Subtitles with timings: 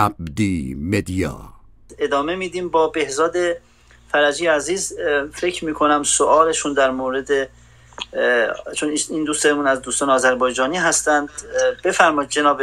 [0.00, 1.52] عبدی مدیا.
[1.98, 3.36] ادامه میدیم با بهزاد
[4.12, 4.92] فرجی عزیز.
[5.32, 7.28] فکر می‌کنم سوالشون در مورد
[8.76, 11.28] چون این دوستمون از دوستان آذربایجانی هستند.
[11.84, 12.62] بفرمایید جناب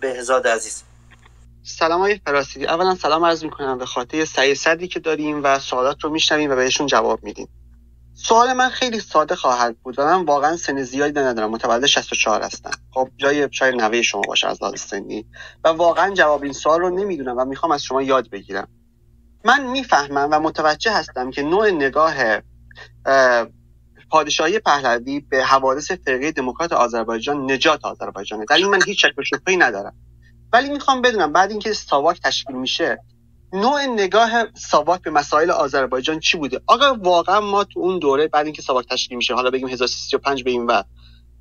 [0.00, 0.82] بهزاد عزیز.
[1.62, 6.04] سلام های فراسیدی اولا سلام عرض می‌کنم به خاطر سعی صدی که داریم و سوالات
[6.04, 7.48] رو میشنویم و بهشون جواب میدیم.
[8.20, 11.50] سوال من خیلی ساده خواهد بود و من واقعا سن زیادی ندارم.
[11.50, 12.70] متولد 64 هستم.
[12.90, 15.26] خب جای شاید نوه شما باشه از لحاظ سنی.
[15.64, 18.68] و واقعا جواب این سوال رو نمی‌دونم و می‌خوام از شما یاد بگیرم.
[19.44, 22.14] من می‌فهمم و متوجه هستم که نوع نگاه
[24.10, 28.44] پادشاهی پهلوی به حوادث فرقه دموکرات آذربایجان نجات آذربایجانه.
[28.44, 29.12] در این من هیچ شک
[29.46, 29.94] و ندارم.
[30.52, 32.98] ولی می‌خوام بدونم بعد اینکه ساواک تشکیل میشه
[33.52, 38.46] نوع نگاه ساواک به مسائل آذربایجان چی بوده؟ آقا واقعا ما تو اون دوره بعد
[38.46, 40.82] اینکه ساواک تشکیل میشه حالا بگیم 1335 به این و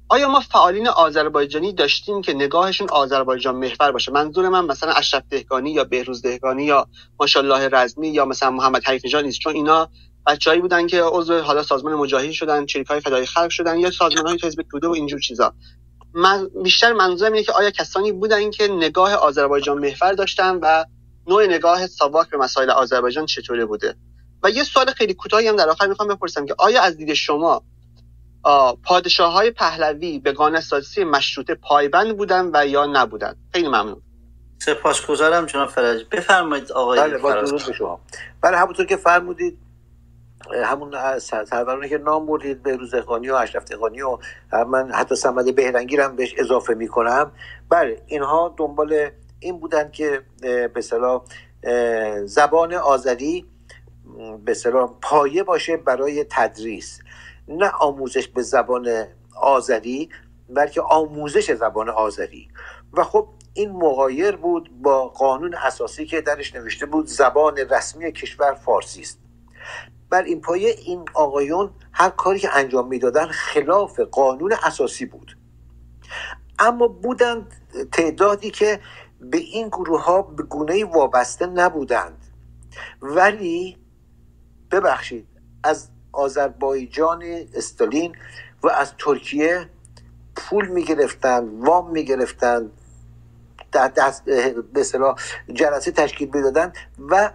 [0.09, 5.71] آیا ما فعالین آذربایجانی داشتیم که نگاهشون آذربایجان محور باشه؟ منظور من مثلا اشرف دهگانی
[5.71, 6.87] یا بهروز دهگانی یا
[7.19, 9.39] ماشاءالله رزمی یا مثلا محمد حریف نژاد نیست.
[9.39, 9.89] چون اینا
[10.27, 14.61] بچه‌ای بودن که عضو حالا سازمان مجاهدین شدن چریکای فدای خلق شدن یا سازمان‌های حزب
[14.71, 15.53] توده و اینجور چیزا.
[16.13, 20.85] من بیشتر منظورم اینه که آیا کسانی بودن که نگاه آذربایجان محور داشتن و
[21.27, 23.95] نوع نگاه ساواک به مسائل آذربایجان چطوره بوده؟
[24.43, 27.63] و یه سوال خیلی کوتاهی هم در آخر می‌خوام بپرسم که آیا از دید شما
[28.83, 34.01] پادشاه های پهلوی به قانون‌سازی مشروطه پایبند بودن و یا نبودن؟ خیلی ممنون.
[34.59, 37.99] سپاسگزارم جناب فرج بفرمایید آقای بله با شما.
[38.41, 39.57] بله همونطور که فرمودید
[40.63, 44.17] همون سرورانی که نام بردید به روزخانی و اشرف تقانی و
[44.67, 47.31] من حتی سمد بهرنگی هم بهش اضافه می‌کنم.
[47.69, 50.21] بله اینها دنبال این بودن که
[50.73, 51.23] به صلاح
[52.25, 53.45] زبان آذری
[54.45, 56.99] به صلاح پایه باشه برای تدریس.
[57.47, 59.07] نه آموزش به زبان
[59.41, 60.09] آذری
[60.49, 62.47] بلکه آموزش زبان آذری
[62.93, 68.53] و خب این مغایر بود با قانون اساسی که درش نوشته بود زبان رسمی کشور
[68.53, 69.19] فارسی است.
[70.09, 75.37] بر این پایه این آقایون هر کاری که انجام می‌دادن خلاف قانون اساسی بود.
[76.59, 77.53] اما بودند
[77.91, 78.79] تعدادی که
[79.21, 82.25] به این گروه ها به گونه وابسته نبودند.
[83.01, 83.77] ولی
[84.71, 85.27] ببخشید
[85.63, 87.23] از آذربایجان
[87.53, 88.15] استالین
[88.63, 89.69] و از ترکیه
[90.35, 92.71] پول می‌گرفتند وام می‌گرفتند
[93.71, 94.85] در دست به
[95.53, 96.75] جلسه تشکیل می‌دادند
[97.09, 97.31] و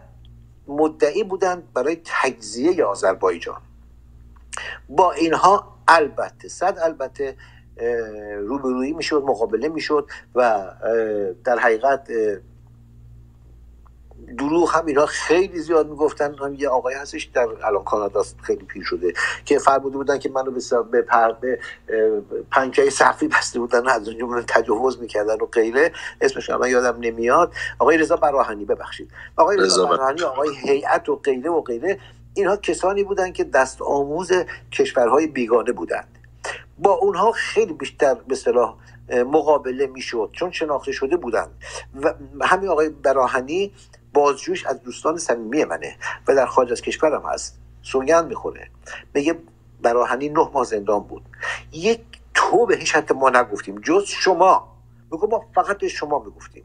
[0.68, 3.60] مدعی بودند برای تجزیه آذربایجان.
[4.88, 7.36] با اینها البته صد البته
[8.38, 10.64] روبرویی می‌شد مقابله می‌شد و
[11.44, 12.08] در حقیقت
[14.38, 16.34] دروغ هم اینا خیلی زیاد می‌گفتن.
[16.34, 19.12] هم یه آقای هستش در الان کانادا خیلی پیر شده
[19.44, 20.50] که فرموده بودن که منو
[20.90, 21.60] به پرده
[22.50, 25.92] پنجه صفی بسته بودن از اونجا من تجاوز می‌کردن و غیره.
[26.20, 27.52] اسمش من یادم نمیاد.
[27.78, 29.10] آقای رضا براهنی ببخشید.
[29.36, 31.98] آقای رضا براهنی آقای هیئت و غیره و غیره
[32.34, 34.32] اینها کسانی بودن که دست آموز
[34.72, 36.18] کشورهای بیگانه بودند.
[36.82, 38.76] با اونها خیلی بیشتر به صلاح
[39.10, 41.50] مقابله می‌شد چون شناخته شده بودند.
[41.94, 43.72] و همین آقای براهنی
[44.14, 45.96] بازجوش از دوستان صمیمی منه
[46.28, 47.58] و در خارج از کشورم هست.
[47.82, 48.70] سوگند می‌خوره.
[49.14, 49.38] میگه
[49.82, 51.22] براهنی نه ماه زندان بود.
[51.72, 52.00] یک
[52.34, 53.80] تو بهش حتی ما نگفتیم.
[53.80, 54.76] جز شما.
[55.12, 56.64] میگو ما فقط به شما می‌گفتیم.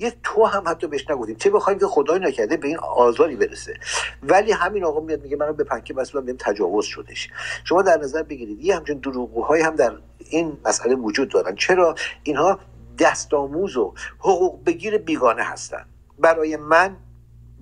[0.00, 1.36] یه تو هم حتی بهش نگفتیم.
[1.36, 3.74] چه بخوایم که خدای نکرده به این آزاری برسه.
[4.22, 7.28] ولی همین آقا میاد میگه منو به پنکه مسئول بهم تجاوز شدش.
[7.64, 8.60] شما در نظر بگیرید.
[8.60, 11.54] یه همچین دروغگوهایی هم در این مسئله وجود دارن.
[11.54, 12.58] چرا؟ اینها
[12.98, 15.84] دست آموز و حقوق بگیر بیگانه هستن.
[16.18, 16.96] برای من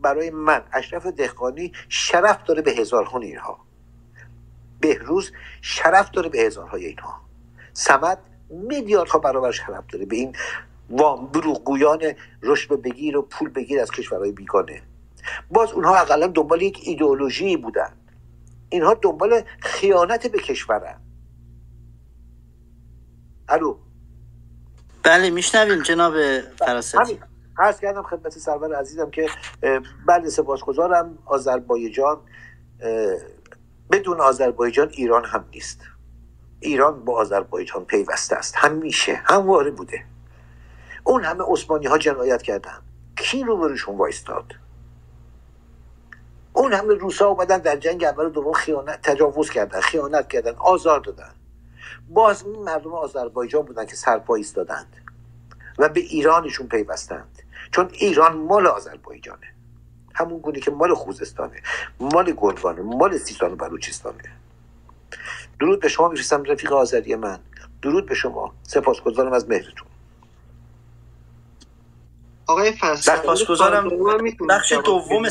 [0.02, 3.58] برای من اشرف دهقانی شرف داره به هزارها اینها.
[4.80, 7.20] بهروز شرف داره به هزارهای اینها.
[7.72, 8.18] سمت
[8.50, 10.36] میلیاردها برابر شرف داره به این
[10.90, 12.00] وام دروغگویان
[12.42, 14.82] رشد بگیر و پول بگیر از کشورهای بیگانه.
[15.50, 17.92] باز اونها اقلا دنبال یک ایدئولوژی بودن.
[18.68, 21.00] اینها دنبال خیانت به کشورن.
[23.48, 23.76] الو؟
[25.02, 26.14] بله میشنویم جناب
[26.58, 27.20] فراستی.
[27.58, 29.28] عرض کردم خدمت سرور عزیزم که
[30.06, 31.18] بله سپاسگزارم.
[31.24, 32.20] آذربایجان
[33.90, 35.80] بدون آذربایجان ایران هم نیست.
[36.60, 38.54] ایران با آذربایجان پیوسته است.
[38.56, 40.04] همیشه همواره بوده.
[41.08, 42.78] اون همه عثمانی ها جنایت کردن.
[43.16, 44.52] کی رو برشون وایستاد؟
[46.52, 51.30] اون همه روسا اومدن در جنگ اول دوم خیانت تجاوز کردن خیانت کردن آزار دادن.
[52.08, 54.96] باز مردم آذربایجان بودن که سرپا دادند
[55.78, 57.42] و به ایرانشون پیوستند.
[57.70, 59.54] چون ایران مال آذربایجانه.
[60.14, 61.62] همون گونه که مال خوزستانه
[62.00, 64.32] مال گلوانه مال سیستان و بلوچستانه.
[65.60, 67.38] درود به شما می‌رسم رفیق آذری من.
[67.82, 68.54] درود به شما.
[68.62, 69.88] سپاسگزارم از مهرتون.
[72.48, 73.88] آقای فرسان سپاسگزارم
[74.48, 75.28] بخش دوم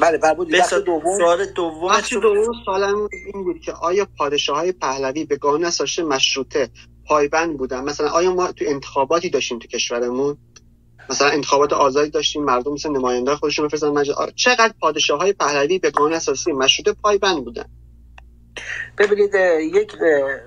[0.00, 4.72] بله فرمودی بخش دوم سوال دوم بخش دوم سوالم این بود که آیا پادشاه های
[4.72, 6.68] پهلوی به قانون اساسی مشروطه
[7.06, 10.36] پایبند بودن؟ مثلا آیا ما تو انتخاباتی داشتیم تو کشورمون؟
[11.10, 14.16] مثلا انتخابات آزادی داشتیم مردم مثل نماینده خودشون بفرستن مجلس.
[14.36, 17.64] چقدر پادشاه های پهلوی به قانون اساسی مشروطه پایبند بودن؟
[18.98, 19.34] ببینید
[19.74, 19.92] یک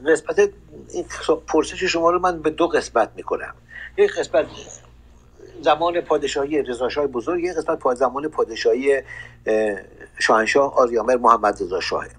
[0.07, 0.50] قسمت
[0.93, 1.05] این
[1.47, 3.53] پرسش شما رو من به دو قسمت می‌کنم.
[3.97, 4.45] یک قسمت
[5.61, 9.01] زمان پادشاهی رضا بزرگ یک قسمت زمان پادشاهی
[10.19, 12.09] شاهنشاه آریامر محمد رضا شاهه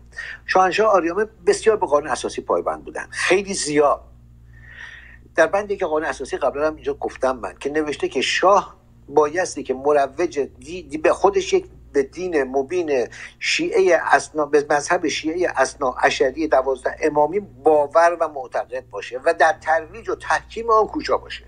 [0.47, 4.01] شاهنشاه آریامر بسیار به قانون اساسی پایبند بودن خیلی زیاد.
[5.35, 8.77] در بندی که قانون اساسی قبلا هم اینجا گفتم من که نوشته که شاه
[9.09, 11.67] بایستی که مروج دی, به خودش یک
[11.99, 13.09] به دین مبین
[13.39, 19.53] شیعه اسنا به مذهب شیعه اسنا اشری دوازده امامی باور و معتقد باشه و در
[19.61, 21.45] ترویج و تحکیم آن کوشا باشه.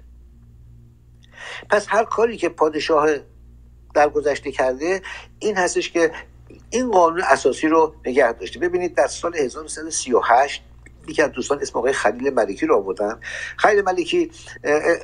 [1.70, 3.10] پس هر کاری که پادشاه
[3.94, 5.02] در گذشته کرده
[5.38, 6.12] این هستش که
[6.70, 8.58] این قانون اساسی رو نگه داشته.
[8.58, 10.62] ببینید در سال 1338
[11.10, 13.20] یکی از دوستان اسم آقای خلیل ملکی رو آوردن.
[13.56, 14.30] خلیل ملکی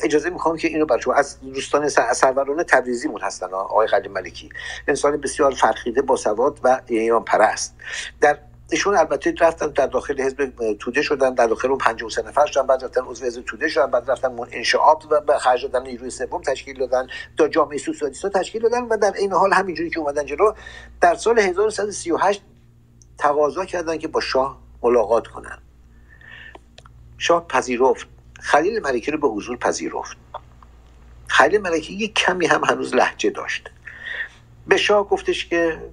[0.03, 4.49] اجازه می‌خوام که اینو برای از دوستان سروران تبریزیمون هستن آقای خلیل ملکی.
[4.89, 7.75] انسان بسیار فرخیده با سواد و ایران پرست
[8.21, 8.39] در
[8.71, 12.85] ایشون البته رفتن در داخل حزب توده شدن در داخل اون 53 نفر شدن بعد
[12.85, 16.43] رفتن عضو حزب توده شدن بعد رفتن من انشاءات و به خرج دادن نیروی سوم
[16.43, 17.07] تشکیل دادن
[17.39, 20.53] تا جامعه سوسیالیست تشکیل دادن و در این حال همینجوری که اومدن جلو
[21.01, 22.43] در سال 1338
[23.19, 25.59] تقاضا کردن که با شاه ملاقات کنن.
[27.19, 28.07] شاه پذیرفت.
[28.41, 30.17] خلیل ملکی رو به حضور پذیرفت.
[31.27, 33.71] خلیل ملکی یک کمی هم هنوز لحجه داشت.
[34.67, 35.91] به شاه گفتش که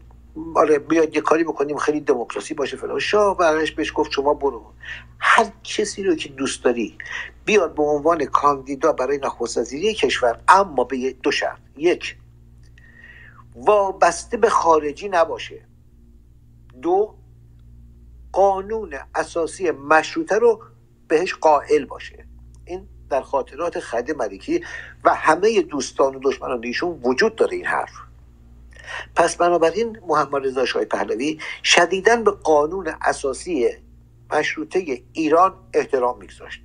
[0.56, 3.00] آره بیاد یه کاری بکنیم خیلی دموکراسی باشه فلان.
[3.00, 4.74] شاه برایش بهش گفت شما برو.
[5.20, 6.98] هر کسی رو که دوست داری
[7.46, 11.60] بیاد به عنوان کاندیدا برای نخست وزیری کشور اما به دو شرط.
[11.78, 12.18] یک
[13.56, 15.66] وابسته به خارجی نباشه.
[16.82, 17.16] دو
[18.32, 20.62] قانون اساسی مشروطه رو
[21.14, 22.26] بهش قائل باشه.
[22.66, 24.64] این در خاطرات خد ملکی
[25.04, 27.92] و همه دوستان و دشمنان ایشون وجود داره این حرف.
[29.16, 33.70] پس بنابراین محمد رضا شاه پهلوی شدیدا به قانون اساسی
[34.32, 36.62] مشروطه ایران احترام میگذاشت.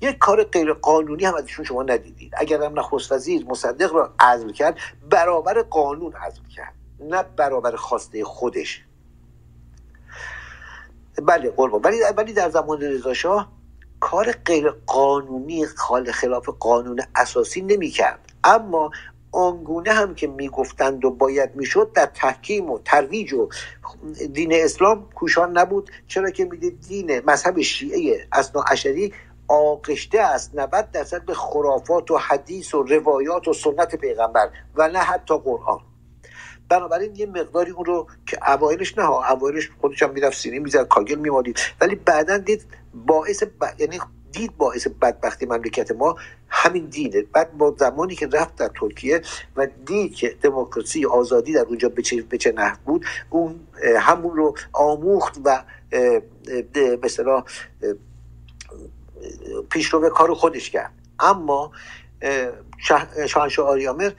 [0.00, 2.32] یک کار غیر قانونی هم ازشون شما ندیدید.
[2.36, 4.78] اگر هم نخست وزیر مصدق را عزل کرد
[5.10, 8.84] برابر قانون عزل کرد نه برابر خواسته خودش.
[11.22, 11.82] بله قربان.
[11.82, 13.55] ولی ولی در زمان رضا شاه
[14.00, 15.66] کار غیر قانونی
[16.12, 18.32] خلاف قانون اساسی نمی‌کرد.
[18.44, 18.90] اما
[19.32, 23.48] آنگونه هم که می‌گفتند و باید می‌شد در تحکیم و ترویج و
[24.32, 25.90] دین اسلام کوشان نبود.
[26.06, 29.14] چرا که می‌دید دین مذهب شیعه اسنا عشری
[29.48, 30.54] آغشته است.
[30.54, 35.80] 90 درصد به خرافات و حدیث و روایات و سنت پیغمبر و نه حتی قرآن.
[36.68, 41.18] بنابراین یه مقداری اون رو که اوایلش نه اوایلش خودش هم می‌رفت سینی می‌زد کاگل
[41.18, 41.60] میمالید.
[41.80, 42.64] ولی بعدا دید
[42.94, 43.44] باعث
[43.78, 44.00] یعنی
[44.32, 46.16] دید باعث بدبختی مملکت ما
[46.48, 47.22] همین دینه.
[47.22, 49.22] بعد با زمانی که رفت در ترکیه
[49.56, 52.38] و دید که دموکراسی آزادی در اونجا به چه, به
[52.84, 53.60] بود اون
[53.98, 55.62] همون رو آموخت و
[57.02, 57.44] مثلا
[59.70, 60.92] پیشرو کار خودش کرد.
[61.20, 61.72] اما
[63.26, 64.12] شاهنشاه آریامر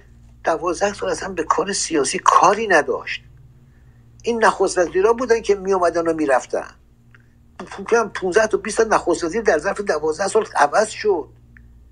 [0.48, 3.24] دوازده سال اصلا به کار سیاسی کاری نداشت.
[4.24, 6.72] این نخست وزیرا بودن که می اومدن و می‌رفتن.
[8.13, 11.30] 15 تا 20 تا نخست وزیر در ظرف 12 سال عوض شد.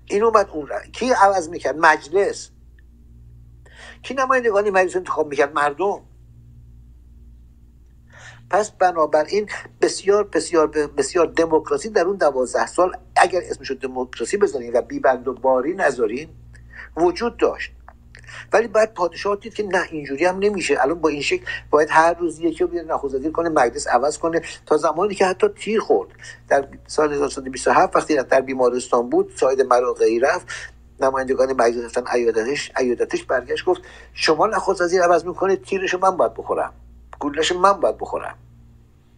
[0.04, 2.50] این اومد اون را کی عوض می‌کرد؟ مجلس.
[4.02, 6.00] کی نمایندگانی مجلس انتخاب می‌کرد؟ مردم.
[8.50, 9.48] پس بنابراین
[9.80, 15.34] بسیار بسیار بسیار دموکراسی در اون دوازده سال اگر اسمشو دموکراسی بذاریم و بیبند و
[15.34, 16.28] باری نذاریم
[16.96, 17.75] وجود داشت.
[18.52, 20.76] ولی بعد پادشاه دید که نه اینجوری هم نمیشه.
[20.80, 24.42] الان با این شکل باید هر روز یکی رو بیاره نخست کنه مجلس عوض کنه.
[24.66, 26.08] تا زمانی که حتی تیر خورد.
[26.48, 30.46] در سال 1927 وقتی در بیمارستان بود ساید مراقعی رفت.
[31.00, 33.82] نمایندگان مجلس رفتن ایادتش ایادتش برگشت گفت
[34.14, 36.72] شما نخست عوض می‌کنه تیرش من باید بخورم.
[37.18, 38.38] گولش من باید بخورم.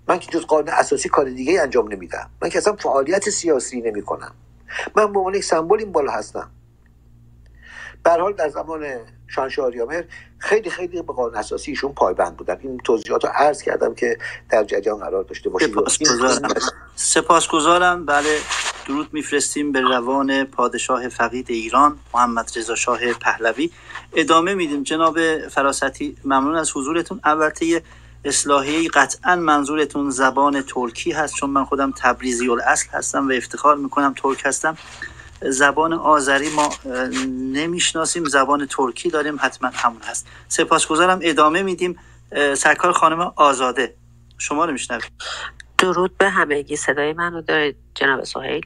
[0.09, 2.31] من که جز قانون اساسی کار دیگه انجام نمیدم.
[2.43, 4.35] من که اصلا فعالیت سیاسی نمی‌کنم.
[4.97, 6.51] من به عنوان یک سمبل این بالا هستم.
[8.03, 8.87] به حال در زمان
[9.27, 10.03] شانش آریامر
[10.39, 12.59] خیلی خیلی به قانون اساسیشون پایبند بودن.
[12.63, 14.19] این توضیحات رو عرض کردم که
[14.51, 15.75] در جریان قرار داشته باشید
[16.97, 18.07] سپاسگزارم.
[18.07, 18.39] بله
[18.87, 23.71] درود میفرستیم به روان پادشاه فقید ایران محمد رضا شاه پهلوی.
[24.15, 24.83] ادامه میدیم.
[24.83, 27.21] جناب فراستی ممنون از حضورتون.
[27.25, 27.83] البته
[28.25, 34.15] اصلاحی قطعا منظورتون زبان ترکی هست چون من خودم تبریزی الاصل هستم و افتخار می‌کنم
[34.17, 34.77] ترک هستم.
[35.43, 36.71] زبان آذری ما
[37.53, 38.25] نمی‌شناسیم.
[38.25, 40.27] زبان ترکی داریم حتما همون هست.
[40.49, 41.19] سپاسگزارم.
[41.23, 41.99] ادامه میدیم.
[42.57, 43.95] سرکار خانم آزاده.
[44.39, 45.11] شما رو میشنویم.
[45.79, 46.77] درود به همگی.
[46.77, 48.63] صدای من رو دارید جناب سهیل؟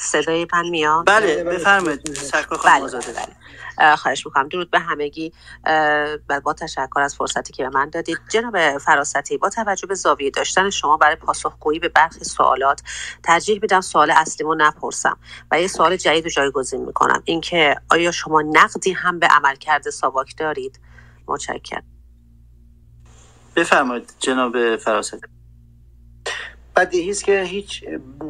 [0.00, 1.54] صدای من میاد؟ بله, بله،, بله.
[1.58, 2.14] بفرمایید.
[2.14, 3.12] سرکار خانم بله، آزاده.
[3.12, 3.36] بله.
[3.98, 4.48] خواهش می‌کنم.
[4.48, 5.32] درود به همگی.
[6.28, 8.18] و با تشکر از فرصتی که به من دادید.
[8.28, 12.82] جناب فراستی با توجه به زاویه داشتن شما برای پاسخگویی به برخی سوالات
[13.22, 15.18] ترجیح میدم سوال اصلیمو نپرسم
[15.50, 17.22] و یه سوال جدید رو جایگزین می‌کنم.
[17.24, 20.80] اینکه آیا شما نقدی هم به عملکرد ساواک دارید؟
[21.26, 21.84] متشکرم.
[23.56, 25.26] بفرمایید جناب فراستی.
[26.76, 27.84] بدیهی است که هیچ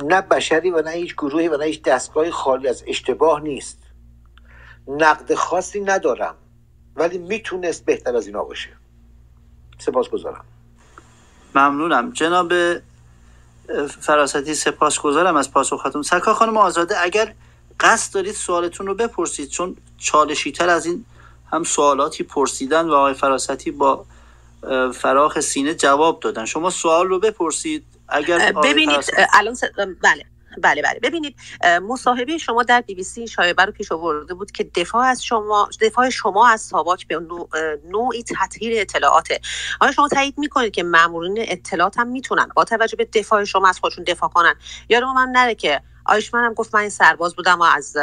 [0.05, 3.79] نه بشری و نه هیچ گروهی و نه هیچ دستگاهی خالی از اشتباه نیست.
[4.88, 6.35] نقد خاصی ندارم
[6.97, 8.69] ولی می‌تونست بهتر از اینا باشه.
[9.78, 10.45] سپاس گذارم
[11.55, 12.12] ممنونم.
[12.12, 12.52] جناب
[14.00, 17.35] فراستی سپاس گذارم از پاسختون سرکار خانم آزاده اگر
[17.81, 21.05] قصد دارید سوالتون رو بپرسید چون چالشیتر از این
[21.52, 24.05] هم سوالاتی پرسیدن و آقای فراستی با
[24.95, 26.45] فراخ سینه جواب دادن.
[26.45, 29.57] شما سوال رو بپرسید اگر ببینید الان
[30.02, 30.25] بله.
[30.62, 30.98] بله بله.
[31.02, 31.36] ببینید
[31.82, 35.68] مصاحبه شما در بی بی سی شایبه رو پیش آورده بود که دفاع از شما
[35.80, 37.20] دفاع شما از ساواک به
[37.90, 39.40] نوعی تطهیر اطلاعاته.
[39.80, 43.78] آیا شما تایید می‌کنید که مامورین اطلاعات هم می‌تونن با توجه به دفاع شما از
[43.78, 44.54] خودشون دفاع کنن.
[44.88, 47.96] یا من نره که آیشمن هم گفت من این سرباز بودم و از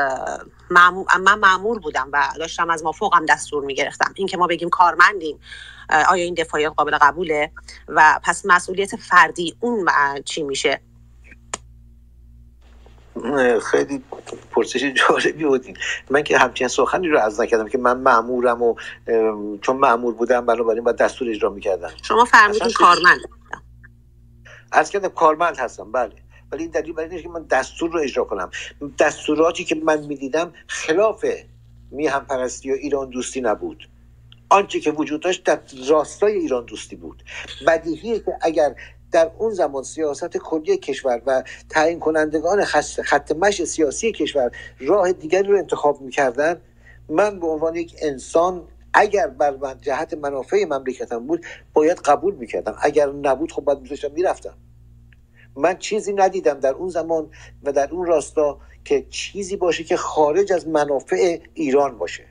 [0.69, 4.13] من معمور بودم و داشتم از ما فوقم دستور می‌گرفتم.
[4.15, 5.39] اینکه ما بگیم کارمندیم
[6.09, 7.51] آیا این دفاعیات قابل قبوله؟
[7.87, 9.89] و پس مسئولیت فردی اون
[10.25, 10.81] چی میشه؟
[13.71, 14.03] خیلی
[14.51, 15.77] پرسش جالبی بودین
[16.09, 18.75] من که همچین سخنی رو از نکردم که من معمورم و
[19.61, 23.19] چون معمور بودم بنابراین باید دستور اجرا می‌کردم شما فرمودین کارمند
[24.71, 26.11] از کردم کارمند هستم بله.
[26.51, 28.51] ولی این دلیل برای که من دستور رو اجرا کنم.
[28.99, 31.25] دستوراتی که من می‌دیدم خلاف
[31.91, 33.89] میهم پرستی و ایران دوستی نبود.
[34.49, 37.23] آنچه که وجود داشت در راستای ایران دوستی بود.
[37.67, 38.75] بدیهیه که اگر
[39.13, 45.47] در اون زمان سیاست کلی کشور و تعیین کنندگان خط مش سیاسی کشور راه دیگری
[45.47, 46.61] رو انتخاب می‌کردن.
[47.09, 52.75] من به عنوان یک انسان اگر بر من جهت منافع مملکتم بود باید قبول می‌کردم.
[52.81, 54.53] اگر نبود خب باید میذاشتم می‌رفتم.
[55.55, 57.29] من چیزی ندیدم در اون زمان
[57.63, 62.25] و در اون راستا که چیزی باشه که خارج از منافع ایران باشه.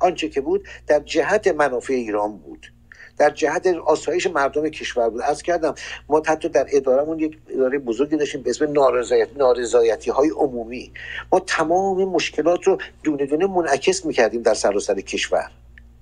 [0.00, 2.73] آنچه که بود در جهت منافع ایران بود.
[3.18, 5.20] در جهت آسایش مردم کشور بود.
[5.20, 5.74] از کردم
[6.08, 10.92] ما حتی در ادارهمون یک اداره بزرگی داشتیم به اسم نارضایت نارضایتی های عمومی.
[11.32, 15.50] ما تمام مشکلات رو دونه دونه منعکس می‌کردیم در سراسر کشور.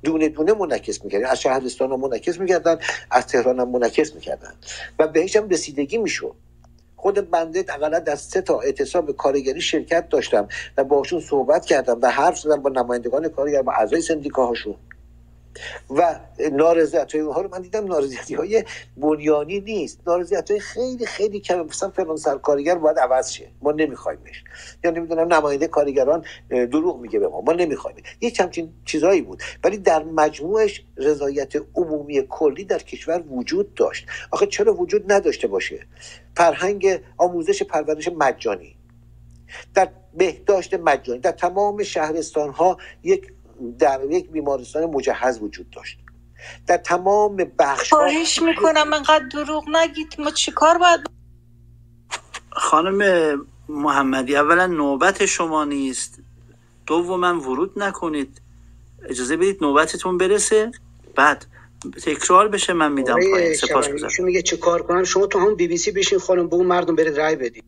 [0.05, 1.27] دونه دونه منعکس می‌کردیم.
[1.27, 2.79] از شهرستان ها منعکس می‌کردن
[3.11, 4.55] از تهران هم منعکس می‌کردن.
[4.99, 6.35] و بهش هم رسیدگی می‌شد.
[6.97, 12.11] خود بنده اقلا در سه تا اعتصاب کارگری شرکت داشتم و باشون صحبت کردم و
[12.11, 14.75] حرف زدم با نمایندگان کارگر با اعضای سندیکاهاشون.
[15.91, 16.21] و
[16.53, 17.19] نارضایتی.
[17.19, 18.65] ها رو من دیدم نارضایتی های
[18.97, 20.01] بنیانی نیست.
[20.07, 21.61] نارضایتی های خیلی خیلی کم.
[21.61, 23.49] مثلا فلان سرکارگر باید عوض شه.
[23.63, 24.45] ما نمیخوایمش
[24.85, 27.41] یا نمی‌دونم نماینده کارگران دروغ میگه به ما.
[27.41, 27.97] ما نمی‌خوایم.
[28.21, 29.43] یه همچین چیزهایی بود.
[29.65, 34.07] ولی در مجموعش رضایت عمومی کلی در کشور وجود داشت.
[34.31, 35.87] آخه چرا وجود نداشته باشه؟
[36.37, 38.77] فرهنگ آموزش پرورش مجانی.
[39.75, 43.33] در بهداشت مجانی در تمام شهرستان ها یک
[43.79, 45.99] در یک بیمارستان مجهز وجود داشت.
[46.67, 50.15] در تمام بخش خواهش می‌کنم انقدر دروغ نگید.
[50.19, 51.01] ما چیکار باید
[52.51, 56.19] خانم محمدی اولا نوبت شما نیست.
[56.87, 58.41] دوما ورود نکنید.
[59.09, 60.71] اجازه بدید نوبتتون برسه.
[61.15, 61.47] بعد
[62.03, 63.55] تکرار بشه من میدم پایین.
[63.55, 66.57] سپاس شما میگه چه کار کنم؟ شما تو هم بی بی سی بشین خانم به
[66.57, 67.65] اون مردم برید رای بدید.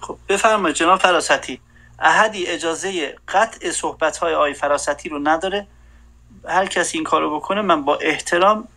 [0.00, 1.60] خب بفرمایید جناب فراستی.
[1.98, 5.66] احدی اجازه قطع صحبت های آی فراستی رو نداره.
[6.44, 8.68] هر کسی این کارو بکنه من با احترام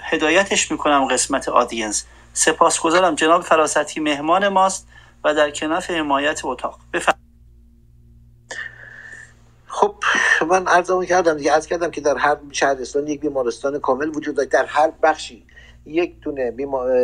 [0.00, 2.06] هدایتش می‌کنم قسمت آدینس.
[2.32, 4.88] سپاسگزارم جناب فراستی مهمان ماست
[5.24, 6.78] و در کنف حمایت اتاق.
[6.92, 7.18] بفرم
[9.66, 9.94] خب
[10.48, 14.50] من عرضمون کردم دیگه عرض کردم که در هر شهرستان یک بیمارستان کامل وجود داشت.
[14.50, 15.46] در هر بخشی
[15.86, 16.50] یک تونه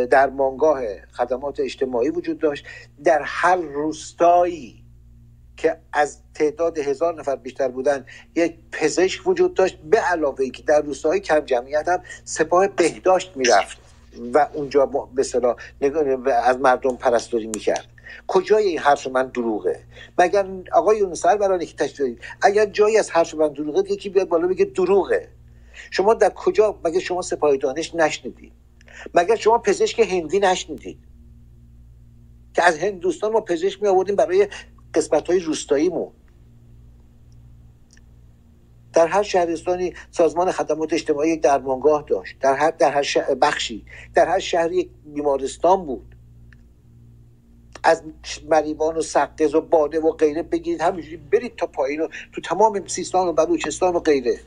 [0.05, 0.81] در مانگاه
[1.13, 2.65] خدمات اجتماعی وجود داشت.
[3.03, 4.86] در هر روستایی
[5.57, 9.77] که از تعداد هزار نفر بیشتر بودن یک پزشک وجود داشت.
[9.77, 13.77] به علاوه ای که در روستاهای کم جمعیت هم سپاه بهداشت می‌رفت
[14.33, 15.55] و اونجا به صلاح
[16.43, 17.87] از مردم پرستاری می‌کرد.
[18.27, 19.79] کجای این حرف من دروغه؟
[20.17, 24.27] مگر آقای اون سر برای که تشریح اگر جایی از حرف من دروغه یکی بیاد
[24.27, 25.27] بالا بگه دروغه.
[25.91, 28.51] شما در کجا؟ مگر شما سپاه دانش نشنیدید؟
[29.13, 30.99] مگر شما پزشک هندی نشنیدید؟
[32.53, 34.47] که از هندوستان ما پزشک می آوردیم برای
[34.93, 36.11] قسمت های روستاییمون.
[38.93, 42.39] در هر شهرستانی سازمان خدمات اجتماعی یک درمانگاه داشت.
[42.39, 43.85] در هر در هر بخشی.
[44.15, 46.15] در هر شهری یک بیمارستان بود.
[47.83, 48.03] از
[48.49, 50.81] مریوان و سقز و باده و غیره بگیرید.
[50.81, 54.39] همینجوری برید تا پایین و تو تمام سیستان و بلوچستان و غیره.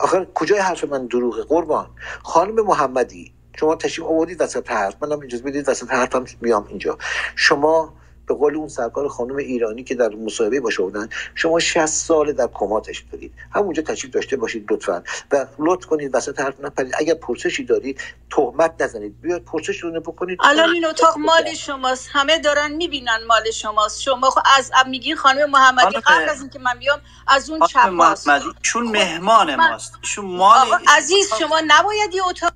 [0.00, 1.90] آخر کجای حرف من دروغه؟ قربان.
[2.22, 5.02] خانم محمدی شما تشریف آوردید وسط حرف.
[5.02, 6.98] منم اجازه بدید وسط حرفم میام اینجا.
[7.36, 7.94] شما
[8.28, 12.48] به قول اون سرکار خانم ایرانی که در مصاحبه باشه بودن شما 60 سال در
[12.54, 15.02] کما تشریف دارید همونجا تشریف داشته باشید لطفا.
[15.32, 16.92] و لطف کنید وسط حرف نپرید.
[16.98, 19.20] اگر پرسشی دارید تهمت نزنید.
[19.20, 20.38] بیاد پرسش رو بکنید.
[20.42, 22.08] الان این اتاق مال شماست.
[22.12, 24.02] همه دارن می‌بینن مال شماست.
[24.02, 28.88] شما از میگین خانم محمدی قبل از اینکه من بیام از اون چپ محمدی چون
[28.88, 29.94] مهمان ماست.
[30.02, 32.52] شون مال عزیز شما نباید یه اتاق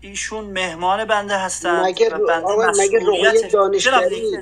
[0.00, 2.10] ایشون مهمان بنده هستند مگه
[2.68, 4.38] مسئولیت دانشگری؟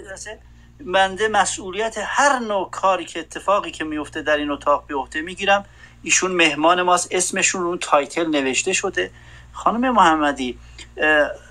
[0.80, 5.64] بنده مسئولیت هر نوع کاری که اتفاقی که میفته در این اتاق به عهده می‌گیرم.
[6.02, 9.10] ایشون مهمان ماست اسمشون رو تایتل نوشته شده.
[9.52, 10.58] خانم محمدی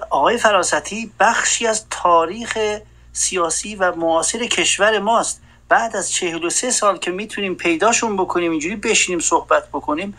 [0.09, 2.57] آقای فراستی بخشی از تاریخ
[3.13, 5.41] سیاسی و معاصر کشور ماست.
[5.69, 10.17] بعد از 43 سال که می‌تونیم پیداشون بکنیم اینجوری بشینیم صحبت بکنیم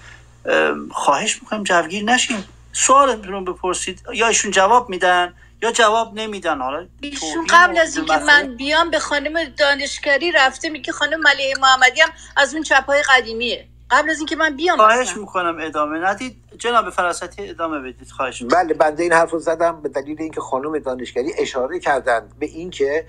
[0.90, 2.44] خواهش می‌کنیم جوگیر نشیم
[2.76, 8.56] سوالتون بپرسید یا ایشون جواب میدن یا جواب نمیدن؟ حالا ایشون قبل از اینکه من
[8.56, 13.68] بیام به خانم دانشگری رفته میگه خانم ملیه محمدی هم از اون چپای قدیمیه.
[13.90, 16.36] قبل از اینکه من بیام خواهش می‌کنم ادامه ندید.
[16.58, 18.10] جناب فراستی ادامه بدید.
[18.10, 18.62] خواهش می‌کنم.
[18.62, 23.06] بله بنده این حرف رو زدم به دلیل اینکه خانم دانشگری اشاره کردند به اینکه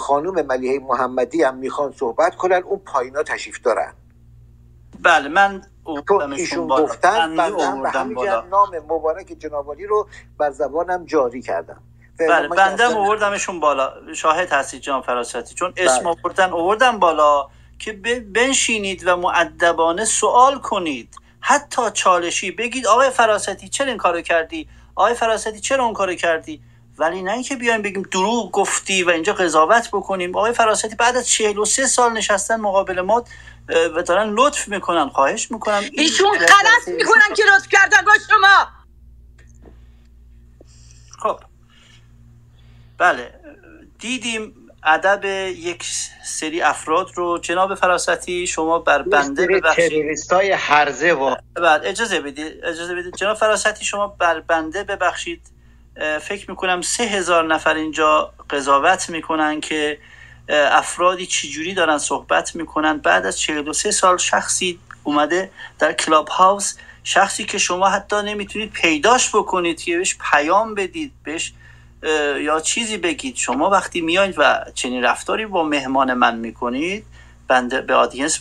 [0.00, 3.92] خانم ملیه محمدی هم می‌خوان صحبت کنن اون پایینا تشریف دارن.
[5.02, 5.62] بله من
[6.36, 8.18] ایشون گفتن بنده به همین
[8.50, 11.82] نام مبارک جنابالی رو بر زبانم جاری کردم.
[12.18, 14.14] بله بنده آوردمشون بالا.
[14.14, 15.54] شاهد هستید جان فراستی.
[15.54, 16.08] چون اسم بله.
[16.08, 17.48] آوردن آوردن بالا
[17.78, 17.92] که
[18.34, 21.16] بنشینید و معدبانه سوال کنید.
[21.40, 26.62] حتی چالشی بگید آقای فراستی چرا این کارو کردی؟ آقای فراستی چرا اون کارو کردی؟
[26.98, 30.36] ولی نه اینکه بیایم بگیم دروغ گفتی و اینجا قضاوت بکنیم.
[30.36, 33.24] آقای فراستی بعد از 43 سال نشستن مقابل ما
[33.68, 38.68] و دارن لطف می‌کنن خواهش می‌کنم ایشون غلط می‌کنن که لطف کردن با شما.
[41.18, 41.40] خب.
[42.98, 43.34] بله.
[43.98, 45.24] دیدیم ادب
[45.56, 45.84] یک
[46.24, 47.38] سری افراد رو.
[47.38, 50.18] جناب فراستی شما بر بنده ببخشید.
[50.54, 52.64] هرزه و بعد اجازه بدید.
[52.64, 53.16] اجازه بدید.
[53.16, 55.61] جناب فراستی شما بر بنده ببخشید.
[56.20, 59.98] فکر می‌کنم سه هزار نفر اینجا قضاوت می‌کنن که
[60.48, 62.98] افرادی چجوری دارن صحبت می‌کنن.
[62.98, 69.28] بعد از 43 سال شخصی اومده در کلاب هاوس شخصی که شما حتی نمی‌تونید پیداش
[69.28, 71.52] بکنید که بهش پیام بدید بهش
[72.40, 73.36] یا چیزی بگید.
[73.36, 77.04] شما وقتی میایید و چنین رفتاری با مهمان من می‌کنید
[77.48, 78.40] بنده به آدینس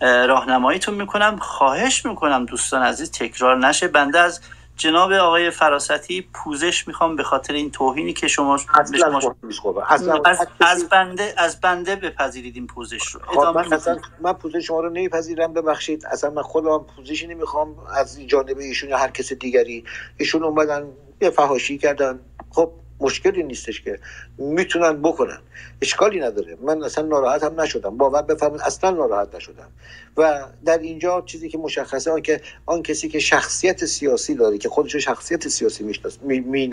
[0.00, 1.36] راهنماییتون می‌کنم.
[1.36, 3.88] خواهش می‌کنم دوستان عزیز تکرار نشه.
[3.88, 4.40] بنده از
[4.76, 11.34] جناب آقای فراستی پوزش می‌خوام به خاطر این توهینی که شما اصلا از, از بنده
[11.36, 13.20] از بنده بپذیرید این پوزش رو.
[13.26, 16.06] خب، من, اصلا من پوزش شما رو نمیپذیرم ببخشید.
[16.06, 17.76] اصلا من خودم پوزشی نمی‌خوام.
[17.94, 19.84] از جانب ایشون یا هر کس دیگری
[20.16, 20.88] ایشون اومدن
[21.20, 22.20] یه فهاشی کردن.
[22.50, 23.98] خب مشکلی نیستش که
[24.38, 25.38] می‌تونن بکنن.
[25.82, 26.56] اشکالی نداره.
[26.62, 27.96] من اصلا ناراحت هم نشدم.
[27.96, 29.68] باور بفرمایید اصلا ناراحت نشدم.
[30.16, 34.68] و در اینجا چیزی که مشخصه آن که آن کسی که شخصیت سیاسی داره که
[34.68, 36.70] خودش شخصیت سیاسی می‌شناسه می, می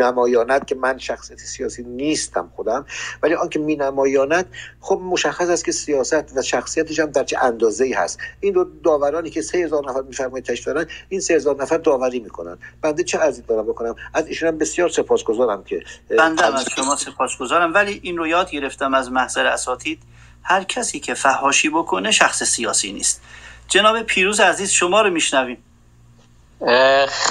[0.68, 2.86] که من شخصیت سیاسی نیستم خودم
[3.24, 4.46] ولی آن که می نمایاند
[4.80, 8.20] خب مشخص است که سیاست و شخصیتش هم در چه اندازه ای هست.
[8.40, 12.58] این دو داورانی که سه هزار نفر میفرمایید دارن این سه هزار نفر داوری می‌کنن.
[12.82, 15.84] بنده چه عزیز دارم بکنم؟ از ایشون هم بسیار سپاسگزارم که
[16.18, 17.74] بنده از شما سپاسگزارم.
[17.74, 20.02] ولی این رو یاد گرفتم از محضر اساتید.
[20.44, 23.22] هر کسی که فهاشی بکنه شخص سیاسی نیست.
[23.68, 25.64] جناب پیروز عزیز شما رو میشنویم.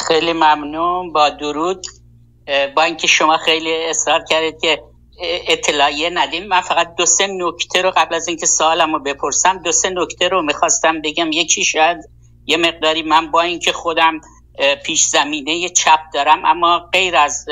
[0.09, 1.13] خیلی ممنون.
[1.13, 1.87] با درود.
[2.77, 4.83] با اینکه شما خیلی اصرار کردید که
[5.49, 6.47] اطلاعیه ندیم.
[6.47, 10.29] من فقط دو سه نکته رو قبل از اینکه سوالم رو بپرسم دو سه نکته
[10.29, 11.33] رو می‌خواستم بگم.
[11.33, 11.99] یکی شاید
[12.47, 14.21] یه مقداری من با اینکه خودم
[14.85, 17.47] پیش زمینه چپ دارم اما غیر از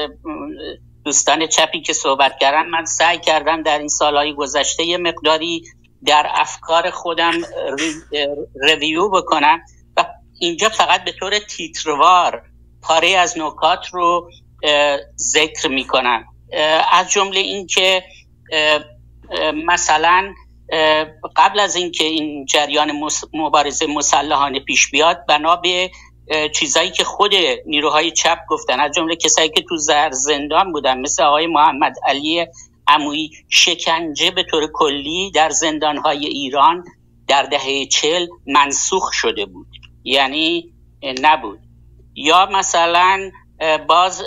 [1.11, 5.63] دوستان چپی که صحبت کردن من سعی کردم در این سالهای گذشته یه مقداری
[6.07, 7.33] در افکار خودم
[8.63, 9.61] ریویو بکنم
[9.97, 10.05] و
[10.41, 12.43] اینجا فقط به طور تیتروار
[12.83, 14.31] پاره از نکات رو
[15.17, 16.25] ذکر می‌کنم.
[16.93, 18.05] از جمله اینکه
[19.67, 20.35] مثلا
[21.37, 22.93] قبل از اینکه این جریان
[23.33, 25.91] مبارزه مسلحانه پیش بیاد بنا به
[26.55, 27.31] چیزایی که خود
[27.67, 32.47] نیروهای چپ گفتن از جمله کسایی که تو زر زندان بودن مثل آقای محمد علی
[32.89, 36.85] عمویی شکنجه به طور کلی در زندانهای ایران
[37.29, 39.67] در دهه چل منسوخ شده بود.
[40.05, 40.73] یعنی
[41.23, 41.59] نبود.
[42.15, 43.31] یا مثلا
[43.89, 44.23] باز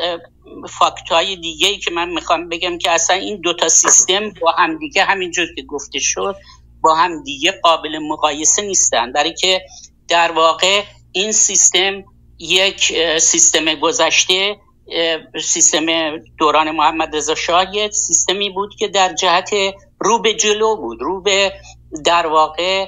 [0.70, 5.04] فاکتای دیگه ای که من می‌خوام بگم که اصلا این دوتا سیستم با هم دیگه
[5.04, 6.36] همینجور که گفته شد
[6.82, 9.12] با هم دیگه قابل مقایسه نیستن.
[9.12, 9.62] برای که
[10.08, 12.04] در واقع این سیستم
[12.40, 14.56] یک سیستم گذشته
[15.44, 15.86] سیستم
[16.38, 19.50] دوران محمد رضا شاه سیستمی بود که در جهت
[20.00, 21.54] رو به جلو بود رو به
[22.06, 22.88] در واقع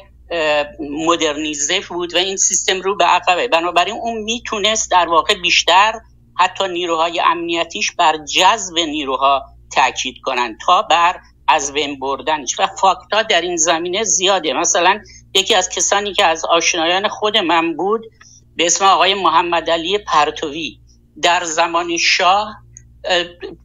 [0.79, 5.93] مدرنیزه بود و این سیستم رو به عقبه بنابراین اون می‌تونست در واقع بیشتر
[6.39, 9.43] حتی نیروهای امنیتیش بر جذب نیروها
[9.75, 12.59] تاکید کنند تا بر از بین بردنش.
[12.59, 14.53] و فاکتا در این زمینه زیاده.
[14.53, 14.99] مثلا
[15.35, 18.01] یکی از کسانی که از آشنایان خود من بود
[18.55, 20.79] به اسم آقای محمد علی پرتوی.
[21.21, 22.55] در زمان شاه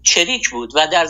[0.03, 1.07] چریک بود و در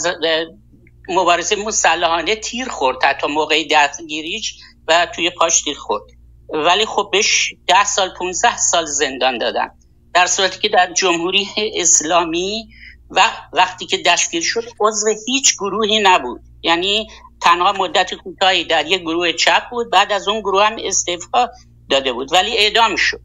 [1.09, 4.57] مبارزه مسلحانه تیر خورد حتی موقع دستگیریش
[4.89, 6.03] و توی پاش تیر خورد.
[6.49, 9.71] ولی خب بهش ده سال 15 سال زندان دادن.
[10.15, 12.69] در صورتی که در جمهوری اسلامی
[13.11, 16.41] و وقتی که دستگیر شد عضو هیچ گروهی نبود.
[16.63, 17.07] یعنی
[17.41, 21.49] تنها مدت کوتاهی در یک گروه چپ بود بعد از اون گروه هم استعفا
[21.91, 23.21] داده بود ولی اعدام شد.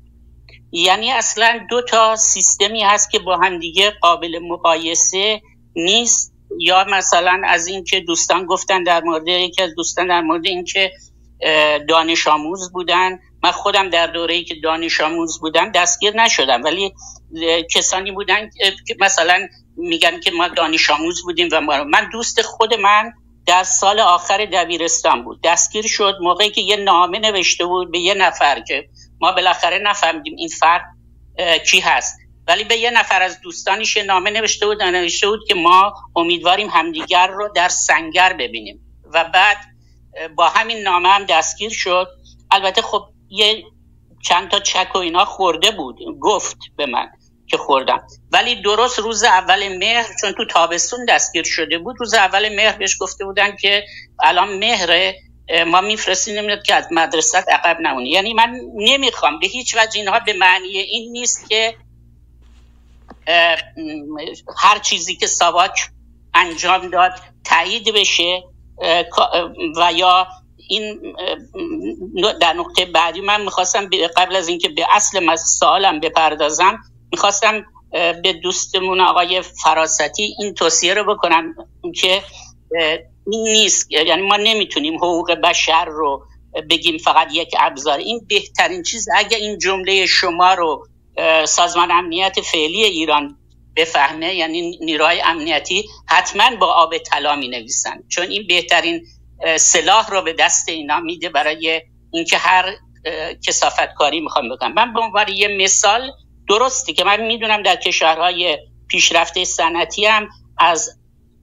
[0.72, 5.42] یعنی اصلا دو تا سیستمی هست که با هم دیگه قابل مقایسه
[5.76, 6.36] نیست.
[6.60, 10.92] یا مثلا از اینکه دوستان گفتن در مورد یکی از دوستان در مورد اینکه
[11.88, 13.20] دانش آموز بودن.
[13.44, 16.94] من خودم در دوره ای که دانش آموز بودم دستگیر نشدم ولی
[17.72, 18.50] کسانی بودن
[18.88, 19.48] که مثلا
[19.78, 23.14] میگن که ما دانش آموز بودیم و من دوست خود من
[23.46, 25.42] در سال آخر دبیرستان بود.
[25.44, 26.18] دستگیر شد.
[26.22, 28.90] موقعی که یه نامه نوشته بود به یه نفر که
[29.22, 30.84] ما بالاخره نفهمیدیم این فرد
[31.72, 32.18] کی هست.
[32.48, 37.28] ولی به یه نفر از دوستانش نامه نوشته بود نوشته بود که ما امیدواریم همدیگر
[37.28, 39.02] رو در سنگر ببینیم.
[39.14, 39.58] و بعد
[40.36, 42.08] با همین نامه هم دستگیر شد.
[42.52, 43.64] البته خب یه
[44.24, 45.98] چند تا چک و اینا خورده بود.
[46.22, 47.12] گفت به من.
[47.48, 48.08] که خوردم.
[48.32, 52.98] ولی درست روز اول مهر چون تو تابستون دستگیر شده بود روز اول مهر بهش
[53.00, 53.84] گفته بودن که
[54.24, 55.14] الان مهر
[55.68, 58.10] ما میفرستیم نمی‌داد که از مدرسه عقب نمونی.
[58.10, 61.76] یعنی من نمی‌خوام به هیچ وجه اینها به معنی این نیست که
[64.58, 65.90] هر چیزی که ساواک
[66.34, 67.12] انجام داد
[67.44, 68.44] تایید بشه
[69.78, 70.28] و یا
[70.70, 71.16] این
[72.42, 76.80] در نقطه بعدی من می‌خواستم قبل از اینکه به اصل سوالم بپردازم
[77.16, 77.66] می‌خواستم
[78.24, 81.56] به دوستمون آقای فراستی این توصیه رو بکنم
[81.96, 82.22] که
[83.32, 86.26] این نیست یعنی ما نمی‌تونیم حقوق بشر رو
[86.70, 87.98] بگیم فقط یک ابزار.
[87.98, 90.88] این بهترین چیز اگه این جمله شما رو
[91.46, 93.38] سازمان امنیت فعلی ایران
[93.76, 99.06] بفهمه یعنی نیروهای امنیتی حتما با آب طلا می نویسن چون این بهترین
[99.58, 101.82] سلاح رو به دست اینا میده برای
[102.14, 102.76] اینکه هر
[103.48, 104.74] کسافت کاری می‌خوام بکنم.
[104.74, 106.12] من به عنوان یه مثال
[106.50, 111.00] درستی که من می‌دونم در کشورهای پیشرفته صنعتی هم از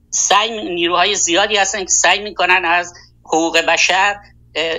[0.09, 2.93] سعی نیروهای زیادی هستن که سعی می‌کنن از
[3.25, 4.15] حقوق بشر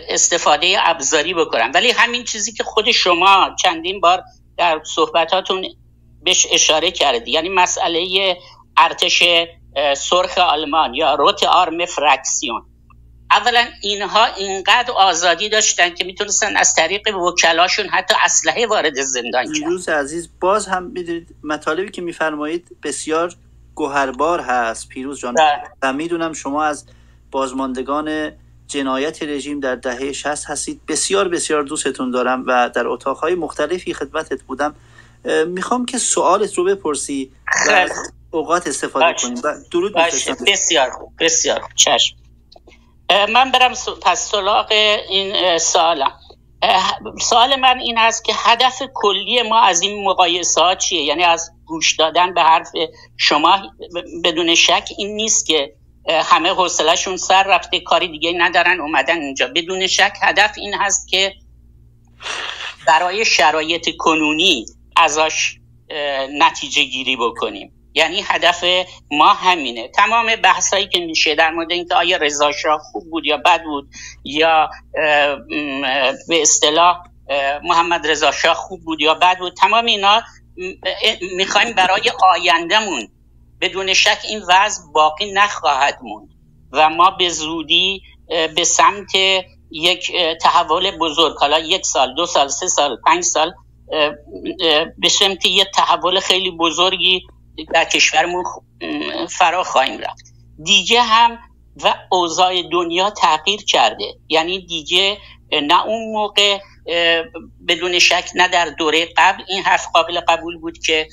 [0.09, 1.71] استفاده ابزاری بکنن.
[1.75, 4.23] ولی همین چیزی که خود شما چندین بار
[4.57, 5.67] در صحبتاتون
[6.23, 8.37] بهش اشاره کردی یعنی مسئله
[8.77, 9.23] ارتش
[9.97, 12.67] سرخ آلمان یا روت آرم فرکسیون.
[13.31, 19.95] اولا اینها اینقدر آزادی داشتن که می‌تونستن از طریق وکلاشون حتی اسلحه وارد زندان کنن
[19.95, 23.35] عزیز باز هم می‌دونید مطالبی که میفرمایید بسیار
[23.75, 24.89] گوهربار هست.
[24.89, 25.63] پیروز جان بله.
[25.83, 26.85] و می‌دونم شما از
[27.31, 28.33] بازماندگان
[28.67, 30.81] جنایت رژیم در دهه 60 هستید.
[30.89, 34.75] بسیار بسیار دوستتون دارم و در اتاقهای مختلفی خدمتت بودم.
[35.47, 37.33] می‌خوام که سوالت رو بپرسی
[37.69, 37.89] و
[38.31, 39.27] اوقات استفاده باشه.
[39.27, 39.65] کنیم.
[39.71, 39.95] درود
[40.47, 42.17] بسیار خوب بسیار چشم.
[43.11, 44.67] من برم پس سراغ
[45.09, 46.13] این سالم
[47.21, 51.51] سوال من این است که هدف کلی ما از این مقایسه ها چیه؟ یعنی از
[51.67, 52.69] گوش دادن به حرف
[53.17, 53.63] شما
[54.25, 55.75] بدون شک این نیست که
[56.09, 59.49] همه حوصلهشون سر رفته کاری دیگه ندارن اومدن اینجا.
[59.55, 61.35] بدون شک هدف این هست که
[62.87, 65.57] برای شرایط کنونی ازش
[66.39, 67.74] نتیجه گیری بکنیم.
[67.95, 68.65] یعنی هدف
[69.11, 69.89] ما همینه.
[69.89, 72.51] تمام بحثایی که میشه در مورد اینکه آیا رضا
[72.93, 73.89] خوب بود یا بد بود
[74.25, 74.71] یا
[76.29, 76.97] به اصطلاح
[77.65, 80.23] محمد رضا شاه خوب بود یا بد بود تمام اینا
[81.37, 83.09] می‌خوایم برای آیندهمون
[83.61, 86.29] بدون شک این وضع باقی نخواهد موند
[86.73, 88.03] و ما به زودی
[88.57, 89.13] به سمت
[89.71, 93.53] یک تحول بزرگ حالا یک سال دو سال سه سال پنج سال
[94.99, 97.23] به سمت یک تحول خیلی بزرگی
[97.75, 98.45] در کشورمون
[99.31, 100.35] فرا خواهیم رفت.
[100.65, 101.39] دیگه هم
[101.85, 104.15] و اوضاع دنیا تغییر کرده.
[104.29, 105.19] یعنی دیگه
[105.53, 106.59] نه اون موقع
[107.69, 111.09] بدون شک نه در دوره قبل این حرف قابل قبول بود که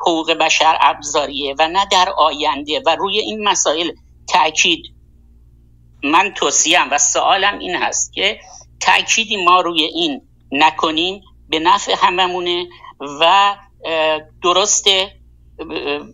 [0.00, 2.82] حقوق بشر ابزاریه و نه در آینده.
[2.86, 3.90] و روی این مسائل
[4.28, 4.82] تاکید
[6.04, 8.40] من توصیم و سوالم این هست که
[8.80, 12.66] تأکیدی ما روی این نکنیم به نفع هممونه
[13.20, 13.54] و
[14.42, 15.12] درسته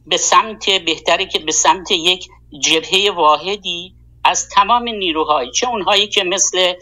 [0.06, 2.28] به سمت بهتره که به سمت یک
[2.60, 6.74] جبهه واحدی از تمام نیروهای چه اونهایی که مثل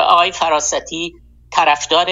[0.00, 1.14] آقای فراستی
[1.52, 2.10] طرفدار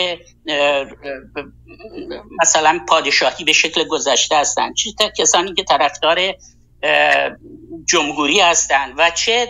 [2.42, 6.35] مثلا پادشاهی به شکل گذشته هستند چه کسانی که طرفدار
[7.88, 9.48] جمهوری هستند و چه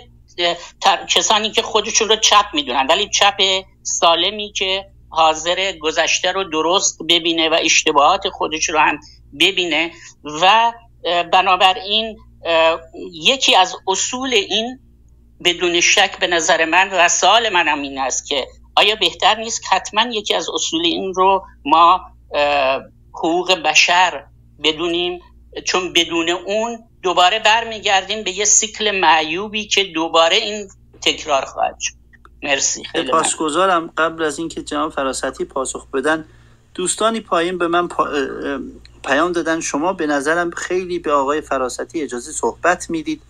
[1.14, 7.48] کسانی که خودشون رو چپ می‌دونن ولی چپ سالمی که حاضر گذشته رو درست ببینه
[7.48, 8.98] و اشتباهات خودش رو هم
[9.40, 9.90] ببینه
[10.42, 10.72] و
[11.32, 12.18] بنابراین
[13.12, 14.78] یکی از اصول این
[15.44, 18.46] بدون شک به نظر من و سوال منم این است که
[18.76, 22.00] آیا بهتر نیست حتما یکی از اصول این رو ما
[23.14, 24.24] حقوق بشر
[24.62, 25.20] بدونیم؟
[25.64, 30.68] چون بدون اون دوباره برمیگردیم به یه سیکل معیوبی که دوباره این
[31.02, 32.03] تکرار خواهد شد.
[32.44, 32.82] مرسی.
[33.12, 33.90] پاسگزارم.
[33.98, 36.24] قبل از اینکه جناب فراستی پاسخ بدن
[36.74, 37.88] دوستانی پایین به من
[39.04, 39.60] پیام دادن.
[39.60, 43.22] شما به نظرم خیلی به آقای فراستی اجازه صحبت می‌دید.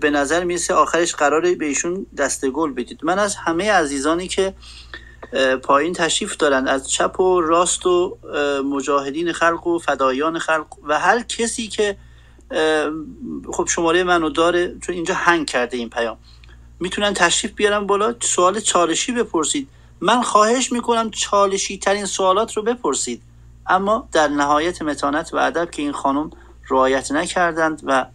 [0.00, 3.00] به نظر می‌رسه آخرش قراره به ایشون دست گل بدید.
[3.02, 4.54] من از همه عزیزانی که
[5.62, 8.18] پایین تشریف دارن از چپ و راست و
[8.64, 11.96] مجاهدین خلق و فدایان خلق و هر کسی که
[13.52, 16.16] خب شماره منو داره چون اینجا هنگ کرده این پیام.
[16.82, 19.68] می‌تونن تشریف بیارن بالا سوال چالشی بپرسید.
[20.00, 23.22] من خواهش می‌کنم چالشی ترین سوالات رو بپرسید.
[23.66, 26.30] اما در نهایت متانت و ادب که این خانم
[26.70, 28.06] رعایت نکردند و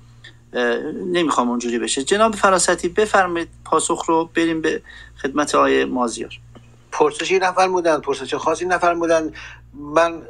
[1.12, 2.04] نمی‌خوام اونجوری بشه.
[2.04, 4.82] جناب فراستی بفرمایید پاسخ رو بریم به
[5.22, 6.40] خدمت آقای مازیار.
[6.92, 9.32] پرسشی نفرمودن پرسش خاصی نفرمودن.
[9.80, 10.22] من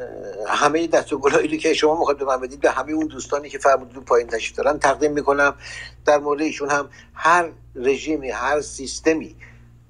[0.48, 3.58] همه دست و گلایی که شما می‌خواید به من بدید به همه اون دوستانی که
[3.58, 5.56] فرمودید پایین تشریف دارن تقدیم می‌کنم.
[6.06, 9.36] در مورد ایشون هم هر رژیمی هر سیستمی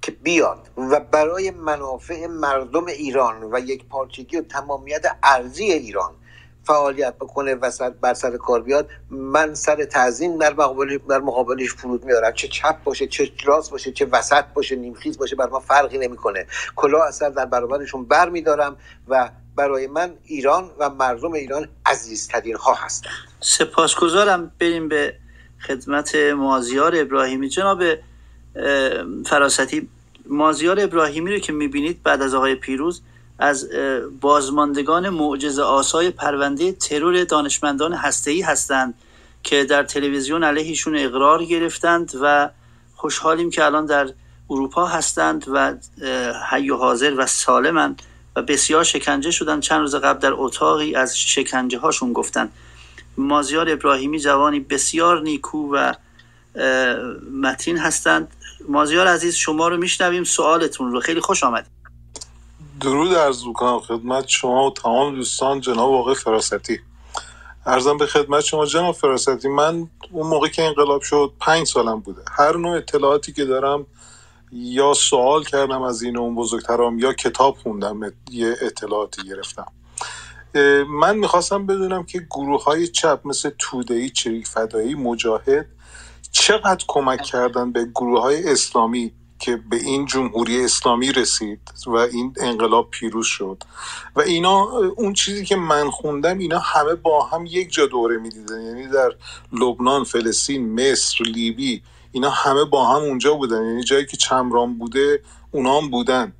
[0.01, 6.11] که بیاد و برای منافع مردم ایران و یک پارچگی و تمامیت ارزی ایران
[6.63, 12.05] فعالیت بکنه و بر سر کار بیاد من سر تعظیم در مقابل در مقابلش فرود
[12.05, 12.33] میارم.
[12.33, 16.47] چه چپ باشه چه راست باشه چه وسط باشه نیمخیز باشه بر ما فرقی نمی‌کنه.
[16.75, 22.73] کلا اثر در برابرشون بر میدارم و برای من ایران و مردم ایران عزیزترین ها
[22.73, 23.13] هستند.
[23.39, 24.51] سپاسگزارم.
[24.59, 25.15] بریم به
[25.67, 27.49] خدمت مازیار ابراهیمی.
[27.49, 27.83] جناب
[29.25, 29.89] فراستی
[30.29, 33.01] مازیار ابراهیمی رو که می‌بینید بعد از آقای پیروز
[33.39, 33.69] از
[34.21, 38.93] بازماندگان معجزه آسای پرونده ترور دانشمندان هسته‌ای هستند
[39.43, 42.49] که در تلویزیون علیهشون اقرار گرفتند و
[42.95, 44.09] خوشحالیم که الان در
[44.49, 45.73] اروپا هستند و
[46.51, 48.01] حی و حاضر و سالمند
[48.37, 49.59] و بسیار شکنجه شدن.
[49.59, 52.49] چند روز قبل در اتاقی از شکنجه هاشون گفتن.
[53.17, 55.93] مازیار ابراهیمی جوانی بسیار نیکو و
[57.41, 58.35] متین هستند.
[58.69, 60.23] مازیار عزیز شما رو میشنویم.
[60.23, 60.99] سوالتون رو.
[60.99, 61.71] خیلی خوش آمدید.
[62.81, 66.79] درود عرض می‌کنم خدمت شما و تمام دوستان جناب آقای فراستی.
[67.65, 72.21] ارزم به خدمت شما جناب فراستی من اون موقع که انقلاب شد پنج سالم بوده.
[72.37, 73.85] هر نوع اطلاعاتی که دارم
[74.51, 79.71] یا سوال کردم از این اون بزرگترام یا کتاب خوندم یه اطلاعاتی گرفتم.
[80.89, 85.65] من می‌خواستم بدونم که گروه های چپ مثل تودهی چریک فدایی مجاهد
[86.31, 92.33] چقدر کمک کردن به گروه های اسلامی که به این جمهوری اسلامی رسید و این
[92.37, 93.63] انقلاب پیروز شد.
[94.15, 94.61] و اینا
[94.95, 98.61] اون چیزی که من خوندم اینا همه با هم یک جا دوره می‌دیدن.
[98.61, 99.11] یعنی در
[99.53, 101.81] لبنان فلسطین مصر لیبی
[102.17, 103.65] اینا همه با هم اونجا بودن.
[103.65, 106.33] یعنی جایی که چمران بوده اونا هم بودن.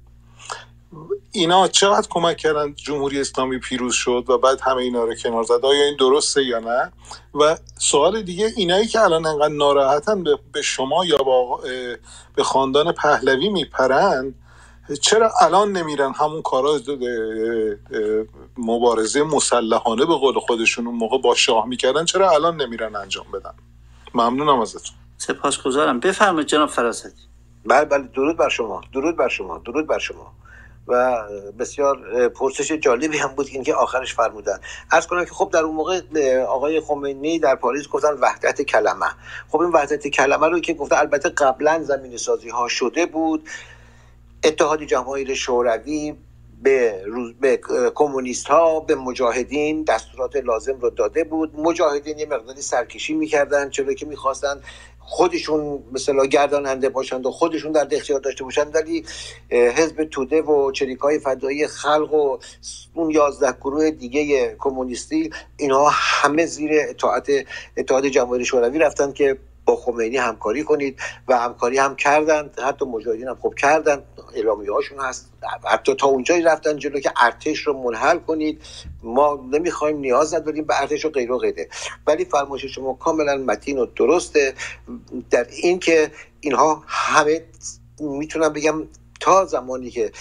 [1.32, 5.66] اینا چقدر کمک کردن جمهوری اسلامی پیروز شد و بعد همه اینا رو کنار زد؟
[5.66, 6.92] آیا این درسته یا نه؟
[7.36, 11.18] و سوال دیگه اینایی که الان انقدر ناراحتن به شما یا
[12.36, 14.34] به خاندان پهلوی میپرن
[15.02, 16.80] چرا الان نمیرن همون کارا
[18.58, 23.54] مبارزه مسلحانه به قول خودشون اون موقع با شاه می‌کردن؟ چرا الان نمیرن انجام بدن؟
[24.14, 24.96] ممنونم ازتون.
[25.18, 26.00] سپاسگزارم.
[26.00, 27.10] بفرمایید جناب فراستی
[27.66, 30.34] بله بله درود بر شما درود بر شما درود بر شما.
[30.88, 31.24] و
[31.60, 34.60] بسیار پرسش جالبی هم بود اینکه آخرش فرمودن.
[34.92, 36.02] ارز کنم که خب در اون موقع
[36.44, 39.06] آقای خمینی در پاریس گفتن وحدت کلمه.
[39.50, 43.50] خب این وحدت کلمه رو که گفته البته قبلا زمین سازی ها شده بود.
[44.44, 46.16] اتحاد جماهیر شوروی
[46.62, 47.60] به, روز به
[47.96, 51.60] کمونیست ها به مجاهدین دستورات لازم رو داده بود.
[51.60, 54.62] مجاهدین یه مقداری سرکشی می‌کردن چرا که می‌خواستن
[55.10, 59.06] خودشون مثلا گرداننده باشند و خودشون در اختیار داشته باشند ولی
[59.50, 62.38] حزب توده و چریکای فدایی خلق و
[62.94, 67.28] اون یازده گروه دیگه کمونیستی اینها همه زیر اطاعت
[67.78, 69.38] اتحاد جماهیر شوروی رفتن که
[69.68, 74.04] با خمینی همکاری کنید و همکاری هم کردن حتی مجاهدین هم خوب کردن
[74.36, 75.34] اعلامیه هاشون هست.
[75.66, 78.62] حتی تا اونجایی رفتن جلو که ارتش رو منحل کنید.
[79.04, 81.70] ما نمی‌خوایم نیاز نداریم به ارتش و غیر و غیره.
[82.08, 84.54] ولی فرمایش شما کاملا متین و درسته.
[85.30, 87.46] در این که اینها همه
[88.00, 88.84] می‌تونم بگم
[89.20, 90.12] تا زمانی که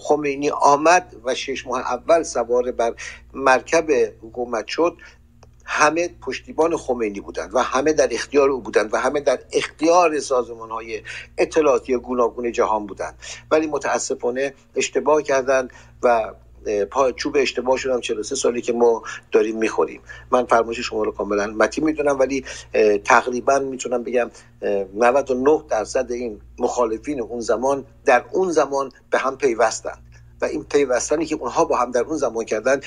[0.00, 2.94] خمینی آمد و شش ماه اول سوار بر
[3.34, 3.90] مرکب
[4.22, 4.96] حکومت شد
[5.70, 10.70] همه پشتیبان خمینی بودند و همه در اختیار او بودند و همه در اختیار سازمان
[10.70, 11.02] های
[11.38, 13.18] اطلاعاتی گوناگون جهان بودند.
[13.50, 15.70] ولی متاسفانه اشتباه کردند
[16.02, 16.34] و
[16.90, 19.02] پا چوب اشتباه شدم 43 سالی که ما
[19.32, 20.00] داریم می‌خوریم.
[20.30, 22.44] من فرمایش شما رو کاملا متی می‌دونم ولی
[23.04, 24.30] تقریبا می‌تونم بگم
[24.94, 30.02] 99 درصد این مخالفین اون زمان در اون زمان به هم پیوستند.
[30.40, 32.80] و این پیوستنی که اونها با هم در اون زمان کردن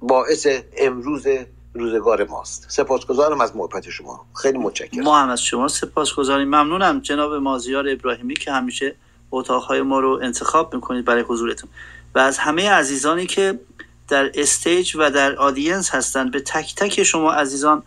[0.00, 1.26] باعث امروز
[1.74, 2.66] روزگار ماست.
[2.68, 4.26] سپاسگزارم از محبت شما.
[4.42, 5.04] خیلی متشکرم.
[5.04, 6.48] ما هم از شما سپاسگزاریم.
[6.48, 8.94] ممنونم جناب مازیار ابراهیمی که همیشه
[9.30, 11.70] اتاقهای ما رو انتخاب می‌کنید برای حضورتون.
[12.14, 13.60] و از همه عزیزانی که
[14.08, 17.82] در استیج و در آدینس هستند به تک تک شما عزیزان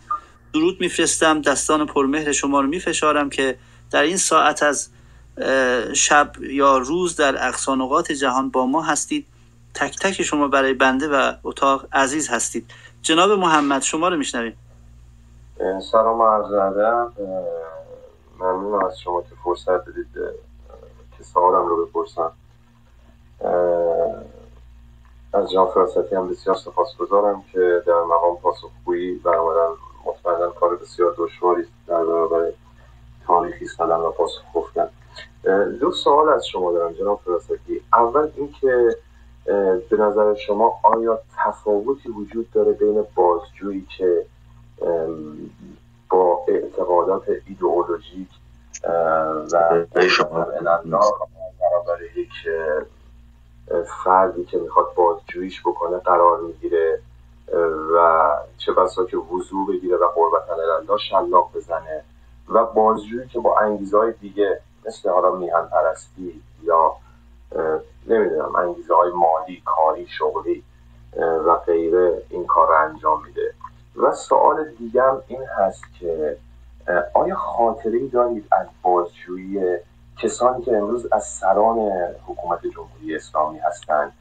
[0.54, 1.40] درود میفرستم.
[1.40, 3.58] دستان پرمهر شما رو میفشارم که
[3.90, 4.88] در این ساعت از
[5.94, 9.26] شب یا روز در اقصانقات جهان با ما هستید.
[9.74, 12.70] تک تک شما برای بنده و اتاق عزیز هستید.
[13.04, 14.56] جناب محمد شما رو میشنویم.
[15.92, 17.12] سلام عرض ادب
[18.40, 20.06] ممنون از شما که فرصت بدید
[21.18, 22.32] که سوالم رو بپرسم.
[25.32, 29.74] از جان فراستی هم بسیار سپاسگزارم که در مقام پاسخگویی برآمدن.
[30.06, 32.52] مطمئنا کار بسیار دشواری در برابر
[33.26, 34.88] تاریخی ایستادن و پاسخ گفتن.
[35.80, 37.80] دو سوال از شما دارم جناب فراستی.
[37.92, 38.96] اول اینکه
[39.90, 44.26] به نظر شما آیا تفاوتی وجود داره بین بازجویی که
[46.10, 48.28] با اعتقادات ایدئولوژیک
[49.52, 49.84] و
[51.60, 52.32] برابر یک
[54.04, 57.00] فردی که می‌خواد بازجوییش بکنه قرار می‌گیره
[57.94, 58.28] و
[58.58, 62.04] چه بسا که وضوع بگیره و قربت الله شلاق بزنه
[62.48, 66.96] و بازجویی که با انگیزه های دیگه مثل حالا میهن پرستی یا
[68.06, 70.62] نمی‌دونم انگیزه های مالی کاری شغلی
[71.46, 73.54] و غیره این کار رو انجام میده.
[73.96, 76.36] و سوال دیگم این هست که
[77.14, 79.76] آیا خاطره دارید از بازجویی
[80.22, 81.78] کسانی که امروز از سران
[82.26, 84.12] حکومت جمهوری اسلامی هستند؟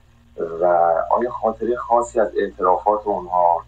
[0.62, 0.66] و
[1.10, 3.64] آیا خاطره خاصی از اعترافات اونها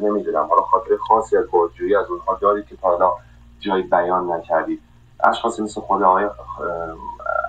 [0.00, 3.12] نمی‌دونم حالا خاطره خاصی از بازجویی از اونها دارید که تا حالا
[3.60, 4.80] جای بیان نکردید؟
[5.24, 6.24] اشخاصی مثل خود آقای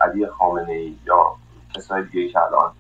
[0.02, 1.36] علی خامنه ای یا
[1.76, 2.72] کسای دیگه که الان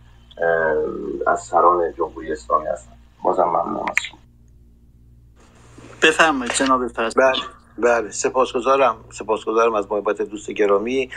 [1.28, 2.91] از سران جمهوری اسلامی هستن.
[3.23, 4.19] بازم ممنونم از شما.
[6.02, 7.41] بفرمایید جناب پرست بله
[7.78, 8.12] بله.
[8.12, 8.95] سپاسگزارم.
[9.13, 11.10] سپاسگزارم از محبت دوست گرامی.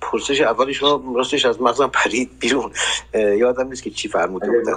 [0.00, 2.72] پرسش اولی شما راستش از مغزم پرید بیرون.
[3.14, 4.74] یادم نیست که چی فرموده بودن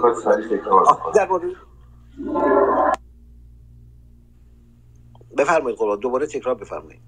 [5.37, 6.99] بفرمایید قربان دوباره تکرار بفرمایید.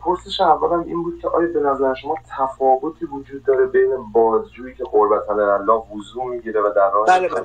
[0.00, 4.84] پرسش اولم این بود که آیا به نظر شما تفاوتی وجود داره بین بازجویی که
[4.84, 7.44] قربت الله وضوع می‌گیره و در راه بله بله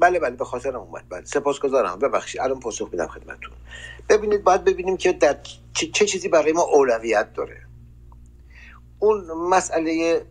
[0.00, 1.04] بله بله به خاطر اومد.
[1.08, 1.98] بله سپاسگزارم.
[1.98, 3.52] ببخشید الان پاسخ میدم خدمتتون.
[4.08, 5.36] ببینید باید ببینیم که در
[5.74, 7.56] چه, چه چیزی برای ما اولویت داره.
[8.98, 10.22] اون مسئله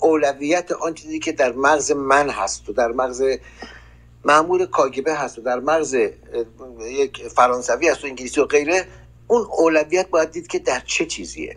[0.00, 3.22] اولویت آن چیزی که در مغز من هست و در مغز
[4.24, 5.96] معمول کاگبه هست و در مغز
[6.80, 8.86] یک فرانسوی هست و انگلیسی و غیره
[9.26, 11.56] اون اولویت باید دید که در چه چیزیه.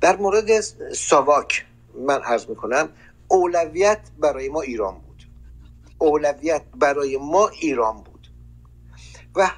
[0.00, 0.60] در مورد
[0.94, 1.66] ساواک
[2.06, 2.88] من عرض می‌کنم
[3.28, 5.22] اولویت برای ما ایران بود.
[5.98, 8.28] اولویت برای ما ایران بود.
[9.36, 9.50] و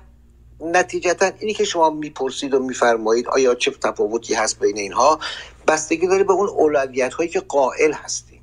[0.61, 5.21] نتیجتا اینی که شما می‌پرسید و میفرمایید آیا چه تفاوتی هست بین اینها
[5.69, 8.43] بستگی داره به اون اولویت هایی که قائل هستیم.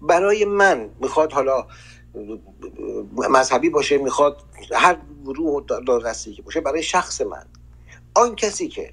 [0.00, 1.66] برای من می‌خواد حالا
[3.12, 4.42] مذهبی باشه می‌خواد
[4.72, 7.46] هر گروه دارستی که باشه برای شخص من.
[8.14, 8.92] آن کسی که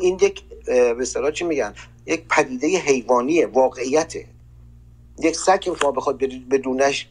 [0.00, 1.74] این یک به چی میگن؟
[2.06, 4.26] یک پدیده حیوانی واقعیته.
[5.18, 6.18] یک سگ که شما بخواد
[6.50, 7.08] بدونش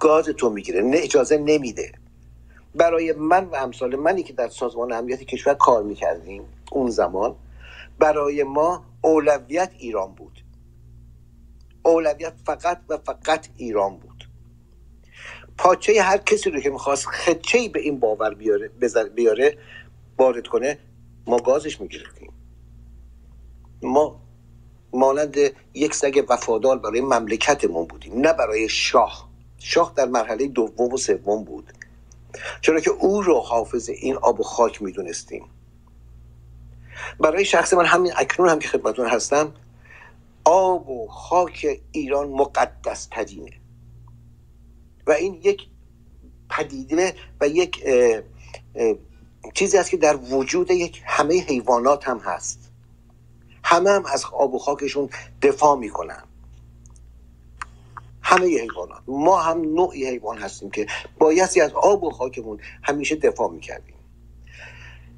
[0.00, 1.92] گاز تو می‌گیره نه اجازه نمیده.
[2.74, 6.42] برای من و امثال منی که در سازمان امنیت کشور کار می‌کردیم
[6.72, 7.36] اون زمان
[7.98, 10.43] برای ما اولویت ایران بود.
[11.84, 14.28] اولویت فقط و فقط ایران بود.
[15.58, 18.70] پاچه هر کسی رو که می‌خواست خدچه به این باور بیاره
[19.14, 19.58] بیاره
[20.18, 20.78] وارد کنه
[21.26, 22.32] ما گازش می‌گرفتیم
[23.82, 24.20] ما
[24.92, 25.36] مانند
[25.74, 29.28] یک سگ وفادار برای مملکتمون بودیم نه برای شاه.
[29.58, 31.72] شاه در مرحله دوم و سوم بود.
[32.60, 35.44] چرا که او رو حافظ این آب و خاک می‌دونستیم.
[37.20, 39.54] برای شخص من همین اکنون هم که خدمتون هستم
[40.44, 43.52] آب و خاک ایران مقدس ترینه
[45.06, 45.66] و این یک
[46.50, 47.84] پدیده و یک
[49.54, 52.70] چیزی است که در وجود یک همه حیوانات هم هست.
[53.64, 55.08] همه هم از آب و خاکشون
[55.42, 56.22] دفاع می‌کنن.
[58.22, 59.02] همه حیوانات.
[59.06, 60.86] ما هم نوعی حیوان هستیم که
[61.18, 63.94] بایستی از آب و خاکمون همیشه دفاع می‌کردیم.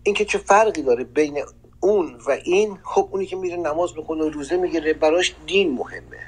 [0.03, 1.43] اینکه چه فرقی داره بین
[1.81, 6.21] اون و این خب اونی که میره نماز می‌خونه و روزه می‌گیره براش دین مهمه.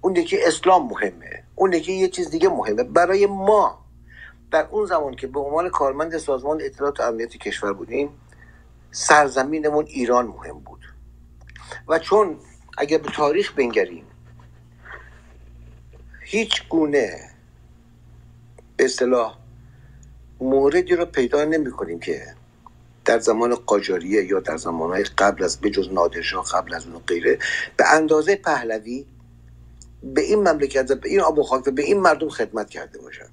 [0.00, 1.44] اون که اسلام مهمه.
[1.54, 2.82] اون که یه چیز دیگه مهمه.
[2.82, 3.84] برای ما
[4.50, 8.08] در اون زمان که به عنوان کارمند سازمان اطلاعات و امنیت کشور بودیم
[8.90, 10.80] سرزمینمون ایران مهم بود.
[11.88, 12.36] و چون
[12.78, 14.06] اگر به تاریخ بنگریم
[16.20, 17.30] هیچ گونه
[18.76, 19.38] به اصطلاح
[20.40, 22.34] موردی رو پیدا نمی کنیم که
[23.10, 27.38] در زمان قاجاریه یا در زمانهای قبل از بجز نادرشاه قبل از اون غیره
[27.76, 29.06] به اندازه پهلوی
[30.02, 33.26] به این مملکت به این آب و خاک و به این مردم خدمت کرده باشن.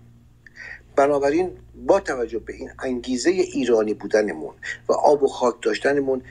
[0.96, 4.54] بنابراین با توجه به این انگیزه ایرانی بودنمون
[4.90, 6.22] و آب و خاک داشتنمون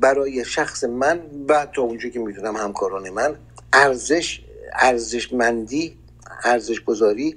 [0.00, 3.36] برای شخص من و تا اونجا که می‌دونم همکاران من
[3.72, 4.40] ارزش
[4.72, 5.98] ارزشمندی
[6.44, 7.36] ارزش گذاری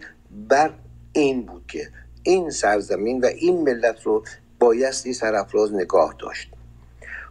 [0.49, 0.74] بر
[1.13, 1.89] این بود که
[2.24, 4.24] این سرزمین و این ملت رو
[4.62, 6.51] بایستی سرافراز نگاه داشت.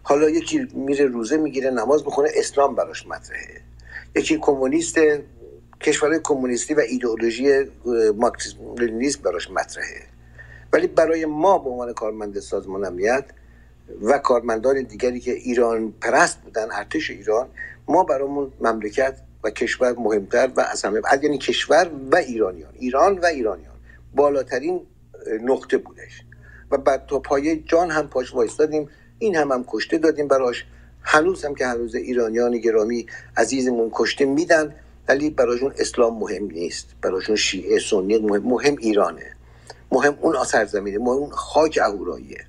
[0.02, 3.60] حالا یکی میره روزه می‌گیره نماز می‌خونه اسلام براش مطرحه.
[4.16, 4.98] یکی کمونیست
[5.80, 7.64] کشورهای کمونیستی و ایدئولوژی
[8.16, 10.02] مارکسیسم براش مطرحه.
[10.72, 13.24] ولی برای ما به عنوان کارمند سازمان امنیت
[14.02, 17.48] و کارمندان دیگری که ایران پرست بودن ارتش ایران
[17.88, 23.26] ما برامون مملکت و کشور مهمتر و از همه یعنی کشور و ایرانیان ایران و
[23.26, 23.74] ایرانیان
[24.14, 24.80] بالاترین
[25.42, 26.24] نقطه بودش.
[26.70, 28.88] و بعد تا پایه جان هم پاش وایستادیم.
[29.18, 30.64] این هم هم کشته دادیم براش.
[31.02, 33.06] هنوز هم که هنوز ایرانیان گرامی
[33.36, 34.74] عزیزمون کشته میدن
[35.08, 36.86] ولی براشون اسلام مهم نیست.
[37.02, 39.36] براشون شیعه سنی مهم, مهم ایرانه.
[39.92, 42.44] مهم اون سرزمینه مهم اون خاک اهوراییه.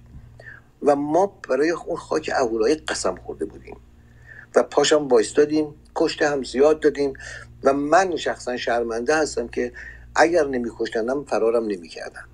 [0.83, 3.77] و ما برای اون خاک اهورایی قسم خورده بودیم.
[4.55, 7.13] و پاشم وایستادیم کشته هم زیاد دادیم.
[7.63, 9.71] و من شخصا شرمنده هستم که
[10.15, 12.25] اگر نمیکشتنم فرارم نمی‌کردم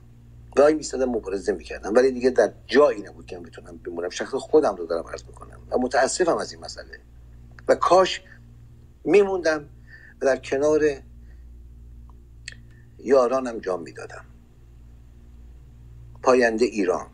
[0.57, 1.93] گاهی میستادم مبارزه می‌کردم.
[1.95, 4.09] ولی دیگه در جایی نبود که بتونم بمونم.
[4.09, 6.99] شخص خودم رو دارم عرض می‌کنم و متاسفم از این مسئله.
[7.67, 8.21] و کاش
[9.03, 9.69] میموندم
[10.21, 10.81] و در کنار
[12.97, 14.25] یارانم جام می‌دادم.
[16.23, 17.05] پاینده ایران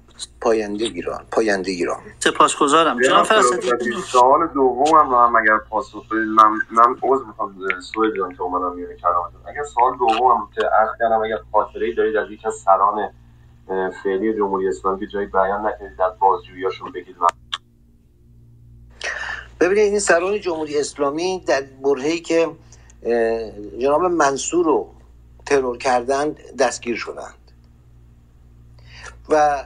[0.42, 2.02] پاینده ایران پاینده ایران.
[2.20, 3.02] سپاسگزارم.
[3.02, 6.28] جناب فراستی سوال دومم رو هم اگر پاسخ بدید.
[6.28, 7.56] من من عذر می‌خوام
[7.94, 9.42] سوال جان که اومدم میونه کلامتون.
[9.46, 13.14] اگر سوال دومم که عرض کردم اگر خاطره دارید از یک از سران
[14.04, 17.16] فعلی جمهوری اسلامی که جایی بیان نکنید در بازجوییاشون بگید
[19.60, 22.48] ببینید این سران جمهوری اسلامی در برهه‌ای که
[23.80, 24.90] جناب منصور رو
[25.46, 27.52] ترور کردند دستگیر شدند.
[29.30, 29.66] و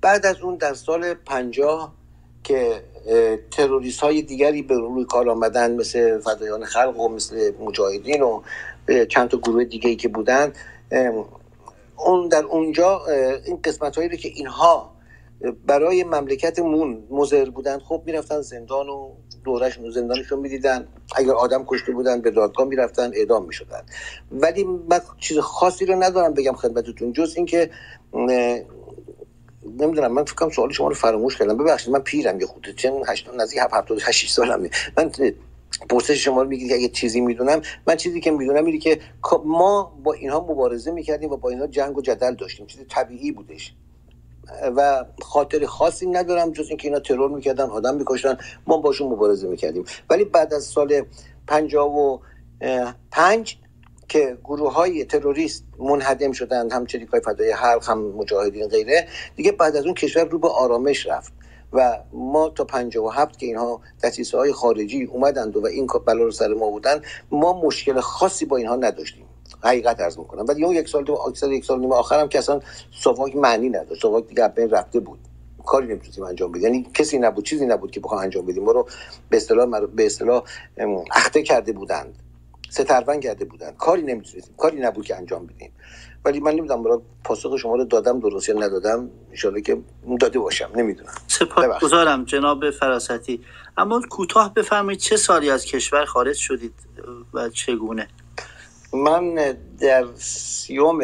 [0.00, 1.94] بعد از اون در سال پنجاه
[2.44, 2.82] که
[3.50, 8.42] تروریست های دیگری به روی کار آمدن مثل فدایان خلق و مثل مجاهدین و
[9.08, 10.52] چند تا گروه دیگه که بودن
[11.96, 13.06] اون در اونجا
[13.44, 14.96] این قسمت هایی رو که اینها
[15.66, 19.10] برای مملکتمون مزر بودن خب می‌رفتن زندان و
[19.44, 20.88] دورشون و زندانشون می‌دیدن.
[21.16, 23.82] اگر آدم کشته بودن به دادگاه می‌رفتن اعدام می‌شدن.
[24.30, 27.70] ولی من چیز خاصی رو ندارم بگم خدمتتون جز اینکه
[29.64, 31.56] نمی‌دونم من فکرم سوال شما رو فراموش کردم.
[31.56, 35.10] ببخشید من پیرم یه خود چون 8 نزدیک 78 سالم من
[35.90, 39.42] پرسش شما رو میگید که اگه چیزی می‌دونم من چیزی که می‌دونم اینه که خب
[39.44, 42.66] ما با اینها مبارزه می‌کردیم و با اینها جنگ و جدل داشتیم.
[42.66, 43.74] چیز طبیعی بودش.
[44.76, 48.36] و خاطر خاصی ندارم جز اینکه اینا ترور می‌کردن آدم میکشتن.
[48.66, 49.84] ما باشون مبارزه می‌کردیم.
[50.10, 51.02] ولی بعد از سال
[51.46, 53.58] 55
[54.08, 59.76] که گروه های تروریست منهدم شدند هم چریکای فدای حلق هم مجاهدین غیره دیگه بعد
[59.76, 61.32] از اون کشور رو به آرامش رفت.
[61.76, 62.66] و ما تا
[63.12, 67.60] هفت که اینها دستیسه های خارجی اومدند و این بلا رو سر ما بودن ما
[67.62, 69.24] مشکل خاصی با اینها نداشتیم.
[69.62, 70.44] حقیقت ارز می‌کنم.
[70.48, 72.60] ولی اون یک سال دو اکثر یک سال نیم آخرم که اصلا
[72.90, 74.02] سواک معنی نداشت.
[74.02, 75.18] سواک دیگه بین رفته بود.
[75.66, 76.62] کاری نمی‌تونیم انجام بدیم.
[76.62, 78.64] یعنی کسی نبود چیزی نبود که بخوام انجام بدیم.
[78.64, 78.88] ما رو
[79.30, 80.42] به اصطلاح به اصطلاح
[81.14, 82.18] اخته کرده بودند.
[82.70, 83.76] سترون کرده بودند.
[83.76, 84.54] کاری نمی‌تونستیم.
[84.56, 85.72] کاری نبود که انجام بدیم.
[86.26, 89.10] ولی من نمی‌دونم برای پاسخ شما رو دادم درست یا ندادم
[89.44, 89.82] ان که
[90.20, 91.12] داده باشم نمی‌دونم.
[91.28, 93.40] سپاسگزارم جناب فراستی.
[93.76, 96.74] اما کوتاه بفرمایید چه سالی از کشور خارج شدید
[97.34, 98.08] و چگونه؟
[98.92, 101.00] من در سیوم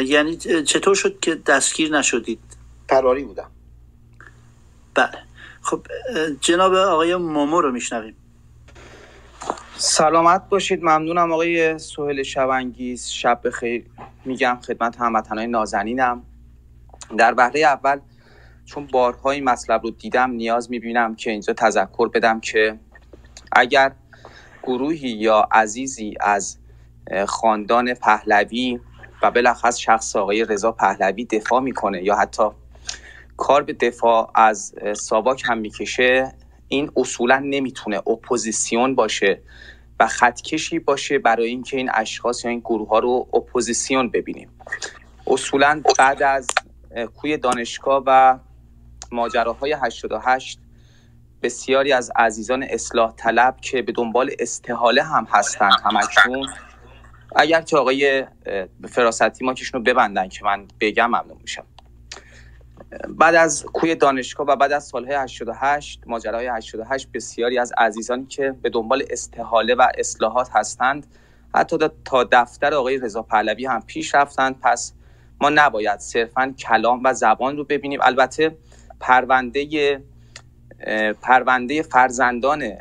[0.05, 2.39] یعنی چطور شد که دستگیر نشدید؟
[2.89, 3.51] فراری بودم.
[4.93, 5.26] بله.
[5.68, 5.88] خب
[6.41, 8.15] جناب آقای مومو رو میشنویم.
[9.78, 10.84] سلامت باشید.
[10.84, 13.07] ممنونم آقای سهل شبانگیز.
[13.07, 13.86] شب بخیر.
[14.26, 16.24] میگم خدمت هموطنهای نازنینم.
[17.18, 17.99] در بهره اول
[18.65, 22.80] چون بارها این مطلب رو دیدم نیاز می‌بینم که اینجا تذکر بدم که
[23.51, 23.91] اگر
[24.63, 26.57] گروهی یا عزیزی از
[27.28, 28.80] خاندان پهلوی
[29.22, 32.43] و بالاخص شخص آقای رضا پهلوی دفاع می‌کنه یا حتی
[33.38, 36.33] کار به دفاع از ساواک هم می‌کشه
[36.67, 39.41] این اصولا نمی‌تونه اپوزیسیون باشه
[39.99, 44.49] و خطکشی باشه برای اینکه این اشخاص یا این گروه ها رو اپوزیسیون ببینیم.
[45.27, 46.47] اصولا بعد از
[47.17, 48.39] کوی دانشگاه و
[49.11, 50.59] ماجراهای 88
[51.41, 56.47] بسیاری از عزیزان اصلاح طلب که به دنبال استحاله هم هستن همکنون
[57.35, 58.25] اگر که آقای
[58.89, 61.65] فراستی ما کشون رو ببندن که من بگم ممنون میشم.
[63.09, 68.55] بعد از کوی دانشگاه و بعد از سالهای 88 ماجراهای 88 بسیاری از عزیزانی که
[68.61, 71.07] به دنبال استحاله و اصلاحات هستند
[71.55, 74.59] حتی تا دفتر آقای رضا پهلوی هم پیش رفتند.
[74.61, 74.93] پس
[75.41, 77.99] ما نباید صرفا کلام و زبان رو ببینیم.
[78.03, 78.57] البته
[78.99, 80.01] پرونده
[81.21, 82.71] پرونده فرزندان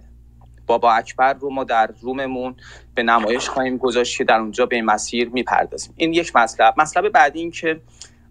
[0.66, 2.56] بابا اکبر رو ما در روممون
[2.94, 5.94] به نمایش خواهیم گذاشت که در اونجا به این مسیر می‌پردازیم.
[5.96, 7.80] این یک مطلب مطلب بعدی این که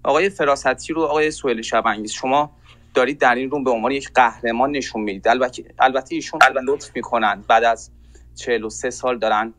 [0.06, 2.52] آقای فراستی رو آقای سوئل شبانگیز شما
[2.94, 5.28] دارید در این روم به عنوان یک قهرمان نشون می‌دید.
[5.28, 7.92] البته البته ایشون لطف می‌کنن بعد از
[8.36, 9.54] 43 سال دارن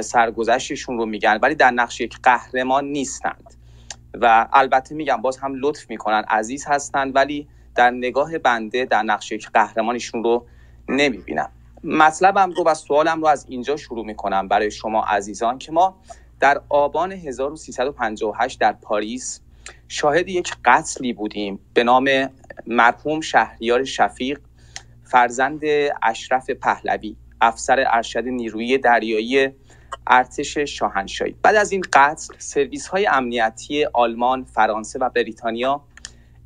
[0.00, 3.54] سرگذشتشون رو میگن ولی در نقش یک قهرمان نیستند.
[4.20, 9.32] و البته میگم باز هم لطف می‌کنن عزیز هستند ولی در نگاه بنده در نقش
[9.32, 10.46] یک قهرمانشون رو
[10.88, 11.50] نمی‌بینم.
[11.84, 15.96] مطلبم رو و سوالم رو از اینجا شروع می‌کنم برای شما عزیزان که ما
[16.40, 19.40] در آبان 1358 در پاریس
[19.88, 22.30] شاهد یک قتلی بودیم به نام
[22.66, 24.40] مرحوم شهریار شفیق
[25.04, 25.60] فرزند
[26.02, 29.48] اشرف پهلوی افسر ارشد نیروی دریایی
[30.06, 31.34] ارتش شاهنشاهی.
[31.42, 35.82] بعد از این قتل سرویس های امنیتی آلمان، فرانسه و بریتانیا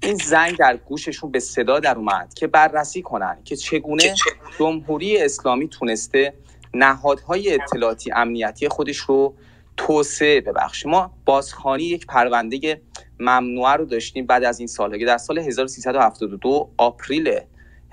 [0.02, 4.14] این زنگ در گوششون به صدا در اومد که بررسی کنن که چگونه
[4.58, 6.34] جمهوری اسلامی تونسته
[6.74, 9.34] نهادهای اطلاعاتی امنیتی خودش رو
[9.76, 12.80] توسعه ببخش ما بازخانی یک پرونده
[13.20, 17.40] ممنوعه رو داشتیم بعد از این سال که در سال 1372 آپریل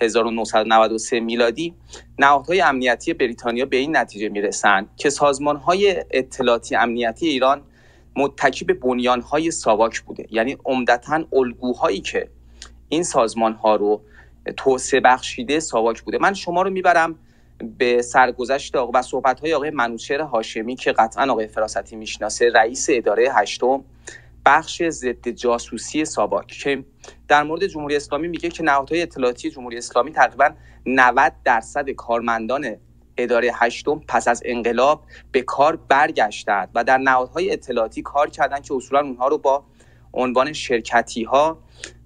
[0.02, 1.74] 1993 میلادی
[2.20, 7.62] نهادهای امنیتی بریتانیا به این نتیجه می‌رسند که سازمانهای اطلاعاتی امنیتی ایران
[8.16, 10.26] متکی به بنیانهای ساواک بوده.
[10.32, 12.30] یعنی عمدتا الگوهایی که
[12.90, 14.02] این سازمان ها رو
[14.58, 16.18] توسعه بخشیده ساواک بوده.
[16.18, 17.16] من شما رو می‌برم
[17.78, 22.88] به سرگذشت آقا و صحبت های آقای منوچهر هاشمی که قطعا آقای فراستی می‌شناسه رئیس
[22.90, 23.84] اداره هشتم.
[24.46, 26.84] بخش ضد جاسوسی ساواک که
[27.28, 30.50] در مورد جمهوری اسلامی میگه که نهادهای اطلاعاتی جمهوری اسلامی تقریبا
[30.86, 32.78] 90 درصد کارمندان
[33.18, 38.74] اداره هشتم پس از انقلاب به کار برگشتند و در نهادهای اطلاعاتی کار کردند که
[38.74, 39.64] اصولا اونها رو با
[40.14, 41.58] عنوان شرکتی ها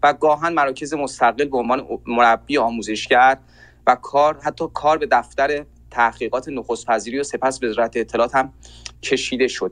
[0.04, 3.38] و گاهن مراکز مستقل به عنوان مربی آموزشگر
[3.88, 8.54] و کار حتی کار به دفتر تحقیقات نخست پذیری و سپس وزارت اطلاعات هم
[9.04, 9.72] کشیده شد.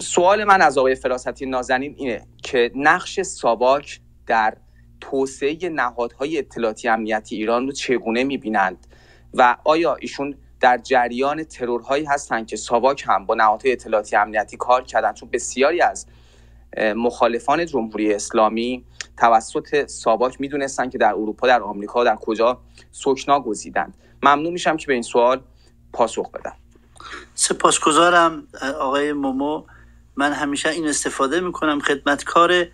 [0.00, 4.56] سوال من از آقای فراستی نازنین اینه که نقش ساواک در
[5.00, 8.86] توسعه نهادهای اطلاعاتی امنیتی ایران رو چگونه می‌بینند؟
[9.34, 14.82] و آیا ایشون در جریان ترورهایی هستند که ساواک هم با نهادهای اطلاعاتی امنیتی کار
[14.84, 16.06] کردن؟ چون بسیاری از
[16.96, 18.84] مخالفان جمهوری اسلامی
[19.18, 23.94] توسط ساواک می‌دونستند که در اروپا در آمریکا در کجا سکنا گزیدند.
[24.22, 25.40] ممنون میشم که به این سوال
[25.92, 26.56] پاسخ بدم.
[27.34, 28.48] سپاسگزارم
[28.80, 29.62] آقای مومو.
[30.16, 32.66] من همیشه این استفاده می‌کنم خدمتکار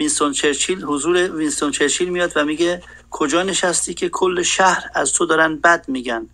[0.00, 0.84] وینستون چرچیل.
[0.84, 5.84] حضور وینستون چرچیل میاد و میگه کجا نشستی که کل شهر از تو دارن بد
[5.88, 6.28] میگن؟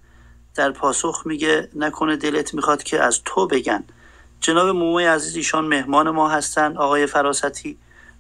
[0.55, 3.85] در پاسخ میگه نکنه دلت می‌خواد که از تو بگن.
[4.41, 6.77] جناب موموی عزیز ایشان مهمان ما هستن.
[6.77, 7.79] آقای فراستی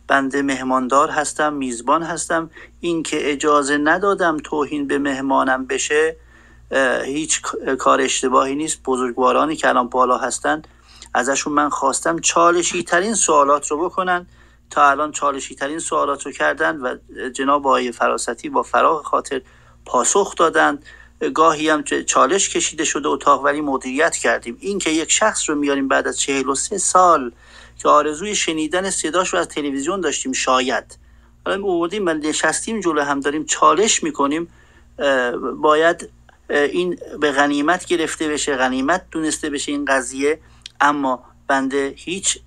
[0.09, 2.51] بنده مهماندار هستم میزبان هستم.
[2.81, 6.17] این که اجازه ندادم توهین به مهمانم بشه
[7.05, 7.43] هیچ
[7.79, 8.81] کار اشتباهی نیست.
[8.85, 10.63] بزرگوارانی که الان بالا هستن
[11.19, 14.27] ازشون من خواستم چالشی ترین سوالات رو بکنن.
[14.71, 16.97] تا الان چالشی ترین سوالات رو کردن و
[17.31, 19.43] جناب آقای فراستی با فراغ خاطر
[19.87, 20.85] پاسخ دادند
[21.35, 24.57] گاهی هم چالش کشیده شده اتاق ولی مدیریت کردیم.
[24.61, 27.33] این که یک شخص رو میاریم بعد از 43 سال
[27.79, 30.99] که آرزوی شنیدن صداش رو از تلویزیون داشتیم شاید.
[31.47, 34.49] حالا اومدیم و نشستیم جلو هم داریم چالش می‌کنیم.
[35.57, 36.09] باید
[36.51, 40.39] این به غنیمت گرفته بشه غنیمت دونسته بشه این قضیه.
[40.81, 42.39] اما بنده هیچ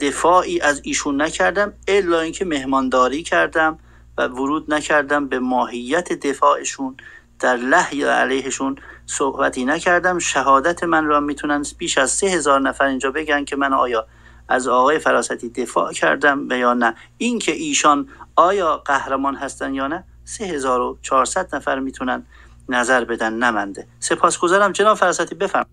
[0.00, 3.78] دفاعی از ایشون نکردم الا اینکه مهمانداری کردم
[4.18, 6.96] و ورود نکردم به ماهیت دفاعشون.
[7.40, 10.18] در له یا علیهشون صحبتی نکردم.
[10.18, 14.06] شهادت من را می‌تونن بیش از سه هزار نفر اینجا بگن که من آیا
[14.48, 16.94] از آقای فراستی دفاع کردم و یا نه.
[17.18, 22.26] اینکه ایشان آیا قهرمان هستن یا نه 3400 نفر می‌تونن
[22.68, 23.86] نظر بدن نمنده.
[24.00, 24.72] سپاسگزارم.
[24.72, 25.66] جناب فراستی بفرم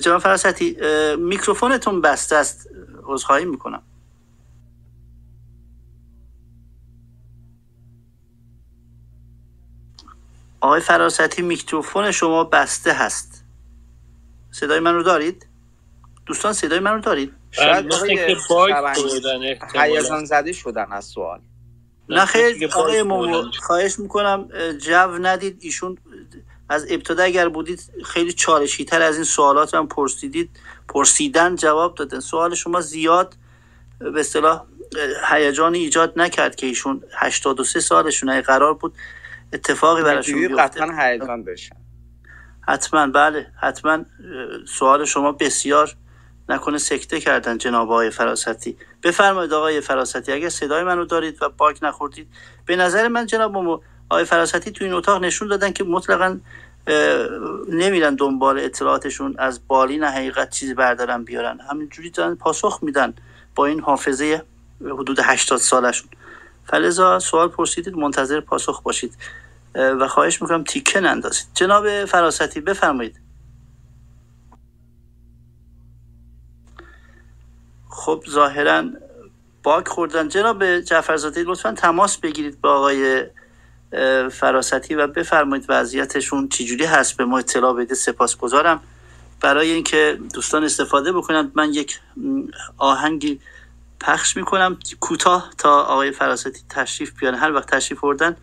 [0.00, 0.76] جناب فراستی
[1.18, 2.68] میکروفونتون بسته است.
[3.02, 3.82] عذرخواهی می‌کنم.
[10.60, 13.44] آقای فراستی میکروفون شما بسته هست.
[14.50, 15.46] صدای من رو دارید؟
[16.26, 17.92] دوستان صدای من رو دارید؟ شاید
[19.74, 21.40] هیجان زده شدن از سوال.
[22.08, 23.02] نه خیلی آقای
[23.60, 24.48] خواهش می‌کنم
[24.78, 25.58] جو ندید.
[25.60, 25.98] ایشون
[26.70, 30.50] از ابتدا اگر بودید خیلی چالشی تر از این سوالات هم پرسیدید
[30.88, 32.20] پرسیدن جواب دادن.
[32.20, 33.36] سوال شما زیاد
[33.98, 34.64] به اصطلاح
[35.28, 38.94] هیجانی ایجاد نکرد که ایشون 83 سالشون قرار بود
[39.52, 40.56] اتفاقی براشون بیفته.
[40.56, 41.76] قطعا هیجان بشن
[42.68, 44.04] حتما بله حتما
[44.66, 45.96] سوال شما بسیار
[46.48, 48.76] نکنه سکته کردن جناب آقای فراستی.
[49.02, 52.28] بفرمایید آقای فراستی اگر صدای منو دارید و باک نخوردید
[52.66, 53.52] به نظر من جناب
[54.10, 56.40] آقای فراستی تو این اتاق نشون دادن که مطلقا
[57.68, 61.60] نمیرن دنبال اطلاعاتشون از بالین حقیقت چیزی بردارن بیارن.
[61.70, 63.14] همینجوری دارن پاسخ میدن
[63.54, 64.42] با این حافظه
[64.80, 66.08] حدود 80 سالشون.
[66.66, 69.16] فلزا سوال پرسیدید منتظر پاسخ باشید.
[69.74, 71.46] و خواهش می‌کنم تیکه نندازید.
[71.54, 73.20] جناب فراستی بفرمایید.
[77.88, 78.84] خب ظاهرا
[79.62, 80.28] باک خوردن.
[80.28, 83.26] جناب جعفرزاده لطفا تماس بگیرید با آقای
[84.32, 88.80] فراستی و بفرمایید وضعیتشون چجوری هست به ما اطلاع بده سپاسگزارم.
[89.40, 92.00] برای اینکه دوستان استفاده بکنند من یک
[92.78, 93.40] آهنگی
[94.00, 94.78] پخش می‌کنم.
[95.00, 98.36] کوتاه تا آقای فراستی تشریف بیان هر وقت تشریف بردن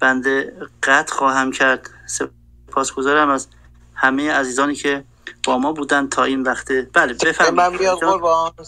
[0.00, 1.90] بنده قطع خواهم کرد.
[2.06, 3.48] سپاسگزارم از
[3.94, 5.04] همه عزیزانی که
[5.44, 7.80] با ما بودن تا این وقته بله بفرمایید.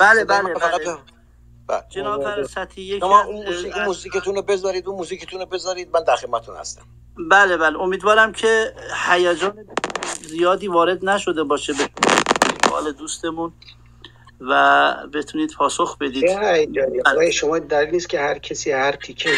[0.00, 0.54] بله بله, بله.
[0.54, 1.17] بله.
[1.88, 5.90] جناب فراستی یک اون موسیقیتون رو بذارید اون موسیقیتون رو بذارید.
[5.94, 6.82] من در خدمتتون هستم.
[7.30, 7.80] بله بله.
[7.80, 8.74] امیدوارم که
[9.08, 9.66] هیجان
[10.28, 11.88] زیادی وارد نشده باشه به
[12.70, 13.52] حال دوستمون
[14.40, 16.24] و بتونید پاسخ بدید.
[17.04, 17.30] بله.
[17.30, 19.30] شما دلیل نیست که هر کسی هر تیکه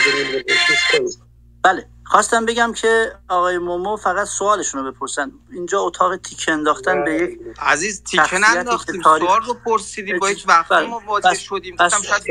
[1.63, 1.87] بله.
[2.11, 5.33] خواستم بگم که آقای مومو فقط سوالشون رو بپرسن.
[5.53, 9.03] اینجا اتاق تیکه انداختن به یک عزیز تیکه ننداختیم.
[9.03, 10.87] سوال رو پرسیدیم با هیچ وقت بله.
[10.87, 11.77] ما واجه شدیم.
[11.77, 12.23] گفتم شاید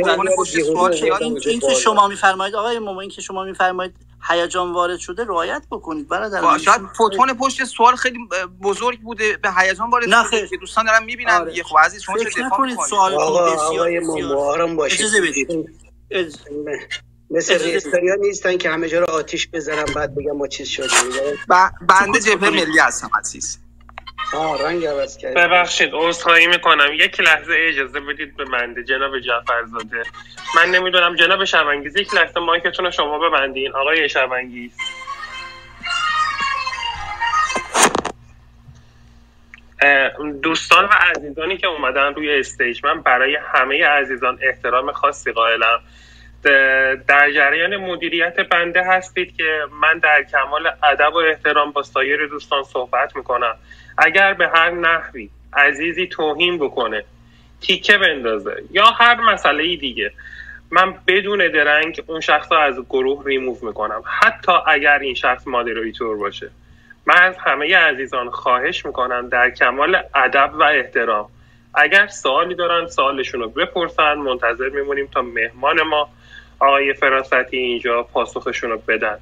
[0.63, 3.95] سوال این که شما میفرمایید آقای مومو این که شما میفرمایید
[4.29, 8.19] هیجان وارد شده رعایت بکنید برادر شاید فوتون پشت سوال خیلی
[8.63, 9.37] بزرگ بوده.
[9.37, 10.47] به هیجان وارد شده.
[10.47, 11.51] که دوستان دارن می‌بینن آره.
[11.51, 11.63] دیگه.
[11.63, 15.69] خب عزیز شما چه دفاع می‌کنید؟ سوالتون بسیار بسیار اجازه بدید.
[17.31, 20.87] مثل رئیستریا نیستن که همه جا رو آتیش بزنن بعد بگم ما چیز شده
[21.81, 23.59] بنده جبهه ملی هستم عزیز.
[24.59, 26.93] رنگ عوض کرد ببخشید عذرخواهی می‌کنم.
[26.93, 30.03] یک لحظه اجازه بدید به بنده جناب جعفرزاده.
[30.55, 33.71] من نمی‌دونم جناب شبانگیز یک لحظه مایکتون رو شما ببندین.
[33.75, 34.71] آقای شبانگیز
[40.43, 45.79] دوستان و عزیزانی که اومدن روی استیج من برای همه عزیزان احترام خاصی قائلم.
[46.43, 52.63] در جریان مدیریت بنده هستید که من در کمال ادب و احترام با سایر دوستان
[52.63, 53.55] صحبت می‌کنم.
[53.97, 57.03] اگر به هر نحوی عزیزی توهین بکنه
[57.61, 60.11] تیکه بندازه یا هر مسئله دیگه
[60.71, 64.03] من بدون درنگ اون شخص رو از گروه ریموو می‌کنم.
[64.21, 66.49] حتی اگر این شخص مادریتور باشه.
[67.05, 71.29] من از همه عزیزان خواهش می‌کنم در کمال ادب و احترام
[71.75, 76.09] اگر سوالی دارن سوالشون رو بپرسن منتظر میمونیم تا مهمان ما
[76.59, 79.17] آقای فراستی اینجا پاسخشون رو بدن.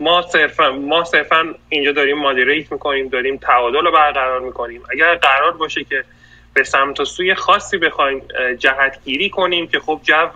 [0.00, 4.82] ما صرفا ما صرفا اینجا داریم مادریت می‌کنیم داریم تعادل رو برقرار می‌کنیم.
[4.90, 6.04] اگر قرار باشه که
[6.54, 8.22] به سمت و سوی خاصی بخوایم
[8.58, 10.28] جهتگیری کنیم که خب جو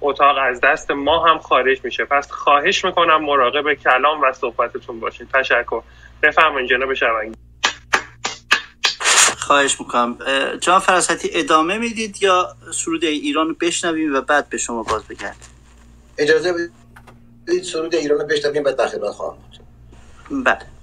[0.00, 2.04] اتاق از دست ما هم خارج میشه.
[2.04, 5.26] پس خواهش می‌کنم مراقب کلام و صحبتتون باشین.
[5.34, 5.82] تشکر.
[6.22, 7.36] بفرمایید جناب شونگی
[9.38, 10.18] خواهش می‌کنم.
[10.60, 15.55] جان فراستی ادامه می‌دید یا سرود ایران بشنویم و بعد به شما باز بگردیم؟
[16.18, 16.52] اجازه
[17.46, 20.44] بدید سرود ایران رو بشنویم بعد در خدمت خواهم بود.
[20.44, 20.75] بله.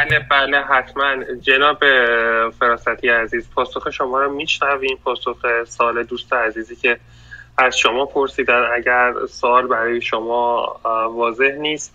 [0.00, 1.24] بله بله حتما.
[1.40, 1.78] جناب
[2.50, 4.98] فراستی عزیز پاسخ شما رو میشنویم.
[5.04, 6.98] پاسخ سال دوست عزیزی که
[7.58, 8.70] از شما پرسیدن.
[8.74, 10.80] اگر سوال برای شما
[11.14, 11.94] واضح نیست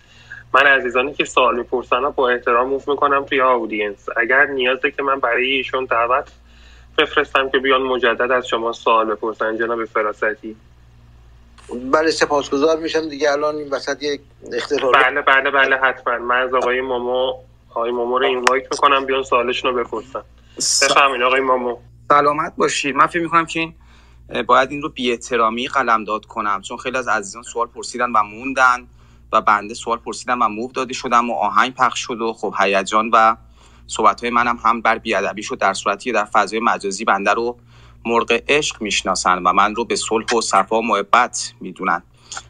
[0.54, 4.06] من عزیزانی که سوال می‌پرسن با احترام موف می‌کنم توی آودینس.
[4.16, 6.28] اگر نیازه که من برای ایشون دعوت
[6.98, 10.56] بفرستم که بیان مجدد از شما سوال بپرسن جناب فراستی.
[11.92, 13.08] بله سپاسگزار میشم.
[13.08, 14.20] دیگه الان این وسط یک
[14.52, 16.18] اختلال بله بله بله حتما.
[16.18, 17.34] من از آقای مامو
[17.76, 20.22] آقای مامو رو اینوایت می‌کنم بیان سوالشون رو بپرسن
[20.56, 21.76] بفهمین آقای مامو.
[22.08, 23.74] سلامت باشید من فکر می‌کنم که این
[24.46, 26.62] باید این رو بی احترامی قلم داد کنم.
[26.62, 28.86] چون خیلی از عزیزان سوال پرسیدن و موندن
[29.32, 33.10] و بنده سوال پرسیدم و موو داده شدم و آهنگ پخش شد و خب هیجان
[33.12, 33.36] و
[33.86, 35.58] صحبت های منم هم بر بیادبی شد.
[35.58, 37.58] در صورتی در فضای مجازی بنده رو
[38.04, 42.02] مرغ عشق می‌شناسن و من رو به صلح و صفا و محبت می‌دونن.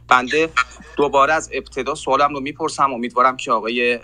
[0.08, 0.50] بنده
[0.96, 2.92] دوباره از ابتدا سوالم رو می‌پرسم.
[2.92, 3.98] امیدوارم که آقای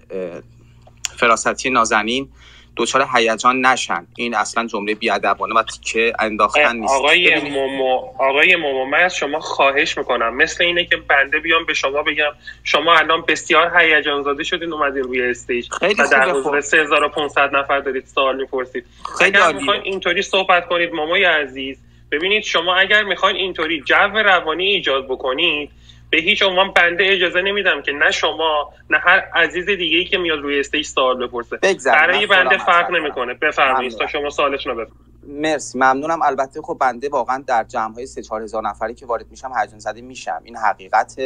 [1.16, 2.28] فراستی نازنین
[2.76, 4.06] دچار هیجان نشن.
[4.16, 6.94] این اصلا جمله بیادبانه و تیکه انداختن نیست.
[6.94, 10.36] آقای مومو آقای مومو من از شما خواهش می‌کنم.
[10.36, 12.32] مثل اینه که بنده بیام به شما بگم
[12.64, 15.68] شما الان بسیار هیجان زاده شدین اومدین روی استیج.
[15.82, 18.84] و در حضور 3500 نفر دارید سوال می‌پرسید.
[19.20, 21.78] اگر می‌خواین اینطوری صحبت کنید موموی عزیز
[22.12, 25.70] ببینید شما اگر می‌خواین اینطوری جو روانی ایجاد بکنید
[26.12, 30.18] به هیچ عنوان بنده اجازه نمیدم که نه شما نه هر عزیز دیگه ای که
[30.18, 31.58] میاد روی استیج سوال بپرسه.
[31.86, 33.34] برای بنده فرق نمی‌کنه.
[33.34, 34.86] بفرمایید تا شما سوالتون رو
[35.26, 36.22] مرسی ممنونم.
[36.22, 40.00] البته خب بنده واقعا در جمع های 3 هزار نفری که وارد میشم هیجان زده
[40.00, 40.40] میشم.
[40.44, 41.20] این حقیقت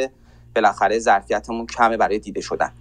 [0.55, 2.71] بالاخره ظرفیتمون کمه برای دیده شدن.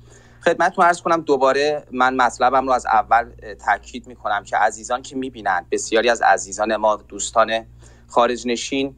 [0.44, 3.24] خدمتتون عرض کنم دوباره من مطلبم رو از اول
[3.66, 7.66] تاکید می‌کنم که عزیزان که می‌بینن بسیاری از عزیزان ما دوستان
[8.09, 8.96] خارج نشین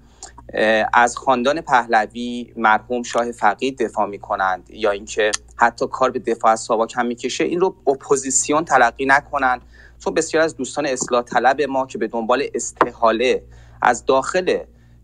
[0.93, 6.53] از خاندان پهلوی مرحوم شاه فقید دفاع می کنند یا اینکه حتی کار به دفاع
[6.53, 7.45] از ساواک هم می‌کشه.
[7.45, 9.63] این رو اپوزیسیون تلقی نکنند.
[9.99, 13.43] چون بسیار از دوستان اصلاح طلب ما که به دنبال استحاله
[13.83, 14.59] از داخل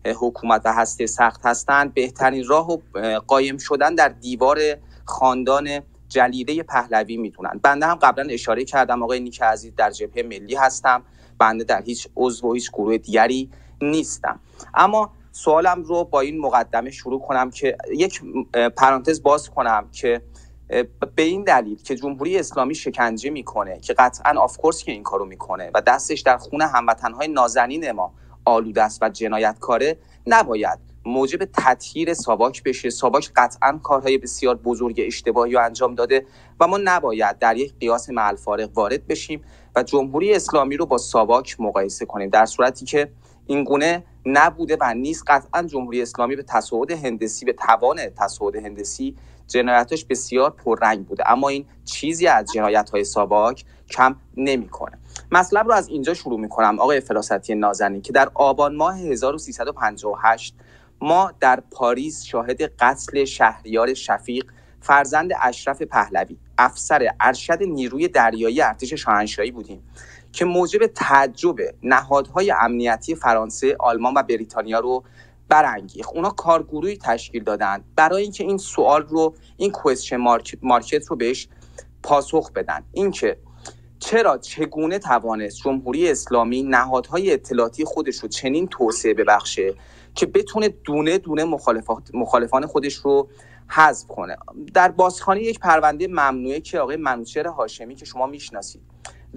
[0.05, 2.77] حکومت و هسته سخت هستند بهترین راهو
[3.27, 4.59] قایم شدن در دیوار
[5.05, 5.79] خاندان
[6.09, 11.03] جلیله پهلوی می‌تونن بنده هم قبلا اشاره کردم آقای نیک عزیز در جبهه ملی هستم.
[11.39, 13.49] بنده در هیچ عضو و هیچ گروه دیگری
[13.81, 14.39] نیستم.
[14.73, 18.21] اما سوالم رو با این مقدمه شروع کنم که یک
[18.77, 20.21] پرانتز باز کنم که
[21.15, 25.71] به این دلیل که جمهوری اسلامی شکنجه می‌کنه که قطعا آفکورس که این کارو می‌کنه
[25.73, 28.13] و دستش در خون هموطنهای نازنین ما
[28.45, 32.89] آلوده است و جنایتکاره نباید موجب تطهیر ساواک بشه.
[32.89, 36.25] ساواک قطعا کارهای بسیار بزرگ اشتباهی رو انجام داده
[36.59, 39.41] و ما نباید در یک قیاس معلفارق وارد بشیم
[39.75, 43.11] و جمهوری اسلامی رو با ساواک مقایسه کنیم در صورتی که
[43.47, 49.15] این گونه نبوده و نیست قطعا جمهوری اسلامی به تصاعد هندسی به توان تصاعد هندسی
[49.47, 51.31] جنایتش بسیار پررنگ بوده.
[51.31, 54.97] اما این چیزی از جنایت های ساواک کم نمی‌کنه.
[55.31, 60.55] مطلب رو از اینجا شروع می‌کنم آقای فراستی نازنین که در آبان ماه 1358
[61.01, 64.45] ما در پاریس شاهد قتل شهریار شفیق
[64.81, 69.83] فرزند اشرف پهلوی افسر ارشد نیروی دریایی ارتش شاهنشاهی بودیم.
[70.35, 75.03] که موجب تعجب نهادهای امنیتی فرانسه، آلمان و بریتانیا رو
[75.49, 76.13] برانگیخت.
[76.15, 80.17] اونا کارگروهی تشکیل دادن برای اینکه این سوال رو این کوئسچن
[80.61, 81.47] مارکت رو بهش
[82.03, 82.83] پاسخ بدن.
[82.91, 83.37] اینکه
[83.99, 89.73] چرا چگونه توانست جمهوری اسلامی نهادهای اطلاعاتی خودش رو چنین توسعه ببخشه
[90.15, 91.43] که بتونه دونه دونه
[92.13, 93.29] مخالفان خودش رو
[93.67, 94.37] حذف کنه؟
[94.73, 98.81] در بازخانی یک پرونده ممنوعه که آقای منوچهر هاشمی که شما می‌شناسید.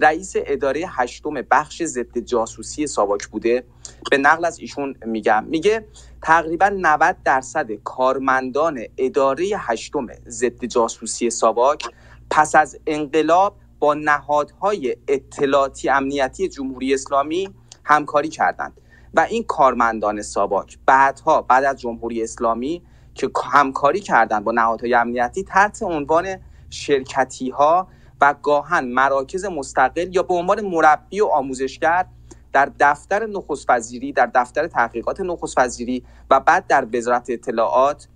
[0.01, 3.63] رئیس اداره هشتم بخش ضد جاسوسی ساواک بوده.
[4.11, 5.43] به نقل از ایشون میگم.
[5.43, 5.85] میگه
[6.21, 11.83] تقریبا 90 درصد کارمندان اداره هشتم ضد جاسوسی ساواک
[12.29, 17.49] پس از انقلاب با نهادهای اطلاعاتی امنیتی جمهوری اسلامی
[17.83, 18.81] همکاری کردند.
[19.13, 22.81] و این کارمندان ساواک بعدها بعد از جمهوری اسلامی
[23.15, 26.37] که همکاری کردند با نهادهای امنیتی تحت عنوان
[26.69, 27.87] شرکتی ها
[28.21, 32.05] و گاهن مراکز مستقل یا به عنوان مربی و آموزشگر
[32.53, 38.07] در دفتر نخست وزیری در دفتر تحقیقات نخست وزیری و بعد در وزارت اطلاعات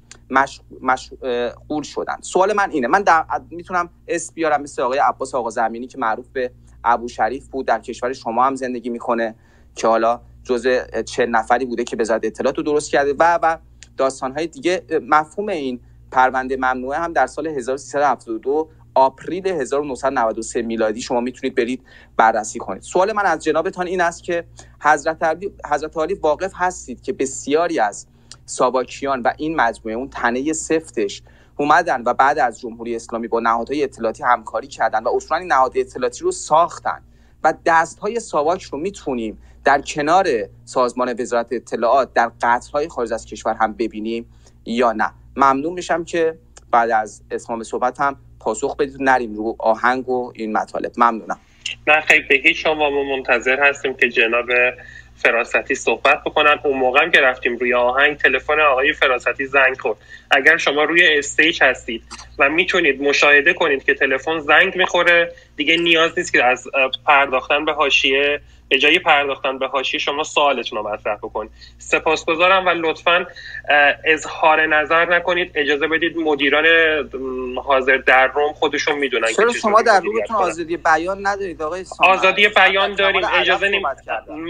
[0.82, 2.18] مشغول شدن.
[2.22, 2.88] سوال من اینه.
[2.88, 3.26] من در...
[3.49, 6.51] می‌تونم اسم بیارم مثل آقای عباس آقا زمینی که معروف به
[6.84, 9.36] ابو شریف بود در کشور شما هم زندگی می‌کنه
[9.76, 13.16] که حالا جزء چه نفری بوده که وزارت اطلاعات رو درست کرده.
[13.20, 13.58] و و
[13.97, 15.80] داستانهای دیگه مفهوم این
[16.12, 21.84] پرونده ممنوعه هم در سال 1372 آپریل 1993 میلادی شما می‌تونید برید
[22.18, 22.82] بررسی کنید.
[22.82, 24.46] سوال من از جنابتان این است که
[24.82, 28.08] حضرت علی, حضرت علی واقف هستید که بسیاری از
[28.46, 31.24] ساواکیان و این مجموعه اون تنه سفتش
[31.58, 35.72] اومدن و بعد از جمهوری اسلامی با نهادهای اطلاعاتی همکاری کردن و اصولا این نهاد
[35.76, 37.02] اطلاعاتی رو ساختن
[37.44, 40.28] و دست های ساواک رو می‌تونیم در کنار
[40.66, 44.30] سازمان وزارت اطلاعات در قطرهای خارج از کشور هم ببینیم
[44.66, 45.12] یا نه.
[45.36, 46.39] ممنون میشم که
[46.72, 50.91] بعد از اسمام صحبت هم پاسخ بدید نریم رو آهنگ و این مطالب.
[50.98, 51.39] ممنونم.
[51.88, 54.46] نه خیلی به هیچ شما منتظر هستیم که جناب
[55.16, 56.60] فراستی صحبت بکنن.
[56.64, 59.98] اون موقع هم که رفتیم روی آهنگ تلفن آقای فراستی زنگ خورد.
[60.32, 62.04] اگر شما روی استیج هستید
[62.39, 66.68] و می‌تونید مشاهده کنید که تلفن زنگ می‌خوره دیگه نیاز نیست که از
[67.06, 71.51] پرداختن به حاشیه به جای پرداختن به حاشیه شما سوالتون رو مطرح بکنید.
[71.78, 73.26] سپاسگزارم و لطفا
[74.06, 75.51] اظهار نظر نکنید.
[75.56, 76.66] اجازه بدید مدیران
[77.66, 82.95] حاضر در روم خودشون می‌دونن چرا شما در رومتون آزادی بیان ندارید؟ آقای آزادی بیان
[82.95, 83.22] داریم.
[83.34, 83.84] اجازه نیم.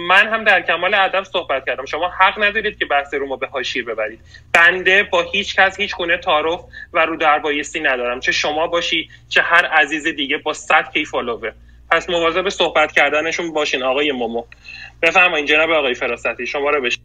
[0.07, 1.85] من هم در کمال ادب صحبت کردم.
[1.85, 4.19] شما حق ندارید که بحث رو به حاشیه ببرید.
[4.53, 6.59] بنده با هیچ کس هیچ گونه تعارف
[6.93, 7.15] و رو
[7.79, 8.19] ندارم.
[8.19, 11.53] چه شما باشی چه هر عزیز دیگه با صد کی فالوور
[11.91, 14.43] پس مواظب صحبت کردنشون باشین آقای مومو.
[15.01, 17.03] بفرمایید جناب آقای فراستی شما رو بشین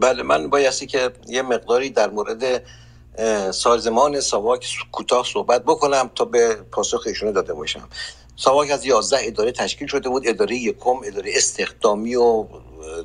[0.00, 2.62] بله من بایستی که یه مقداری در مورد
[3.50, 7.88] سازمان ساواک کوتاه صحبت بکنم تا به پاسخ ایشون داده باشم.
[8.36, 12.46] ساواک از 11 اداره تشکیل شده بود اداره یکم اداره استخدامی و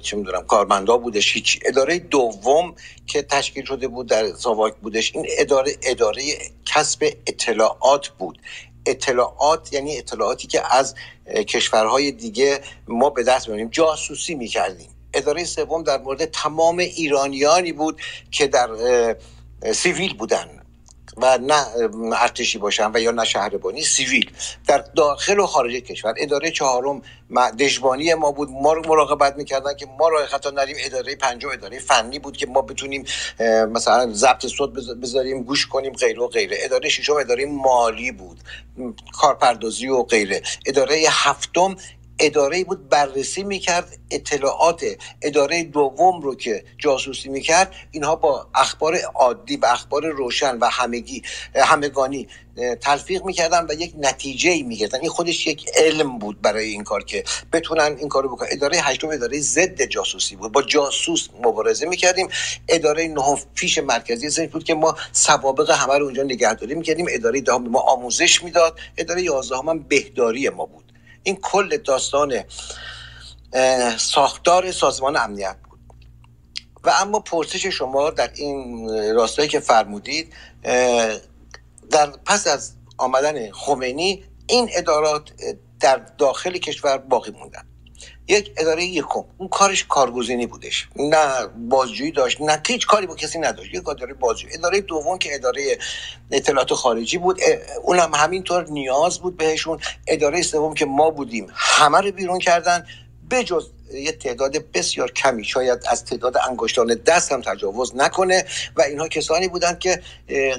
[0.02, 1.60] چه می‌دونم کارمندا بودش هیچ.
[1.66, 2.76] اداره دوم
[3.08, 6.22] که تشکیل شده بود در ساواک بودش این اداره اداره
[6.66, 8.40] کسب اطلاعات بود.
[8.86, 10.96] اطلاعات یعنی اطلاعاتی که از
[11.48, 14.90] کشورهای دیگه ما به دست میاریم جاسوسی می‌کردیم.
[15.14, 18.70] اداره سوم در مورد تمام ایرانیانی بود که در
[19.74, 20.65] سیویل بودن.
[21.18, 21.66] و نه
[22.16, 24.32] ارتشی باشن و یا نه شهربانی سیویل.
[24.68, 27.02] در داخل و خارج کشور اداره چهارم
[27.60, 28.50] دژبانی ما بود.
[28.50, 30.76] ما رو مراقبت می‌کردن که ما راه خطا نریم.
[30.80, 33.06] اداره پنجم اداره فنی بود که ما بتونیم
[33.70, 34.70] مثلا ضبط صوت
[35.02, 36.58] بذاریم گوش کنیم غیره و غیره.
[36.60, 38.40] اداره ششم اداره مالی بود.
[39.14, 40.42] کارپردازی و غیره.
[40.66, 41.76] اداره هفتم
[42.20, 44.86] اداره بود بررسی می‌کرد اطلاعات
[45.22, 47.76] اداره دوم رو که جاسوسی می‌کرد.
[47.92, 51.22] اینها با اخبار عادی و اخبار روشن و همگی
[51.56, 52.28] همگانی
[52.82, 57.04] تلفیق می‌کردن و یک نتیجه ای میگردن این خودش یک علم بود برای این کار
[57.04, 58.50] که بتونن این کارو بکنن.
[58.52, 60.52] اداره هشتم اداره ضد جاسوسی بود.
[60.52, 62.28] با جاسوس مبارزه می‌کردیم.
[62.68, 67.06] اداره نهم پیش مرکزی ذهن بود که ما سوابق همه رو اونجا نگهداری می‌کردیم.
[67.10, 68.80] اداره دهم ما آموزش می‌داد.
[68.98, 70.85] اداره یازدهم هم بهداری ما بود.
[71.26, 72.44] این کل داستان
[73.98, 75.80] ساختار سازمان امنیت بود.
[76.84, 80.34] و اما پرسش شما در این راستایی که فرمودید
[81.90, 85.32] در پس از آمدن خمینی این ادارات
[85.80, 87.68] در داخل کشور باقی موندن.
[88.28, 89.24] یک اداره یکم.
[89.38, 90.88] اون کارش کارگزینی بودش.
[90.96, 93.74] نه بازجویی داشت نه هیچ کاری با کسی نداشت.
[93.74, 94.54] یک اداره بازجویی.
[94.54, 95.78] اداره دوم که اداره
[96.32, 97.40] اطلاعات خارجی بود
[97.84, 99.80] اونم هم همینطور نیاز بود بهشون.
[100.08, 102.86] اداره سوم که ما بودیم همه رو بیرون کردن.
[103.32, 108.46] بجز یه تعداد بسیار کمی شاید از تعداد انگشتان دست هم تجاوز نکنه.
[108.76, 110.02] و اینها کسانی بودند که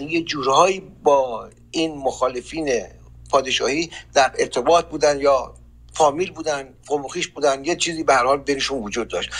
[0.00, 2.82] یه جورهایی با این مخالفین
[3.30, 5.54] پادشاهی در ارتباط بودن یا
[5.98, 9.30] فامیل بودن قوم بودن یه چیزی به هر حال بینشون وجود داشت.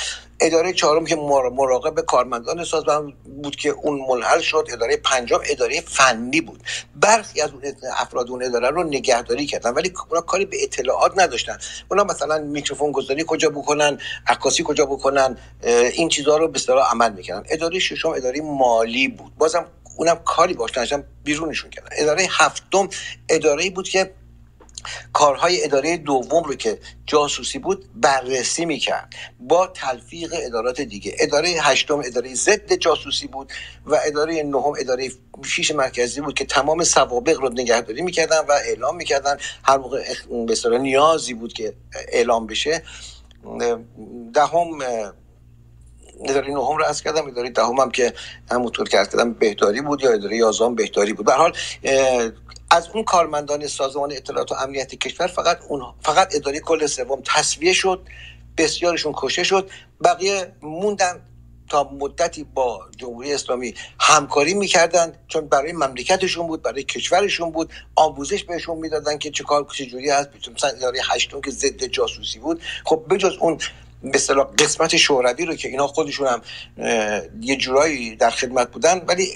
[0.41, 6.41] اداره چهارم که مراقب کارمندان سازمان بود که اون منحل شد اداره پنجم اداره فنی
[6.41, 6.63] بود.
[6.97, 7.63] برخی از اون
[7.97, 11.59] افراد اون اداره رو نگهداری کردن ولی اونا کاری به اطلاعات نداشتن.
[11.91, 15.39] اونا مثلا میکروفون گذاری کجا بکنن عکاسی کجا بکنن
[15.93, 17.47] این چیزها رو به اصطلاح عمل می‌کردن.
[17.51, 19.37] اداره ششم اداره مالی بود.
[19.39, 21.89] بازم اونم کاری باش نداشتن بیرونشون کردن.
[21.93, 22.89] اداره هفتم
[23.29, 24.11] اداره بود که
[25.13, 31.17] کارهای اداره دوم رو که جاسوسی بود بررسی می‌کرد با تلفیق ادارات دیگه.
[31.19, 33.53] اداره هشتم اداره ضد جاسوسی بود
[33.87, 35.11] و اداره نهم اداره
[35.45, 39.37] فیش مرکزی بود که تمام سوابق رو نگهداری می‌کردن و اعلام می‌کردن.
[39.65, 40.05] هر موقع
[40.71, 41.75] به نیازی بود که
[42.09, 42.83] اعلام بشه.
[44.35, 44.69] دهم
[46.25, 47.29] اداره نهم رو از کردم.
[47.29, 48.13] اداره دهم هم که
[48.51, 51.27] همونطور که کردم بهداری بود یا اداره یازدهم بهداری بود.
[51.27, 51.53] به حال
[52.71, 57.73] از اون کارمندان سازمان اطلاعات و امنیت کشور فقط اون فقط اداره کل سوم تصویه
[57.73, 58.07] شد
[58.59, 59.71] بسیارشون کشه شد.
[60.05, 61.21] بقیه موندن
[61.69, 67.73] تا مدتی با جمهوری اسلامی همکاری می‌کردن چون برای مملکتشون بود برای کشورشون بود.
[67.95, 70.29] آموزش بهشون می‌دادن که چه کار چجوری هست.
[70.55, 72.63] مثلا اداره هشتم که ضد جاسوسی بود.
[72.85, 73.59] خب بجز اون
[74.03, 76.41] به اصطلاح قسمت شوروی رو که اینا خودشون هم
[77.41, 79.29] یه جورایی در خدمت بودن ولی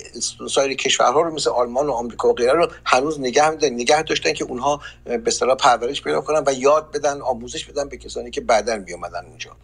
[0.51, 4.33] سایر کشورها رو مثل آلمان و آمریکا و غیره رو هنوز نگه میدن نگه داشتن
[4.33, 8.41] که اونها به اصطلاح پرورش پیدا کنن و یاد بدن آموزش بدن به کسانی که
[8.41, 9.57] بعدا می اومدن اونجا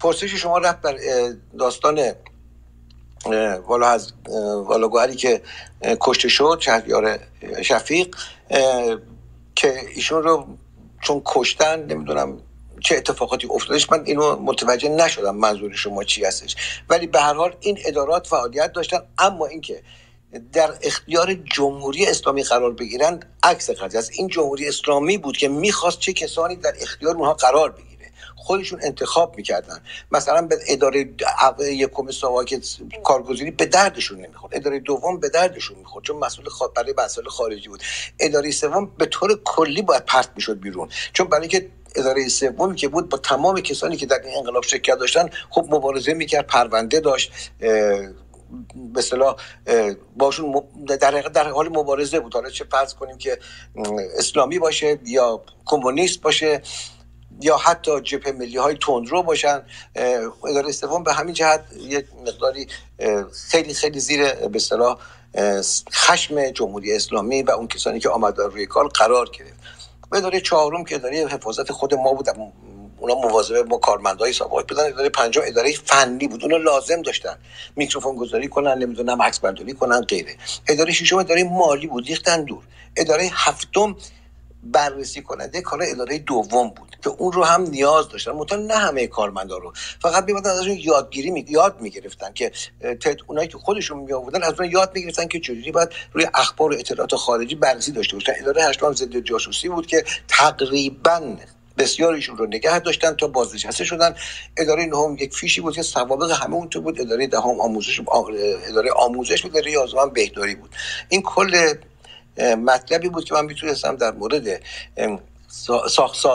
[0.00, 0.98] پرسش شما رفت بر
[1.58, 2.12] داستان
[3.66, 4.12] والا از
[4.66, 5.42] والا که
[6.00, 7.18] کشته شد شهریار
[7.62, 8.16] شفیق
[9.54, 10.46] که ایشون رو
[11.00, 12.38] چون کشتن نمی‌دونم
[12.84, 16.56] چه اتفاقاتی افتادش من اینو متوجه نشدم منظور شما چی هستش.
[16.88, 19.82] ولی به هر حال این ادارات فعالیت داشتن اما اینکه
[20.52, 24.10] در اختیار جمهوری اسلامی قرار بگیرن عکس قضیه است.
[24.12, 28.12] این جمهوری اسلامی بود که می‌خواست چه کسانی در اختیار اونها قرار بگیره.
[28.36, 29.80] خودشون انتخاب می‌کردن.
[30.12, 31.08] مثلا به اداره
[31.60, 32.60] یکم سواک
[33.04, 34.56] کارگزینی به دردشون نمی‌خورد.
[34.56, 37.82] اداره دوم به دردشون می‌خورد چون مسئول برای مسائل خارجی بود.
[38.20, 40.88] اداره سوم به طور کلی باید پرت می‌شد بیرون.
[41.12, 44.98] چون برای اینکه اداره سومی که بود با تمام کسانی که در این انقلاب شرکت
[44.98, 47.32] داشتن خب مبارزه می‌کرد پرونده داشت
[48.74, 49.36] به اصطلاح
[50.16, 52.34] باشون در در حال مبارزه بود.
[52.34, 53.38] حالا چه فرض کنیم که
[54.18, 56.62] اسلامی باشه یا کمونیست باشه
[57.40, 59.62] یا حتی جبهه ملی های تندرو باشن
[60.48, 62.66] اداره سوم به همین جهت یک مقداری
[63.48, 64.98] خیلی خیلی زیر به اصطلاح
[65.92, 69.81] خشم جمهوری اسلامی و اون کسانی که آمدن روی کار قرار گرفت.
[70.14, 72.28] اداره چهارم که اداره حفاظت خود ما بود.
[72.98, 76.42] اونا مواظب با کارمندای سابق بودن اداره پنجم اداره فنی بود.
[76.42, 77.38] اونا لازم داشتن.
[77.76, 80.36] میکروفون گذاری کنن نمی‌دونم عکس برداری کنن غیره.
[80.68, 82.06] اداره ششم اداره مالی بود.
[82.06, 82.62] ریختن دور.
[82.96, 83.96] اداره هفتم
[84.62, 88.32] بررسی کننده کار اداره دوم بود که اون رو هم نیاز داشتن.
[88.32, 89.72] مطمئن نه همه کارمندا رو.
[90.02, 91.44] فقط میبادن ازشون یادگیری می...
[91.48, 95.72] یاد می‌گرفتن که تد اونایی که خودشون می آوردن از اون یاد می‌گرفتن که چجوری
[95.72, 98.32] باید روی اخبار و اطلاعات خارجی بررسی داشته باشن.
[98.40, 101.36] اداره هشتم ضد جاسوسی بود که تقریبا
[101.78, 104.14] بسیاریشون رو نگه داشتن تا بازنشسته شدن.
[104.56, 107.00] اداره نهم یک فیشی بود که سوابق همه اون تو بود.
[107.00, 108.00] اداره دهم آموزش
[108.68, 109.50] اداره آموزش بود.
[109.50, 110.70] اداره یازدهم بهداری بود.
[111.08, 111.74] این کل
[112.38, 114.62] مطلبی بود که من می‌تونستم در مورد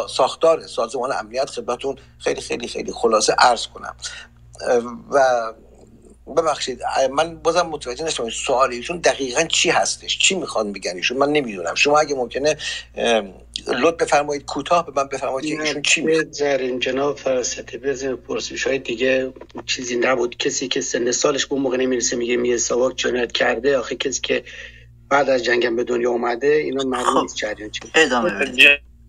[0.07, 3.95] ساختار سازمان امنیت خدمتون خیلی خیلی خیلی خلاصه عرض کنم.
[5.11, 5.53] و
[6.37, 6.81] ببخشید
[7.11, 11.75] من بازم متوجه نشدم سوال ایشون دقیقا چی هستش چی می‌خوان بگن ایشون؟ من نمی‌دونم.
[11.75, 12.57] شما اگه ممکنه
[13.67, 16.79] لطف بفرمایید کوتاه به من بفرمایید که ایشون چی می‌خوان.
[16.79, 19.33] جناب فراستی بزنین پرسش های دیگه
[19.65, 20.37] چیزی نبود.
[20.37, 24.43] کسی که سن سالش به موقع نمی‌رسه میگه میه سواک جنایت کرده آخه کسی که
[25.09, 27.21] بعد از جنگم به دنیا اومده اینو معلوم خب.
[27.21, 27.79] نیست جریان چی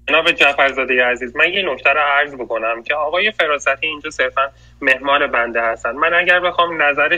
[0.08, 4.42] جناب جعفرزاده عزیز من یه نکته رو عرض بکنم که آقای فراستی اینجا صرفا
[4.80, 7.16] مهمان بنده هستن من اگر بخوام نظر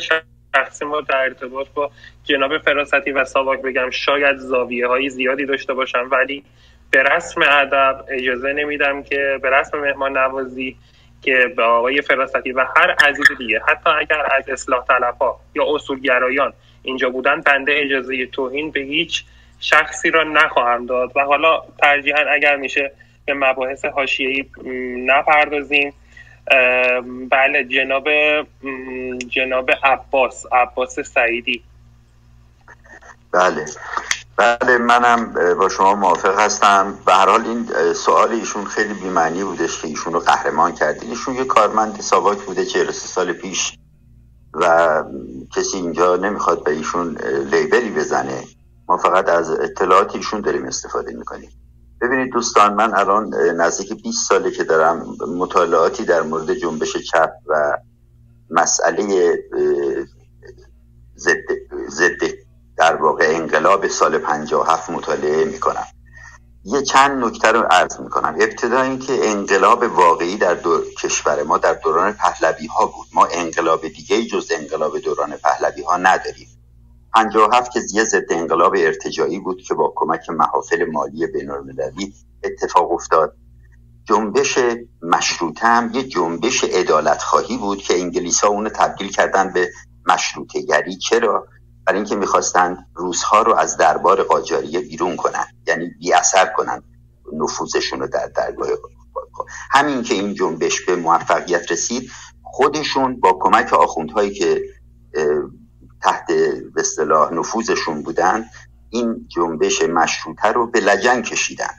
[0.56, 1.90] شخصی ما در ارتباط با
[2.24, 6.44] جناب فراستی و ساواک بگم شاید زاویه های زیادی داشته باشم ولی
[6.90, 10.76] به رسم ادب اجازه نمیدم که به رسم مهمان نوازی
[11.22, 15.64] که به آقای فراستی و هر عزیز دیگه حتی اگر از اصلاح طلب ها یا
[15.74, 16.52] اصولگرایان
[16.82, 19.24] اینجا بودن بنده اجازه توهین به هیچ
[19.60, 21.12] شخصی را نخواهم داد.
[21.16, 22.92] و حالا ترجیحا اگر میشه
[23.24, 24.44] به مباحث حاشیه‌ای
[25.06, 25.92] نپردازیم.
[27.30, 28.08] بله جناب
[29.28, 31.62] جناب عباس عباس سعیدی.
[33.32, 33.64] بله.
[34.36, 36.98] بله منم با شما موافق هستم.
[37.06, 41.34] به هر حال این سوال ایشون خیلی بیمعنی بودش که ایشون رو قهرمان کردی ایشون
[41.34, 43.72] یه کارمند ساواک بوده 43 سال پیش
[44.54, 45.04] و
[45.56, 47.18] کسی اینجا نمی‌خواد به ایشون
[47.52, 48.44] لیبلی بزنه
[48.88, 51.50] ما فقط از اطلاعات ایشون داریم استفاده می‌کنیم.
[52.00, 57.78] ببینید دوستان من الان نزدیک 20 ساله که دارم مطالعاتی در مورد جنبش چپ و
[58.50, 59.38] مسئله
[61.88, 62.20] ضد
[62.76, 65.84] در واقع انقلاب سال 57 مطالعه می‌کنم.
[66.64, 68.36] یه چند نکته رو عرض می‌کنم.
[68.40, 73.06] ابتدا اینکه انقلاب واقعی در دور کشور ما در دوران پهلوی ها بود.
[73.14, 76.48] ما انقلاب دیگه جز انقلاب دوران پهلوی ها نداریم
[77.14, 83.36] 57 که یه ضد انقلاب ارتجایی بود که با کمک محافل مالی بینالمللی اتفاق افتاد.
[84.08, 84.58] جنبش
[85.02, 89.70] مشروطه هم یه جنبش ادالت خواهی بود که انگلیس ها اونو تبدیل کردن به
[90.06, 91.46] مشروطه گری چرا؟
[91.90, 96.82] برای اینکه می‌خواستند روزها رو از دربار قاجاریه بیرون کنن یعنی بی اثر کنن
[97.32, 98.68] نفوذشون رو در درگاه
[99.70, 102.10] همین که این جنبش به موفقیت رسید
[102.42, 104.62] خودشون با کمک آخوندهایی که
[106.02, 106.26] تحت
[106.74, 106.82] به
[107.32, 108.44] نفوذشون بودن
[108.90, 111.74] این جنبش مشروطه رو به لجن کشیدن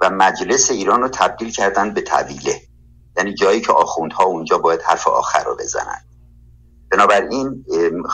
[0.00, 2.60] و مجلس ایران رو تبدیل کردن به طویله.
[3.16, 6.00] یعنی جایی که آخوندها اونجا باید حرف آخر رو بزنن
[6.90, 7.64] بنابراین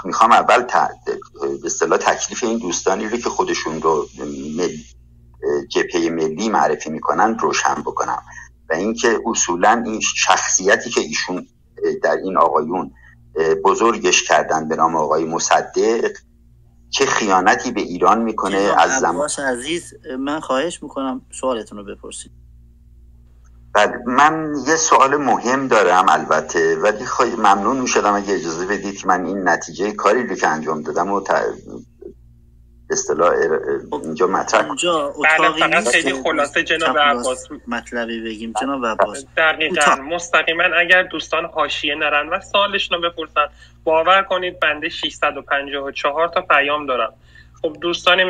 [0.05, 1.19] می‌خوام اول به
[1.65, 4.07] اصطلاح تکلیف این دوستانی رو که خودشون رو
[4.57, 4.77] مل...
[5.69, 8.23] جبهه ملی معرفی می‌کنن روشن بکنم.
[8.71, 11.47] و اینکه اصولا این شخصیتی که ایشون
[12.03, 12.91] در این آقایون
[13.65, 16.11] بزرگش کردن به نام آقای مصدق
[16.91, 22.33] چه خیانتی به ایران می‌کنه از زمان عزیز من خواهش می‌کنم سوالتون رو بپرسید.
[23.75, 29.07] بله من یه سوال مهم دارم البته ولی خواهی ممنون می‌شدم اگه اجازه بدید که
[29.07, 31.21] من این نتیجه کاری رو که انجام دادم و
[32.91, 33.33] اصطلاح
[34.03, 38.53] اینجا مطرح اونجا بله فقط خیلی خلاصه جناب عباس مطلبی بگیم.
[38.61, 39.97] جناب عباس دقیقا.
[39.97, 43.47] مستقیما اگر دوستان حاشیه نرن و سالشون رو بپرسن
[43.85, 47.13] باور کنید بنده 654 تا پیام دارم.
[47.63, 48.21] خب دوستان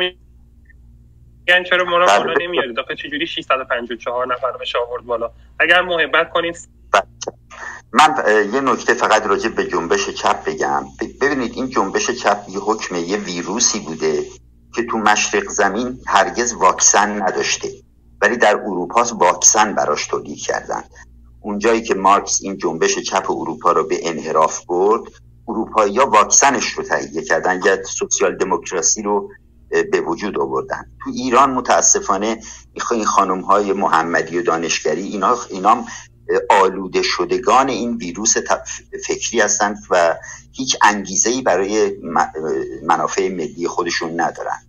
[1.47, 2.47] میگن چرا مرا بالا بله.
[2.47, 6.69] نمیارید آخه چجوری 654 نفر بشه آورد بالا؟ اگر محبت کنید.
[6.91, 7.03] بله.
[7.91, 8.15] من
[8.53, 10.85] یه نکته فقط راجع به جنبش چپ بگم.
[11.21, 14.25] ببینید این جنبش چپ یه حکم یه ویروسی بوده
[14.75, 17.69] که تو مشرق زمین هرگز واکسن نداشته.
[18.21, 20.83] ولی در اروپا واکسن براش تولید کردن.
[21.41, 25.01] اونجایی که مارکس این جنبش چپ اروپا رو به انحراف برد
[25.47, 27.61] اروپایی ها واکسنش رو تهیه کردن.
[27.65, 29.29] یا سوسیال دموکراسی رو
[29.91, 30.85] به وجود آوردن.
[31.03, 32.39] تو ایران متاسفانه
[32.91, 35.85] این خانم های محمدی و دانشگری اینا اینا
[36.49, 38.35] آلوده شدگان این ویروس
[39.05, 40.15] فکری هستند و
[40.51, 41.91] هیچ انگیزه ای برای
[42.83, 44.59] منافع ملی خودشون ندارن.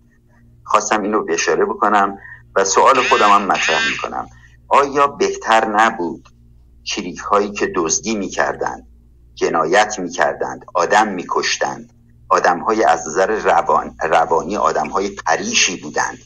[0.63, 2.17] خواستم این رو اشاره بکنم
[2.55, 4.27] و سوال خودم هم مطرح می‌کنم.
[4.67, 6.29] آیا بهتر نبود
[6.83, 8.87] چریک هایی که دزدی می‌کردند
[9.35, 11.93] جنایت می‌کردند آدم میکشتند
[12.29, 16.17] آدم های از نظر روان، روانی آدم های پریشی بودند.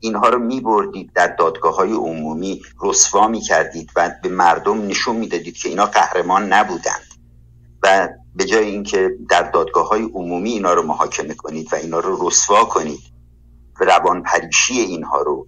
[0.00, 5.68] اینها رو میبردید در دادگاه های عمومی رسوا می‌کردید و به مردم نشون می‌دادید که
[5.68, 7.12] اینا قهرمان نبودند.
[7.82, 12.28] و به جای اینکه در دادگاه های عمومی اینا رو محاکمه کنید و اینا رو
[12.28, 13.00] رسوا کنید
[13.80, 15.46] و روان پریشی اینها رو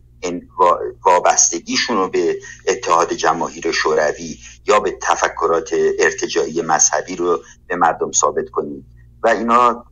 [1.06, 2.36] وابستگیشون رو به
[2.68, 8.84] اتحاد جماهیر شوروی یا به تفکرات ارتجایی مذهبی رو به مردم ثابت کنید.
[9.24, 9.86] و اینا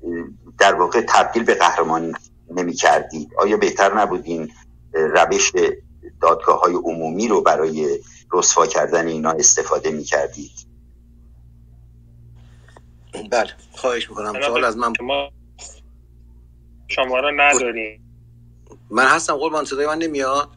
[0.59, 2.15] در واقع تبدیل به قهرمان
[2.51, 4.53] نمی کردید آیا بهتر نبود این
[4.93, 5.53] روش
[6.23, 8.01] دادگاه های عمومی رو برای
[8.33, 10.53] رسوا کردن اینا استفاده می کردید
[13.31, 14.43] بله خواهش می‌کنم.
[14.43, 14.93] سوال از من
[16.89, 18.17] شما رو نداریم.
[18.91, 20.49] من هستم قربان صدای من نمیاد؟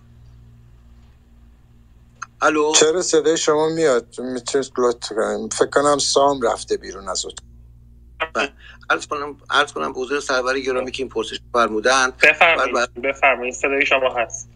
[2.42, 7.45] الو؟ چرا صدای شما میاد؟ می‌تونید لطف کنیم فکر کنم سام رفته بیرون از بله.
[8.90, 12.14] عرض کنم عرض کنم حضور سرور گرامی که این پرسش فرمودن.
[12.24, 14.50] بفرمایید بفرمایید صدای شما هست.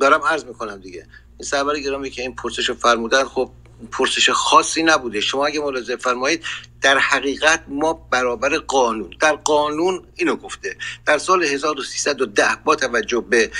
[0.00, 1.06] دارم عرض می‌کنم دیگه.
[1.38, 3.50] این سرور گرامی که این پرسش فرمودن خب
[3.92, 5.20] پرسش خاصی نبوده.
[5.20, 6.44] شما اگه ملاحظه فرمایید
[6.80, 10.76] در حقیقت ما برابر قانون در قانون اینو گفته.
[11.06, 13.50] در سال 1310 با توجه به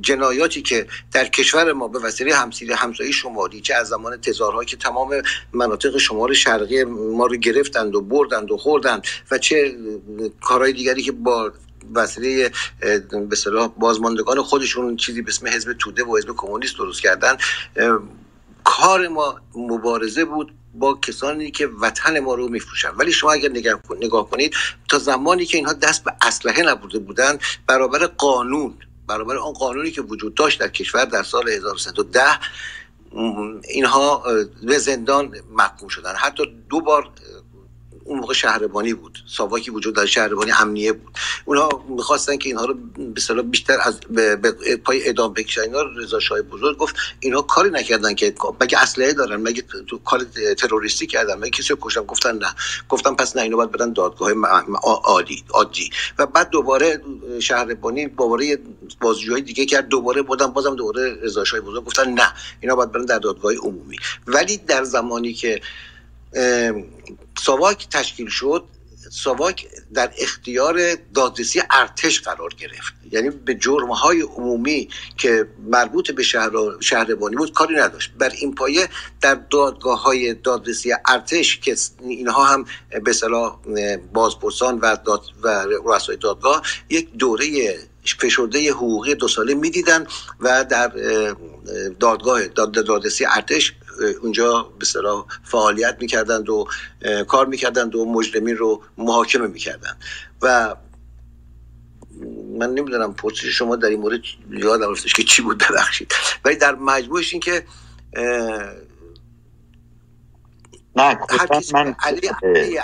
[0.00, 4.76] جنایاتی که در کشور ما به وسیله همسایه همسایه شمالی چه از زمان تزارها که
[4.76, 5.22] تمام
[5.52, 9.76] مناطق شمال شرقی ما رو گرفتند و بردند و خوردند و چه
[10.40, 11.52] کارهای دیگری که با
[11.94, 12.50] وسیله
[13.10, 13.36] به
[13.78, 17.36] بازماندگان خودشون چیزی به اسم حزب توده و حزب کمونیست درست کردن
[18.64, 22.90] کار ما مبارزه بود با کسانی که وطن ما رو میفروشن.
[22.96, 23.48] ولی شما اگر
[24.00, 24.54] نگاه کنید
[24.88, 28.74] تا زمانی که اینها دست به اسلحه نبوده بودن برابر قانون
[29.10, 32.20] برابر آن قانونی که وجود داشت در کشور در سال 1310
[33.68, 34.24] اینها
[34.62, 36.14] به زندان محکوم شدن.
[36.14, 37.10] حتی دو بار
[38.10, 39.18] اون موقع شهربانی بود.
[39.26, 41.18] ساواکی وجود داشت شهربانی امنیه بود.
[41.44, 42.74] اونها می‌خواستن که اینها رو
[43.34, 44.36] به بیشتر از به,
[44.84, 45.60] پای اعدام بکشن.
[45.60, 50.24] اینا رضا شاه بزرگ گفت اینها کاری نکردن که مگه اسلحه دارن؟ مگه تو کار
[50.58, 52.54] تروریستی کردن؟ مگه کسی رو کشتن؟ گفتن نه.
[52.88, 54.32] گفتن پس نه اینو باید بدن دادگاه
[55.04, 55.90] عادی عادی.
[56.18, 57.02] و بعد دوباره
[57.40, 58.58] شهربانی دوباره
[59.00, 59.88] بازجویی دیگه کرد.
[59.88, 63.96] دوباره بودن بازم دوباره رضا شاه بزرگ گفتن نه اینا باید برن در دادگاه عمومی.
[64.26, 65.60] ولی در زمانی که
[67.38, 68.64] ساواک تشکیل شد
[69.12, 72.94] ساواک در اختیار دادرسی ارتش قرار گرفت.
[73.12, 76.50] یعنی به جرمهای عمومی که مربوط به شهر
[76.80, 78.12] شهربانی بود کاری نداشت.
[78.18, 78.88] بر این پایه
[79.20, 82.64] در دادگاه های دادرسی ارتش که اینها هم
[83.04, 83.58] به صلاح
[84.12, 87.78] بازپرسان و, داد و رؤسای دادگاه یک دوره
[88.20, 90.06] فشرده حقوقی دو ساله می‌دیدن
[90.40, 90.92] و در
[92.00, 96.68] دادگاه دادرسی ارتش اونجا به صلاح فعالیت می‌کردند و
[97.28, 99.96] کار می‌کردند و مجرمین رو محاکمه می‌کردند.
[100.42, 100.76] و
[102.58, 104.20] من نمی‌دونم پرسش شما در این مورد
[104.50, 106.12] یادم رفتش که چی بود ببخشید.
[106.44, 107.64] ولی در مجموعش این که
[110.96, 111.18] نه
[111.72, 112.32] من علیه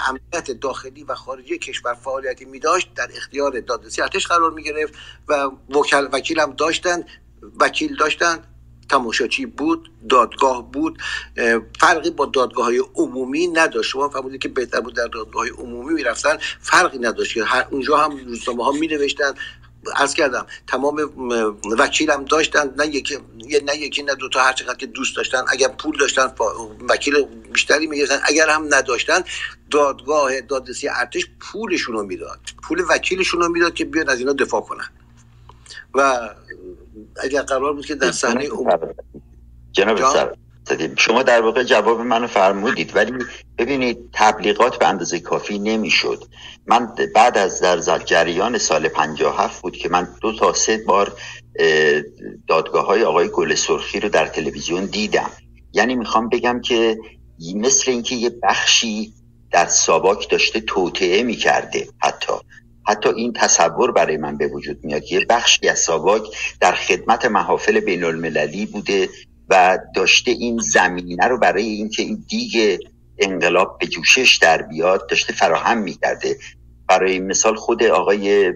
[0.09, 4.95] امنیت داخلی و خارجی کشور فعالیتی می داشت در اختیار دادرسی ارتش قرار می گرفت
[5.29, 5.51] و
[6.13, 7.05] وکیل هم داشتن
[7.61, 8.39] وکیل داشتن
[8.89, 10.99] تماشاچی بود دادگاه بود
[11.81, 13.91] فرقی با دادگاه های عمومی نداشت.
[13.91, 17.37] شما فهمیدید که بهتر بود در دادگاه های عمومی می‌رفتن فرقی نداشت.
[17.71, 19.35] اونجا هم روزنامه ها می نوشتن
[19.97, 20.97] از کردم تمام
[21.79, 23.19] وکیلم داشتن نه یکی
[23.67, 25.45] نه یکی نه دو تا هر چقدر که دوست داشتن.
[25.49, 26.33] اگر پول داشتن
[26.89, 27.23] وکیل
[27.53, 28.21] بیشتری می‌گرفتن.
[28.25, 29.21] اگر هم نداشتن
[29.71, 32.41] دادگاه دادرسی ارتش پولشون رو می‌داد.
[32.63, 34.89] پول وکیلشون رو می‌داد که بیان از اینا دفاع کنن.
[35.95, 36.31] و
[37.23, 38.49] اگر قرار بود که در صحنه
[39.73, 39.99] جناب
[40.97, 43.13] شما در واقع جواب منو فرمودید ولی
[43.59, 46.25] ببینید تبلیغات به اندازه کافی نمی‌شد.
[46.67, 51.13] من بعد از در جریان سال 57 بود که من دو تا سه بار
[52.49, 55.31] دادگاه های آقای گل سرخی رو در تلویزیون دیدم.
[55.73, 56.99] یعنی می‌خوام بگم که
[57.57, 59.13] مثل اینکه یه بخشی
[59.51, 62.33] در ساباک داشته توطعه می‌کرده حتی.
[62.89, 65.13] حتی این تصور برای من به وجود میاد.
[65.13, 66.23] یه بخشی از ساواک
[66.61, 69.09] در خدمت محافل بین المللی بوده
[69.49, 72.81] و داشته این زمینه رو برای اینکه این دیگ
[73.19, 76.37] انقلاب به جوشش در بیاد داشته فراهم می‌کرده.
[76.89, 78.53] برای مثال خود آقای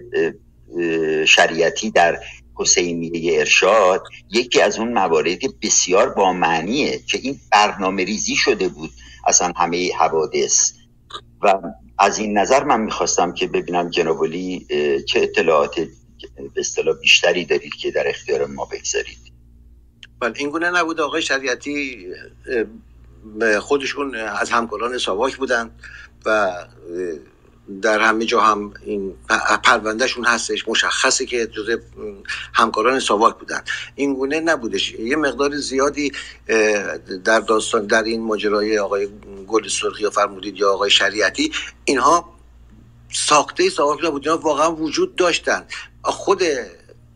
[1.27, 2.19] شریعتی در
[2.55, 8.89] حسینیه ارشاد یکی از اون موارد بسیار با معنیه که این برنامه ریزی شده بود.
[9.27, 10.71] اصلا همه حوادث.
[11.41, 11.53] و
[12.01, 14.65] از این نظر من می‌خواستم که ببینم جنابالی
[15.07, 15.79] چه اطلاعات
[16.35, 19.17] به اصطلاح بیشتری دارید که در اختیار ما بگذارید.
[20.19, 21.01] بله این گونه نبود.
[21.01, 22.07] آقای شریعتی
[23.59, 25.71] خودشون از همکاران ساواک بودن
[26.25, 26.51] و
[27.81, 29.15] در همه جا هم این
[29.63, 31.77] پروندهشون هستش مشخصه که جز
[32.53, 33.63] همکاران ساواک بودن.
[33.95, 34.91] این گونه نبودش.
[34.91, 36.11] یه مقدار زیادی
[37.23, 39.07] در داستان در این ماجرای آقای
[39.47, 41.51] گل سرخی یا فرمودید یا آقای شریعتی
[41.85, 42.33] اینها
[43.13, 44.27] ساخته ساواک نبود.
[44.27, 45.65] اینا واقعا وجود داشتن.
[46.03, 46.43] خود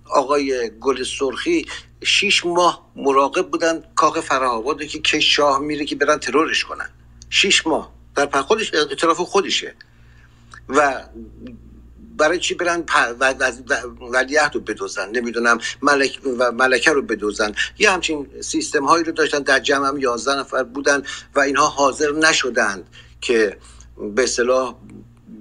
[0.06, 1.66] آقای گل سرخی
[2.04, 6.90] شیش ماه مراقب بودن کاخ فرهاباد که کش شاه میره که برن ترورش کنن.
[7.30, 7.96] شیش ماه.
[8.16, 9.76] در خودش اعتراف خودشه.
[10.70, 11.04] و
[12.18, 12.84] برای چی برن
[14.14, 15.58] ولیعهد رو بدوزن؟ نمی‌دونم.
[15.82, 17.54] ملک و ملکه رو بدوزن.
[17.80, 19.40] یه همچین سیستم هایی رو داشتن.
[19.40, 21.04] در جمع هم یازده نفر بودن
[21.36, 22.88] و اینها حاضر نشدند
[23.22, 23.58] که
[24.16, 24.76] به صلاح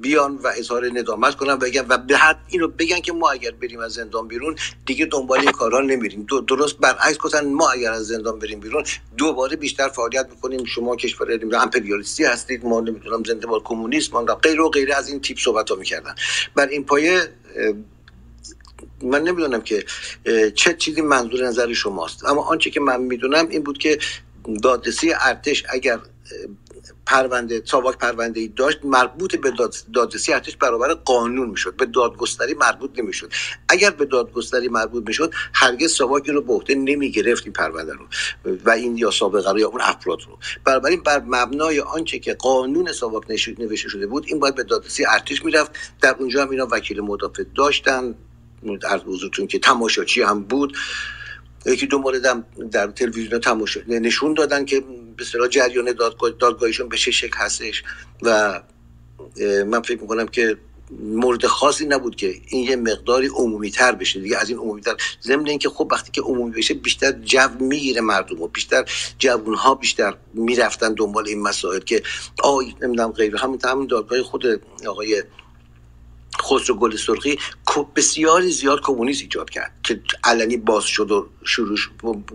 [0.05, 3.51] بیان و اظهار ندامت کنن و بگن و به حد اینو بگن که ما اگر
[3.51, 4.57] بریم از زندان بیرون
[4.87, 6.27] دیگه دنبال این کارا نمیریم.
[6.49, 8.85] درست برعکس گفتن ما اگر از زندان بریم بیرون
[9.17, 12.65] دوباره بیشتر فعالیت می‌کنیم شما کشور امپریالیستی هستید.
[12.65, 16.15] ما نمی‌دونم زنده باد کمونیسم ما غیر و غیره از این تیپ صحبت ها می‌کردن.
[16.55, 17.21] بر این پایه
[19.03, 19.85] من نمی‌دونم که
[20.55, 22.25] چه چیزی منظور نظر شماست.
[22.25, 23.99] اما آنچه که من می‌دونم این بود که
[24.63, 25.99] دادرسی ارتش اگر
[27.07, 29.53] پرونده ساواک پرونده ای داشت مربوط به
[29.95, 31.77] دادرسی ارتش برابر قانون می‌شد.
[31.77, 33.33] به دادگستری مربوط نمی‌شد.
[33.69, 38.07] اگر به دادگستری مربوط می‌شد هرگز ساواک رو به عهده نمی‌گرفت این پرونده رو.
[38.65, 40.39] و این یا سابقه رو یا اون افراد رو.
[40.65, 43.25] بنابراین بر مبنای آنچه که قانون ساواک
[43.59, 45.71] نوشته شده بود این باید به دادرسی ارتش می‌رفت.
[46.01, 48.15] در اونجا هم اینا وکیل مدافع داشتن.
[48.91, 50.77] از حضورتون که تماشاچی هم بود.
[51.67, 54.85] یکی دو موردم در تلویزیون تماشا نشون دادن که
[55.17, 57.83] به صلاح جریان دادگاه دادگاهشون به چه شکل هستش
[58.23, 58.63] و
[59.67, 60.57] من فکر می‌کنم که
[61.01, 64.39] مورد خاصی نبود که این یه مقداری عمومی تر بشه دیگه.
[64.39, 68.43] از این عمومی تر ضمن اینکه خب وقتی که عمومی بشه بیشتر جو می‌گیره مردم
[68.43, 68.85] و بیشتر
[69.19, 72.03] جوون ها بیشتر می‌رفتن دنبال این مسائل که
[72.43, 75.23] آی نمی‌دونم غیر همین همین دادگاه خود آقای
[76.45, 77.39] خسرو گل سرخی
[77.97, 81.79] بسیاری زیاد کمونیست ایجاد کرد که علنی باز شد و شروع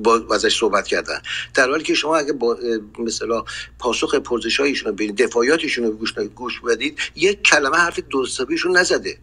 [0.03, 1.21] با ازش صحبت کردن.
[1.53, 2.57] در حالی که شما اگه با
[2.99, 3.43] مثلا
[3.79, 4.15] پاسخ
[4.59, 9.17] هایشون رو دفاعیاتشون رو گوش گوش بدید یک کلمه حرف درستابیشون نزده.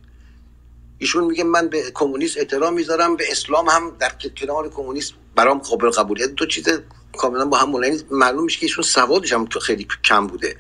[0.98, 5.90] ایشون میگه من به کمونیست احترام می‌ذارم به اسلام هم در کنار کمونیست برام قابل
[5.90, 6.30] قبولیت.
[6.30, 6.68] دو چیز
[7.18, 10.56] کاملا با هم مولانی معلوم میشه که ایشون سوادش هم خیلی کم بوده.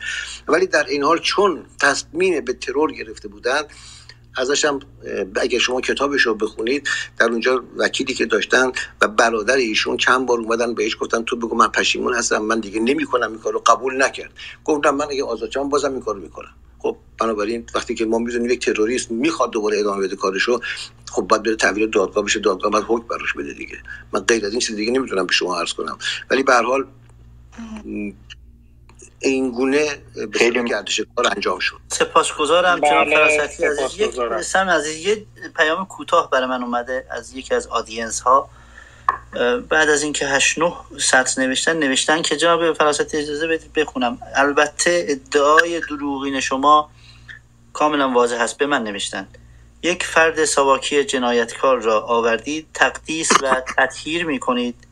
[0.48, 3.62] ولی در این حال چون تصمیم به ترور گرفته بودن
[4.36, 4.80] ازش هم
[5.36, 6.88] اگه شما کتابش رو بخونید
[7.18, 11.56] در اونجا وکیلی که داشتن و برادر ایشون چند بار اومدن بهش گفتن تو بگو
[11.56, 14.30] من پشیمون هستم من دیگه نمی‌کنم این کارو قبول نکرد.
[14.64, 16.54] گفتم من اگه آزاد بازم این کارو می‌کنم.
[16.78, 20.60] خب بنابراین وقتی که ما می‌دونیم یک تروریست می‌خواد دوباره ادامه بده کارشو
[21.10, 23.78] خب باید بره تحویل دادگاه بشه دادگاه باید حکم براش بده دیگه.
[24.12, 25.98] من غیر از این چیز دیگه نمی‌تونم به شما عرض کنم.
[26.30, 26.84] ولی به هر حال
[29.18, 29.98] این گونه
[30.32, 31.76] خیلی گردش کار انجام شد.
[31.88, 33.64] سپاسگزارم جناب بله، فراستی.
[33.66, 35.24] عزیز یک سم عزیز یه
[35.56, 38.50] پیام کوتاه برای من اومده از یکی از آدینس ها
[39.68, 44.18] بعد از اینکه 8 9 سطر نوشتن نوشتن که جناب فراستی اجازه بدید بخونم.
[44.34, 46.90] البته ادعای دروغین شما
[47.72, 49.28] کاملا واضح هست به من نوشتن.
[49.82, 54.85] یک فرد سواکی جنایتکار را آوردید تقدیس و تطهیر می کنید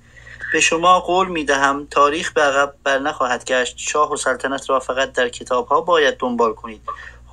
[0.54, 3.74] به شما قول می دهم تاریخ به عقب بر نخواهد گشت.
[3.78, 6.80] شاه و سلطنت را فقط در کتاب ها باید دنبال کنید.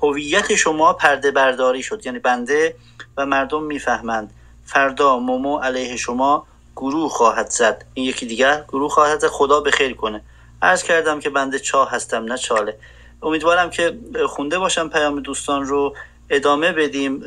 [0.02, 2.76] هویت شما پرده برداری شد یعنی بنده
[3.16, 4.32] و مردم می‌فهمند.
[4.66, 6.46] فردا مومو علیه شما
[6.76, 7.84] گروه خواهد زد.
[7.94, 9.28] این یکی دیگر گروه خواهد زد.
[9.28, 10.22] خدا به خیر کنه.
[10.62, 12.78] عرض کردم که بنده چاه هستم نه چاله.
[13.22, 15.94] امیدوارم که خونده باشم پیام دوستان رو.
[16.30, 17.24] ادامه بدیم.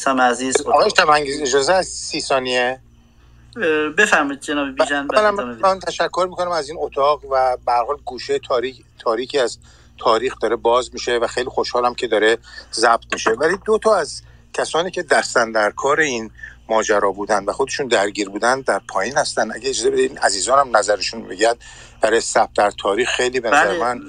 [0.00, 0.66] سم عزیز.
[0.66, 2.80] آقای اجازه سی ثانیه؟
[3.98, 5.06] بفرمایید جناب بیژن
[5.62, 9.58] من تشکر می‌کنم از این اتاق و به حال گوشه تاریک تاریکی از
[9.98, 12.38] تاریخ داره باز میشه و خیلی خوشحالم که داره
[12.72, 13.30] ضبط میشه.
[13.30, 14.22] ولی دو تا از
[14.54, 16.30] کسانی که دستن در کار این
[16.68, 19.52] ماجرا بودن و خودشون درگیر بودن در پایین هستن.
[19.52, 21.54] اگه اجازه بدین عزیزانم نظرشون بگن
[22.00, 24.00] برای ثبت در تاریخ خیلی به نظر بله، من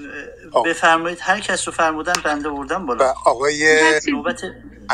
[0.66, 1.18] بفرمایید.
[1.22, 3.14] هر کس رو فرمودن بنده بردم بالا.
[3.26, 4.42] آقای نوبت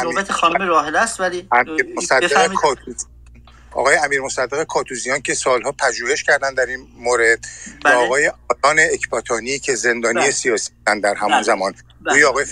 [0.04, 1.48] نوبت خانم راهل است ولی
[3.72, 7.40] آقای امیر مصدق کاتوزیان که سالها پژوهش کردن در این مورد
[7.86, 7.96] بله.
[7.96, 10.32] و آقای آدان اکباتانی که زندانی بله.
[10.32, 11.44] سیاسی در همون بله.
[11.44, 12.26] زمان بله.
[12.26, 12.46] آقای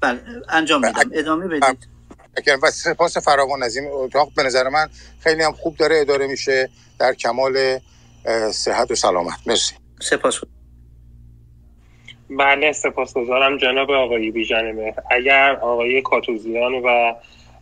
[0.00, 0.20] بله.
[0.48, 1.88] انجام میدم ادامه بدید
[2.62, 4.88] و سپاس فراوان از این اتاق به نظر من
[5.20, 7.78] خیلی هم خوب داره اداره میشه در کمال
[8.52, 10.40] صحت و سلامت مرسی سپاس
[12.30, 17.14] بله سپاسگزارم جناب آقای بیژن اگر آقای کاتوزیان و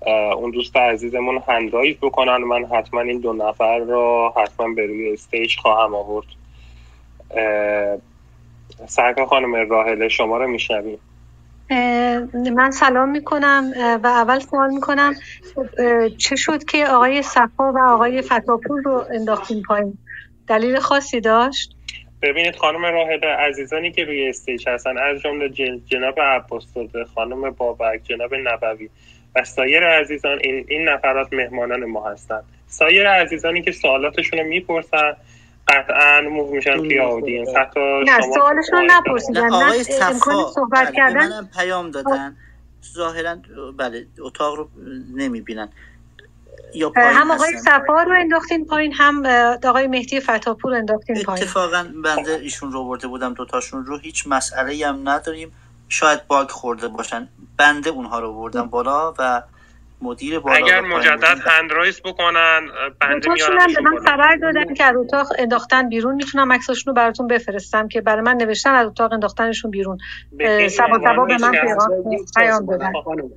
[0.07, 2.37] اون دوست عزیزمون هندرایز بکنن.
[2.37, 6.27] من حتما این دو نفر رو حتما به روی استیج خواهم آورد.
[8.87, 10.99] سرکار خانم راهله شما رو میشنویم.
[12.55, 13.73] من سلام می‌کنم
[14.03, 15.15] و اول سوال می‌کنم
[16.19, 19.99] چه شد که آقای صفا و آقای فتاپور رو انداختیم پایین؟
[20.49, 21.77] دلیل خاصی داشت؟
[22.23, 25.49] ببینید خانم راهله عزیزانی که روی stage هستن از جمله
[25.87, 26.67] جناب عباس
[27.15, 28.89] خانم بابک جناب نبوی
[29.37, 35.17] و سایر عزیزان این, این نفرات مهمانان ما هستند سایر عزیزانی که سوالاتشون رو می‌پرسن
[35.69, 39.53] قطعا move میشن توی audience حتی نه سوالشون نپرسیدن.
[39.53, 42.37] آقای صفا صحبت بله کردن پیام دادن.
[42.95, 43.37] ظاهرا
[43.77, 44.69] بله اتاق رو
[45.17, 45.69] نمی‌بینن.
[46.75, 49.27] یا هم آقای صفا رو انداختین پایین هم
[49.65, 51.43] آقای مهدی فتاپور انداختین پایین.
[51.43, 53.99] اتفاقا بنده ایشون رو برده بودم دوتاشون رو.
[53.99, 55.53] هیچ مسئله هم نداریم.
[55.89, 57.29] شاید باگ خورده باشن.
[57.57, 59.43] بنده اونها رو بردم بالا و
[60.03, 62.69] مدیر بالا اگر مجدد هندرایس بکنن
[63.01, 66.15] بنده میارم به من خبر دادن که از اتاق انداختن بیرون.
[66.15, 69.99] می‌تونم عکساشون رو براتون بفرستم که برای من نوشتن از اتاق انداختنشون بیرون.
[70.69, 71.53] سبا سبا به من
[72.37, 72.93] پیام دادن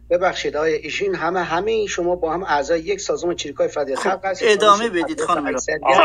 [0.09, 4.25] ببخشید آقای ایشین همه همه شما با هم اعضای یک سازمان چریکای فدایی خب، خلق
[4.25, 4.49] هستید.
[4.49, 5.99] ادامه بدید خانم اجازه بدید.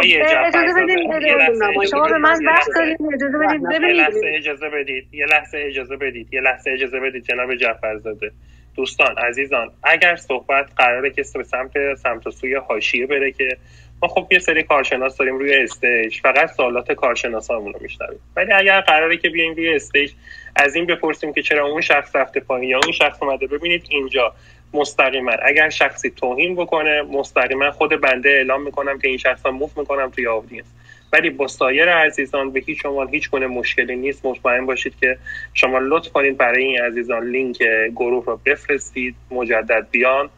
[1.91, 3.69] شما به من وقت دارید اجازه بدید.
[3.69, 8.33] ببینید اجازه بدید یه لحظه اجازه بدید یه لحظه اجازه بدید جناب جعفرزاده
[8.77, 13.57] دوستان عزیزان اگر صحبت قراره که سمت سمت سوی حاشیه بره که
[14.03, 18.21] ما خب یه سری کارشناس داریم روی stage فقط سوالات کارشناسامون رو میشنویم.
[18.37, 20.12] ولی اگر قراره که بیایم روی stage
[20.57, 24.35] از این بپرسیم که چرا اون شخص رفته پایین یا اون شخص اومده ببینید اینجا
[24.75, 25.33] مستقیما.
[25.43, 30.27] اگر شخصی توهین بکنه مستقیما خود بنده اعلام می‌کنم که این شخص move می‌کنم توی
[30.27, 30.66] audience
[31.15, 34.27] ولی با سایر عزیزان به هیچ عنوان هیچ گونه مشکلی نیست.
[34.27, 35.19] مطمئن باشید که
[35.55, 37.59] شما لطف کنید برای این عزیزان لینک
[37.97, 40.31] گروه رو بفرستید مجدد بیان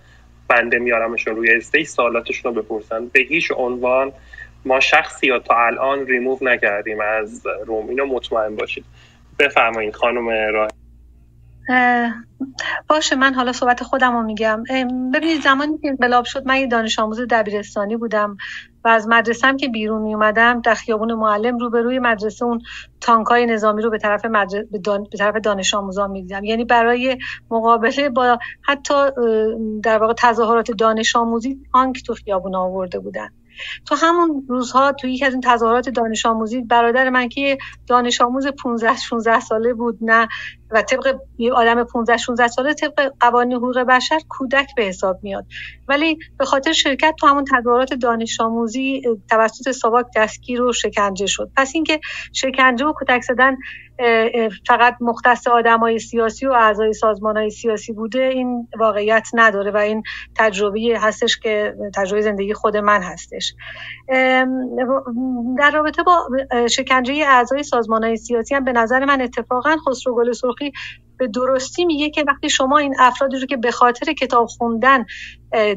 [0.49, 3.07] بنده میارمشون روی stage سوالاتشون رو بپرسن.
[3.07, 4.13] به هیچ عنوان
[4.65, 7.89] ما شخصی یا تا الان ریموو نکردیم از room.
[7.89, 8.85] اینو مطمئن باشید.
[9.39, 10.69] بفرمایید خانم راه
[12.89, 14.63] باشه من حالا صحبت خودم رو میگم
[15.15, 18.37] ببینید زمانی که انقلاب شد من یه دانش آموز دبیرستانی بودم
[18.85, 22.61] و از مدرسه که بیرون می اومدم در خیابون معلم روبروی مدرسه اون
[23.01, 24.69] تانکای نظامی رو به طرف, مدرسه
[25.11, 27.19] به طرف دانش آموزان می دیدم یعنی برای
[27.51, 28.95] مقابله با حتی
[29.83, 33.29] در واقع تظاهرات دانش آموزی تانک تو خیابون آورده بودن.
[33.87, 38.47] تو همون روزها تو یکی از این تظاهرات دانش آموزی برادر من که دانش آموز
[38.47, 40.29] 15 16 ساله بود نه
[40.71, 45.47] و طبق یه آدم 15 16 ساله طبق قوانین حقوق بشر کودک به حساب میاد.
[45.89, 51.51] ولی به خاطر شرکت تو همون تظاهرات دانش آموزی توسط ساواک دستگیر و شکنجه شد.
[51.57, 52.01] پس اینکه
[52.33, 53.57] شکنجه و کتک زدن
[54.67, 60.03] فقط مختص آدمای سیاسی و اعضای سازمان های سیاسی بوده این واقعیت نداره و این
[60.37, 63.55] تجربه هستش که تجربه زندگی خود من هستش.
[65.59, 66.29] در رابطه با
[66.71, 70.73] شکنجه اعضای سازمان های سیاسی هم به نظر من اتفاقا خسرو گل سرخی
[71.19, 75.05] به درستی میگه که وقتی شما این افرادی رو که به خاطر کتاب خوندن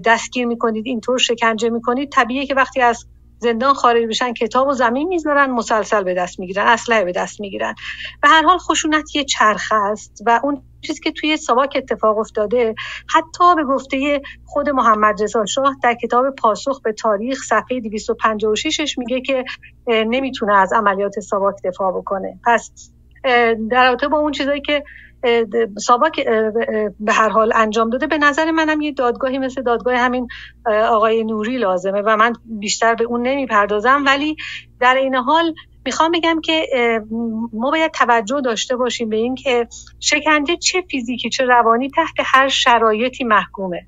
[0.05, 3.05] دستگیر می‌کنید اینطور شکنجه می‌کنید طبیعیه که وقتی از
[3.41, 7.75] زندان خارج بشن کتاب و زمین می‌ذارن مسلسل به دست می‌گیرن اسلحه به دست می‌گیرن.
[8.21, 12.75] به هر حال خشونت یه چرخه است و اون چیزی که توی سواک اتفاق افتاده
[13.09, 19.21] حتی به گفته خود محمد رضا شاه در کتاب پاسخ به تاریخ صفحه 256 میگه
[19.21, 19.43] که
[19.87, 22.39] نمی‌تونه از عملیات سواک دفاع بکنه.
[22.45, 22.91] پس
[23.69, 24.83] در رابطه با اون چیزایی که
[25.77, 26.25] ساواک
[26.99, 30.27] به هر حال انجام داده به نظر منم یه دادگاهی مثل دادگاه همین
[30.65, 34.03] آقای نوری لازمه و من بیشتر به اون نمی‌پردازم.
[34.05, 34.35] ولی
[34.79, 35.53] در این حال
[35.85, 36.67] می‌خوام بگم که
[37.53, 39.67] ما باید توجه داشته باشیم به این که
[39.99, 43.81] شکنجه چه فیزیکی چه روانی تحت هر شرایطی محکومه.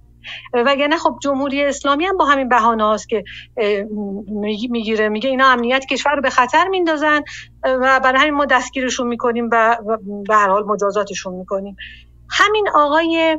[0.53, 3.23] وگرنه خب جمهوری اسلامی هم با همین بهانه هاست که
[4.69, 5.09] می‌گیره.
[5.09, 7.21] میگه اینا امنیت کشور رو به خطر میندازن
[7.63, 9.77] و برای همین ما دستگیرشون می‌کنیم و
[10.27, 11.75] به هر حال مجازاتشون می‌کنیم.
[12.29, 13.37] همین آقای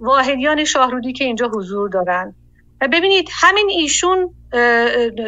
[0.00, 2.34] واحدیان شاهرودی که اینجا حضور دارن.
[2.92, 4.34] ببینید همین ایشون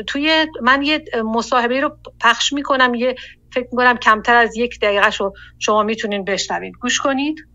[0.07, 3.15] توی من یه مصاحبه رو پخش می‌کنم یه
[3.55, 7.49] فکر می‌کنم کمتر از یک دقیقه شو شما می‌تونین بشنوید گوش کنید.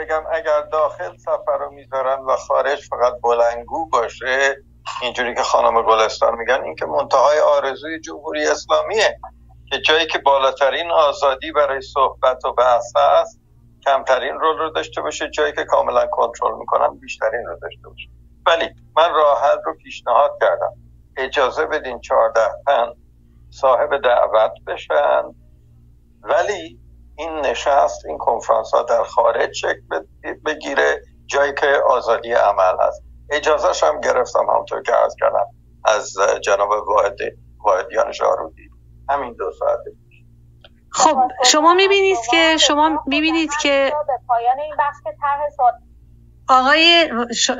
[0.00, 4.56] بگم اگر داخل سفر رو می‌ذارن و خارج فقط بلنگو باشه
[5.02, 9.18] اینجوری که خانم گلستان میگن این که منتهای آرزوی جمهوری اسلامیه
[9.70, 13.40] که جایی که بالاترین آزادی برای صحبت و بحث هست
[13.84, 15.30] کمترین رول رو داشته باشه.
[15.30, 18.08] جایی که کاملا کنترل می‌کنن بیشترین رو داشته باشه.
[18.46, 20.72] ولی من راه رو پیشنهاد کردم.
[21.16, 22.92] اجازه بدین چهارده تن
[23.50, 25.22] صاحب دعوت بشن.
[26.22, 26.79] ولی
[27.20, 30.04] این نشست این کنفرانس ها در خارج شکل
[30.46, 33.02] بگیره جایی که آزادی عمل هست.
[33.30, 35.46] اجازهش هم گرفتم همطور که از کردم
[35.84, 37.16] از جناب واحد
[37.64, 38.70] واحدیان شارودی
[39.08, 39.90] همین دو ساعته
[40.90, 45.10] خب شما می‌بینید که شما می‌بینید که به پایان این بحث که
[46.48, 47.10] آقای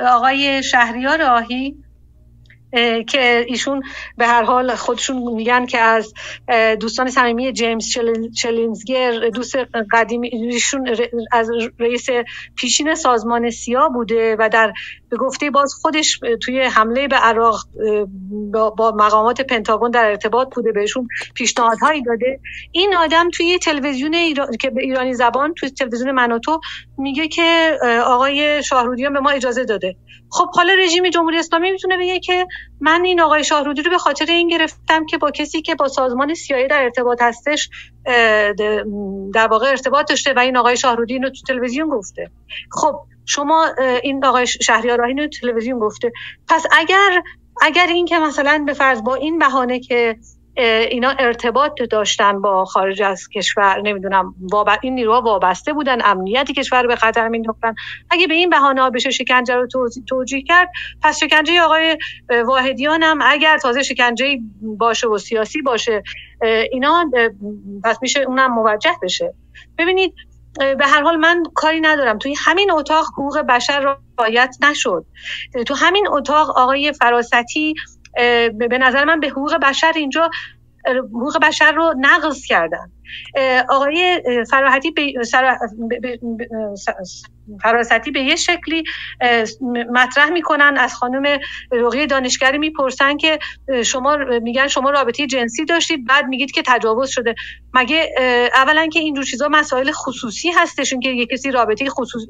[0.07, 1.83] آقای شهریار راهی
[3.07, 3.83] که ایشون
[4.17, 6.13] به هر حال خودشون میگن که از
[6.79, 7.85] دوستان صمیمی جیمز
[8.35, 9.55] چلینزگر دوست
[9.91, 10.95] قدیمی ایشون
[11.31, 11.49] از
[11.79, 12.07] رئیس
[12.55, 14.73] پیشین سازمان سیا بوده و در
[15.11, 17.65] به گفته باز خودش توی حمله به عراق
[18.77, 22.39] با مقامات پنتاگون در ارتباط بوده بهشون پیشنهادهایی داده.
[22.71, 26.59] این آدم توی تلویزیون که به ایرانی زبان توی تلویزیون منوتو
[26.97, 29.95] میگه که آقای شاهرودیان به ما اجازه داده.
[30.33, 32.47] خب حالا رژیم جمهوری اسلامی می‌تونه بگه که
[32.81, 36.33] من این آقای شاهرودی رو به خاطر این گرفتم که با کسی که با سازمان
[36.33, 37.69] سیایی در ارتباط هستش
[39.33, 42.31] در واقع ارتباط داشته و این آقای شاهرودی رو تو تلویزیون گفته.
[42.71, 42.95] خب
[43.25, 43.67] شما
[44.03, 46.11] این آقای شهریار رو تلویزیون گفته.
[46.49, 47.21] پس اگر
[47.61, 50.15] اگر این که مثلا به فرض با این بهانه که
[50.57, 54.35] اینا ارتباط داشتن با خارج از کشور نمی‌دونم
[54.81, 57.75] این نیروها وابسته بودن امنیتی کشور به خطر مینداختن
[58.09, 59.67] اگه به این بهانه بشه شکنجه رو
[60.07, 60.69] توجیه کرد
[61.01, 61.97] پس شکنجه آقای
[62.45, 66.03] واحدیان هم اگر تازه شکنجه باشه و سیاسی باشه
[66.71, 67.11] اینا
[67.83, 69.33] پس میشه اونم موجه بشه.
[69.77, 70.13] ببینید
[70.59, 72.17] به هر حال من کاری ندارم.
[72.17, 75.05] توی همین اتاق حقوق بشر رعایت نشد.
[75.67, 77.73] تو همین اتاق آقای فراستی
[78.57, 80.29] به نظر من به حقوق بشر اینجا
[80.85, 82.91] حقوق بشر رو نقض کردن.
[83.69, 84.21] آقای
[84.51, 85.17] فراحتی به
[87.63, 88.83] فراستی به یه شکلی
[89.91, 90.77] مطرح می‌کنن.
[90.77, 91.39] از خانم
[91.71, 93.39] رقیه دانشگری می‌پرسن که
[93.85, 97.35] شما میگن شما رابطه جنسی داشتید بعد میگید که تجاوز شده.
[97.73, 98.09] مگه
[98.55, 102.23] اولا که اینجور چیزا مسائل خصوصی هستشون که یه کسی رابطه خصوص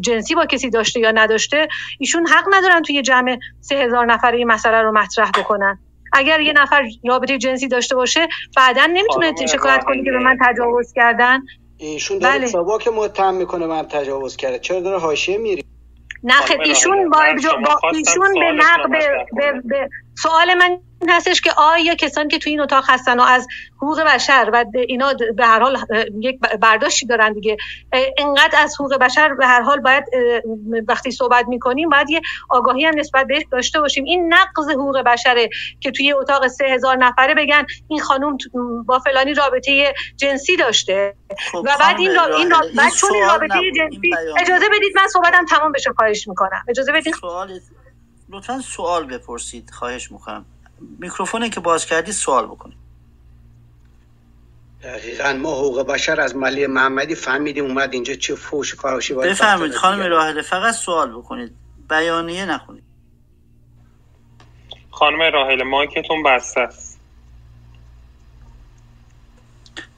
[0.00, 1.68] جنسی با کسی داشته یا نداشته
[1.98, 5.78] ایشون حق ندارن توی جمع سه هزار نفره این مسئله رو مطرح بکنن.
[6.12, 10.92] اگر یه نفر رابطه جنسی داشته باشه بعدا نمی‌تونه شکایت کنه که به من تجاوز
[10.92, 11.40] کردن.
[11.78, 12.78] ایشون داره بله.
[12.78, 14.58] که متهم می‌کنه من تجاوز کرده.
[14.58, 15.64] چرا داره حاشیه میری
[16.24, 16.34] نه
[16.64, 17.18] ایشون با,
[17.64, 18.90] با ایشون به نقد
[19.36, 19.88] به, به,
[20.22, 23.46] سوال من این هستش که آیا کسانی که توی این اتاق هستن و از
[23.76, 25.78] حقوق بشر و اینا به هر حال
[26.20, 27.56] یک برداشتی دارن دیگه.
[28.18, 30.04] انقدر از حقوق بشر به هر حال باید
[30.88, 32.20] وقتی صحبت می‌کنیم باید یه
[32.50, 34.04] آگاهی هم نسبت بهش داشته باشیم.
[34.04, 35.48] این نقض حقوق بشره
[35.80, 38.36] که توی اتاق سه هزار نفره بگن این خانم
[38.86, 41.14] با فلانی رابطه جنسی داشته.
[41.52, 42.36] خب و بعد این, را...
[42.36, 42.60] این, را...
[42.76, 46.64] بعد چون این رابطه جنسی اجازه بدید من صحبتم تمام بشه خواهش می‌کنم.
[46.68, 47.14] اجازه بدید.
[47.14, 47.60] سوال
[48.30, 49.70] لطفا سوال بپرسید.
[49.70, 50.44] خواهش می‌کنم.
[50.98, 52.76] میکروفونه که باز کردی سوال بکنید
[54.82, 59.74] دقیقا ما حقوق بشر از ملی محمدی فهمیدیم اومد اینجا چه فوش فراشی باید بفهمید
[59.74, 61.52] خانم راهله فقط سوال بکنید.
[61.88, 62.84] بیانیه نخونید.
[64.90, 67.00] خانم راهله مایکتون بسته است.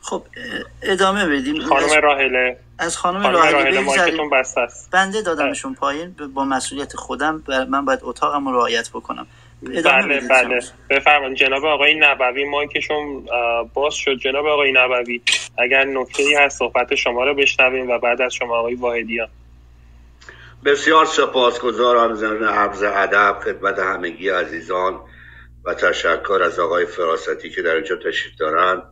[0.00, 0.22] خب
[0.82, 1.62] ادامه بدیم.
[1.62, 4.90] خانم راهله از خانم, خانم راهله مایکتون بسته است.
[4.90, 6.14] بنده دادمشون پایین.
[6.34, 9.26] با مسئولیت خودم من باید اتاقم رو رعایت بکنم.
[9.64, 10.60] بله بله.
[10.90, 11.36] بفرمایید.
[11.36, 13.26] جناب آقای نبوی مایکشون
[13.74, 14.14] باز شد.
[14.16, 15.20] جناب آقای نبوی
[15.58, 19.28] اگر نکته ای هست صحبت شما رو بشنویم و بعد از شما آقای واحدیان.
[20.64, 25.00] بسیار سپاسگزارم زمین عرض ادب خدمت همگی عزیزان
[25.64, 28.82] و تشکر از آقای فراستی که در اینجا تشریف دارن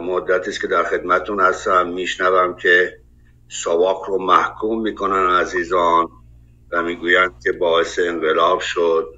[0.00, 1.88] مدتی است که در خدمتون هستم.
[1.88, 2.92] میشنوم که
[3.48, 6.08] سواک رو محکوم می‌کنن عزیزان
[6.72, 9.17] و می‌گویند که باعث انقلاب شد.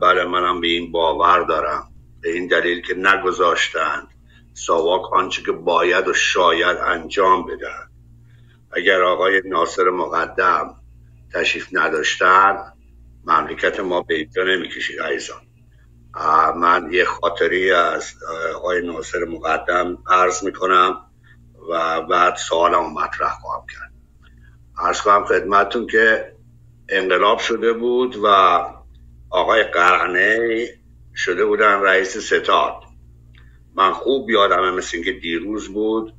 [0.00, 1.88] بله منم به این باور دارم.
[2.20, 4.08] به این دلیل که نگذاشتند
[4.54, 7.88] ساواک آنچه که باید و شاید انجام بدن
[8.72, 10.74] اگر آقای ناصر مقدم
[11.34, 12.56] تشریف نداشتن
[13.24, 15.40] مملکت ما به اینجا نمی‌کشید عیزان
[16.56, 18.14] من یه خاطری از
[18.54, 20.96] آقای ناصر مقدم عرض می‌کنم
[21.70, 23.92] و بعد سوالم مطرح خواهم کرد.
[24.78, 26.32] عرض کنم خدمتون که
[26.88, 28.58] انقلاب شده بود و
[29.32, 30.64] آقای قرنه
[31.16, 32.74] شده بودن رئیس ستاد.
[33.74, 36.14] من خوب یادمه مثل اینکه دیروز بود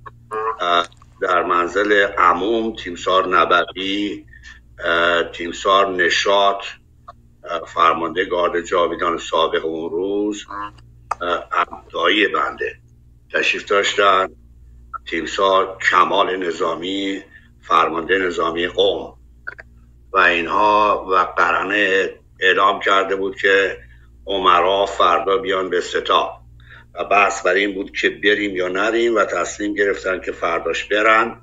[1.21, 4.25] در منزل عموم تیمسار نبوی
[5.33, 6.63] تیمسار نشات
[7.67, 10.45] فرمانده گارد جاویدان سابق اون روز
[11.93, 12.75] دایی بنده
[13.33, 14.27] تشریف داشتن.
[15.09, 17.21] تیمسار کمال نظامی
[17.61, 19.17] فرمانده نظامی قوم.
[20.13, 22.09] و اینها و قرنه
[22.43, 23.77] اعلام کرده بود که
[24.25, 26.39] عمرا فردا بیان به ستا.
[26.95, 31.41] و بحث بر این بود که بریم یا نریم و تصمیم گرفتن که فرداش برن.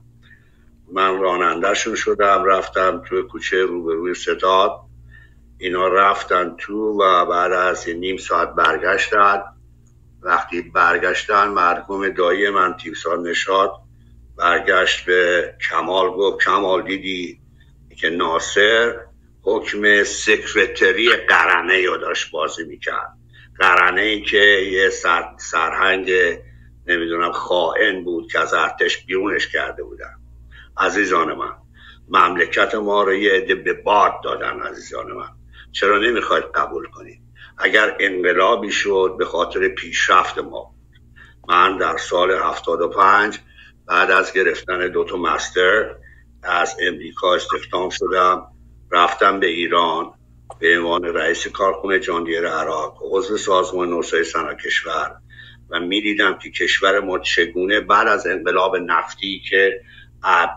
[0.92, 4.80] من رانندهشون شدم رفتم تو کوچه روبروی ستاد
[5.58, 9.42] اینا رفتن تو و بعد از نیم ساعت برگشتن.
[10.22, 13.72] وقتی برگشتن مرحوم دایی من تیمسار نشاد
[14.36, 17.40] برگشت به کمال گفت کمال دیدی
[17.96, 19.09] که ناصر؟
[19.42, 23.12] حکم سکرتری قرنه یا داشت بازی می‌کرد.
[23.58, 24.38] قرنه ای که
[24.72, 26.12] یه سر، سرهنگ
[26.86, 30.14] نمی‌دونم خائن بود که از ارتش بیرونش کرده بودن.
[30.76, 31.52] عزیزان من
[32.08, 35.28] مملکت ما رو یه عده به باد دادن عزیزان من.
[35.72, 37.20] چرا نمی‌خواید قبول کنید؟
[37.58, 40.74] اگر انقلابی شد به خاطر پیشرفت ما
[41.48, 43.38] من در سال 75
[43.86, 45.96] بعد از گرفتن دوتا مستر
[46.42, 48.46] از امریکا استخدام شدم.
[48.92, 50.12] رفتم به ایران
[50.58, 55.16] به عنوان رئیس کارخونه جاندیر عراق عضو سازمان نوسای صنایع کشور
[55.70, 59.80] و می‌دیدم که کشور ما چگونه بعد از انقلاب نفتی که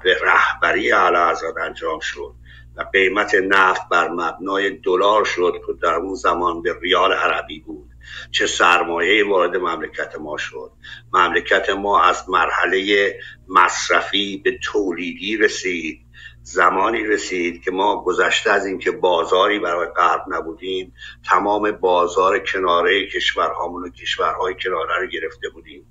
[0.03, 2.33] به رهبری اعلی انجام شد
[2.75, 7.89] و قیمت نفت بر مبنای دلار شد که در اون زمان به ریال عربی بود
[8.31, 10.71] چه سرمایه وارد مملکت ما شد.
[11.13, 13.13] مملکت ما از مرحله
[13.47, 16.02] مصرفی به تولیدی رسید
[16.43, 20.93] زمانی رسید که ما گذشته از اینکه بازاری برای غرب نبودیم
[21.25, 25.85] تمام بازار کناره کشورهامون و کشورهای کناره رو گرفته بودیم.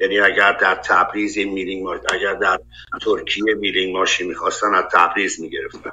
[0.00, 2.58] یعنی اگر در تبریز میلینگ اگر در
[3.02, 5.90] ترکیه میلینگ ماشین می‌خواستن از تبریز می‌گرفتن.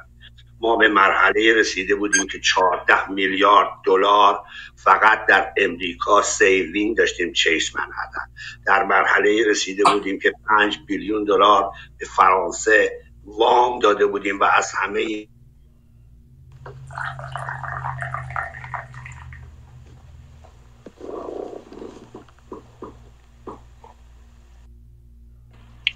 [0.61, 4.39] ما به مرحله رسیده بودیم که 14 میلیارد دلار
[4.75, 8.31] فقط در امریکا saving داشتیم Chase Manhattan.
[8.65, 13.00] در مرحله رسیده بودیم که 5 billion دلار به فرانسه
[13.37, 15.27] وام داده بودیم و از همه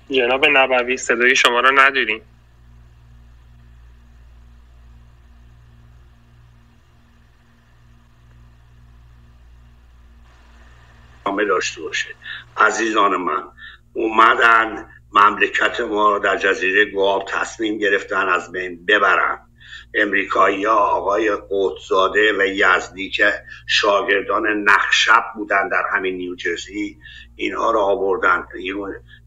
[0.09, 2.21] جناب نبوی صدای شما را نداریم
[11.55, 12.15] داشته باشه
[12.57, 13.43] عزیزان من
[13.93, 19.39] اومدن مملکت ما در جزیره گواب تصمیم گرفتن از بین ببرن.
[19.93, 23.33] امریکایی ها آقای قوتزاده و یزدی که
[23.67, 26.97] شاگردان نخشب بودن در همین نیوجرسی
[27.35, 28.47] اینها رو آوردن.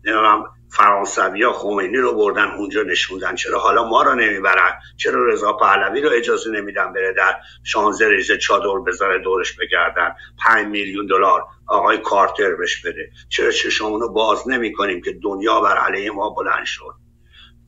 [0.04, 3.34] نمی‌دونم فرانسوی ها خمینی رو بردن اونجا نشوندن.
[3.34, 8.38] چرا حالا ما رو نمی‌برن؟ چرا رضا پهلوی رو اجازه نمیدن بره در شانزه ریزه
[8.38, 10.14] چادر بذاره دورش بگردن؟
[10.44, 13.10] پنج میلیون دلار آقای کارتر بهش بده.
[13.28, 16.94] چرا چشمونو رو باز نمی کنیم که دنیا بر علیه ما بلند شد؟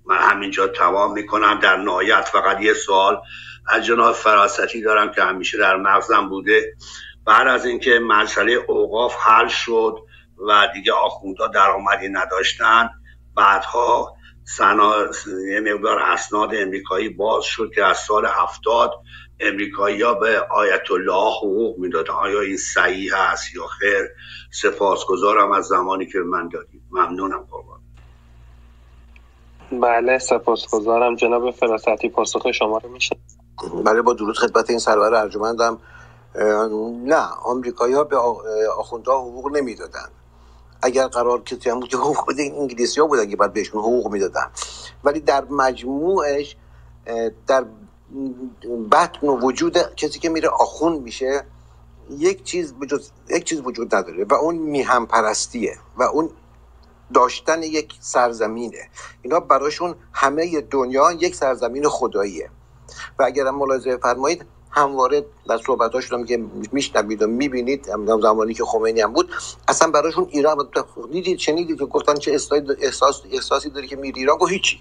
[0.07, 1.59] من همینجا تمام می‌کنم.
[1.63, 3.21] در نهایت فقط یه سوال
[3.69, 6.75] از جناب فراستی دارم که همیشه در مغزم بوده.
[7.27, 9.97] بعد از اینکه مسئله اوقاف حل شد
[10.49, 12.91] و دیگه آخوندها درآمدی نداشتن.
[13.37, 14.95] بعدها سنا
[15.53, 18.91] یه مقدار اسناد امریکایی باز شد که از سال هفتاد
[19.41, 22.15] امریکایی ها به آیت الله حقوق می‌دادن.
[22.15, 24.09] آیا این صحیح هست یا خیر؟
[24.53, 26.89] سپاسگزارم از زمانی که من دادیم.
[26.91, 27.81] ممنونم قربان.
[29.73, 31.17] بله سپاسگزارم.
[31.17, 33.17] جناب فراستی پاسخ شما رو میشه
[33.85, 35.79] بله با درود خدمت این سرور ارجمندم.
[37.05, 38.17] نه آمریکایی ها به
[38.79, 40.09] آخوندها حقوق نمی‌دادن.
[40.83, 44.13] اگر قرار کسی هم بود که حقوق بده انگلیسی ها بودن که بعد بهشون حقوق
[44.13, 44.51] می‌دادن.
[45.05, 46.57] ولی در مجموعش
[47.47, 47.65] در
[48.93, 51.45] بطن و وجود کسی که میره آخون میشه
[52.11, 56.31] یک چیز وجود یک چیز وجود نداره و اون میهم پرستیه و اون
[57.15, 58.91] داشتن یک سرزمینه.
[59.23, 62.51] اینا براشون همه دنیا یک سرزمین خداییه.
[63.19, 67.87] و اگر ملاحظه فرمایید همواره در صحبت شدم که میشنوید و می‌بینید
[68.23, 69.31] زمانی که خمینی هم بود
[69.69, 70.69] اصلا براشون ایران
[71.13, 72.33] دیدید شنیدید که گفتن چه
[72.79, 74.81] احساس احساسی داری که میری ایران؟ گفت هیچی.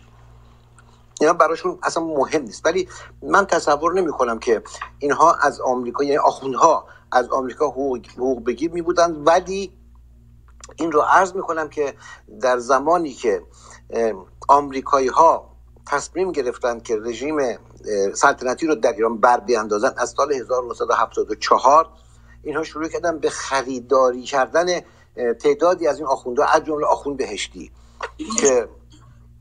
[1.22, 2.66] اینا براشون اصلا مهم نیست.
[2.66, 2.88] ولی
[3.22, 4.64] من تصور نمی کنم که
[5.00, 9.74] اینها از آمریکا یعنی آخوندها از آمریکا حقوق, حقوق بگیر می بودن ولی
[10.76, 11.94] این رو عرض می کنم که
[12.42, 13.44] در زمانی که
[14.48, 15.49] آمریکایی ها
[15.90, 17.38] تصمیم گرفتن که رژیم
[18.14, 19.94] سلطنتی رو در ایران بر بیاندازن.
[19.98, 21.90] از سال 1974
[22.44, 24.66] اینها شروع کردن به خریداری کردن
[25.42, 27.72] تعدادی از این آخوندها از جمله آخوند بهشتی
[28.40, 28.70] که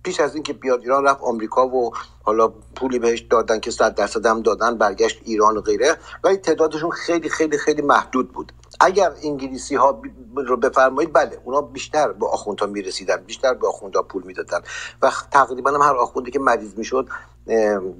[0.02, 1.92] پیش از اینکه بیاد ایران رفت آمریکا و
[2.22, 5.96] حالا پولی بهش دادن که صد درصد هم دادن برگشت ایران و غیره.
[6.24, 8.52] ولی تعدادشون خیلی خیلی خیلی محدود بود.
[8.80, 10.02] اگر انگلیسی ها
[10.36, 14.60] رو بفرمایید بله اونا بیشتر به آخوندها می‌رسیدن بیشتر به آخوندها پول می‌دادن
[15.02, 17.08] و تقریبا هم هر آخوندی که مریض می‌شد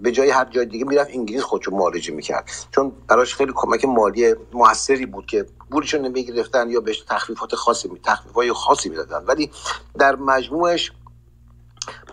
[0.03, 2.51] به جای هر جای دیگه می‌رفت انگلیس خودشو معالجه می‌کرد.
[2.71, 8.01] چون براش خیلی کمک مالی موثری بود که پولشون نمی‌گرفتن یا بهش تخفیفات خاصی می
[8.05, 9.25] تخفیفای خاصی می‌دادن.
[9.25, 9.51] ولی
[9.99, 10.93] در مجموعش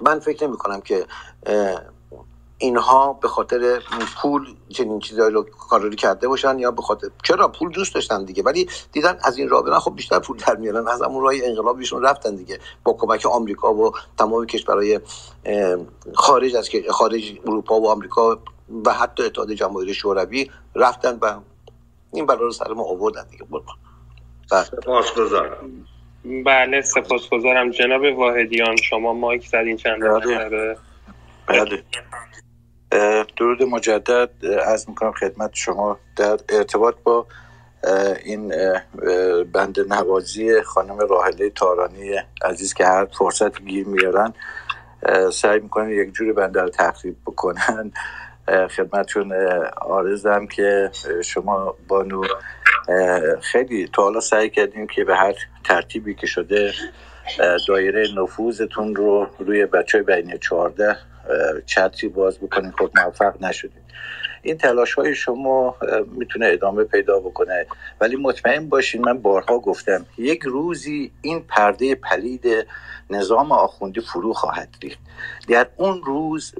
[0.01, 1.05] من فکر نمی کنم که
[2.57, 3.81] اینها به خاطر
[4.21, 8.43] پول چنین چیزایی رو کاری کرده باشن یا به خاطر چرا؟ پول دوست داشتن دیگه.
[8.43, 10.87] ولی دیدن از این راه برن خب بیشتر پول در میارن.
[10.87, 12.59] از همون راه انقلابیشون رفتن دیگه.
[12.83, 14.99] با کمک آمریکا و تمام کشورهای
[16.13, 18.39] خارج از خارج اروپا و آمریکا
[18.85, 21.39] و حتی اتحاد جماهیر شوروی رفتن و
[22.13, 23.43] این بلا رو سر ما آوردن دیگه.
[23.43, 24.63] بله.
[24.63, 25.85] سپاسگزارم.
[26.45, 27.71] بله سپاسگزارم.
[27.71, 29.99] جناب واحدیان شما مایک زدین چند
[31.47, 31.85] بله.
[33.37, 34.29] درود مجدد
[34.65, 37.25] از می‌کنم خدمت شما در ارتباط با
[38.23, 38.53] این
[39.53, 44.33] بند نوازی خانم راهله تارانی عزیز که هر فرصت گیر میارن
[45.33, 47.91] سعی می‌کنن یک جوری بنده رو تخریب بکنن.
[48.77, 49.33] خدمتشون
[49.81, 50.91] آرزم که
[51.23, 52.23] شما بانو
[53.41, 56.73] خیلی تا حالا سعی کردیم که به هر ترتیبی که شده
[57.67, 60.97] دایره نفوذتون رو روی بچه بین چهارده
[61.65, 63.83] چتری باز بکنیم خب موفق نشدیم.
[64.45, 65.75] این تلاش های شما
[66.11, 67.65] می‌تونه ادامه پیدا بکنه.
[68.01, 72.45] ولی مطمئن باشین من بارها گفتم یک روزی این پرده پلید
[73.09, 74.99] نظام آخوندی فرو خواهد ریخت.
[75.47, 76.53] در اون روز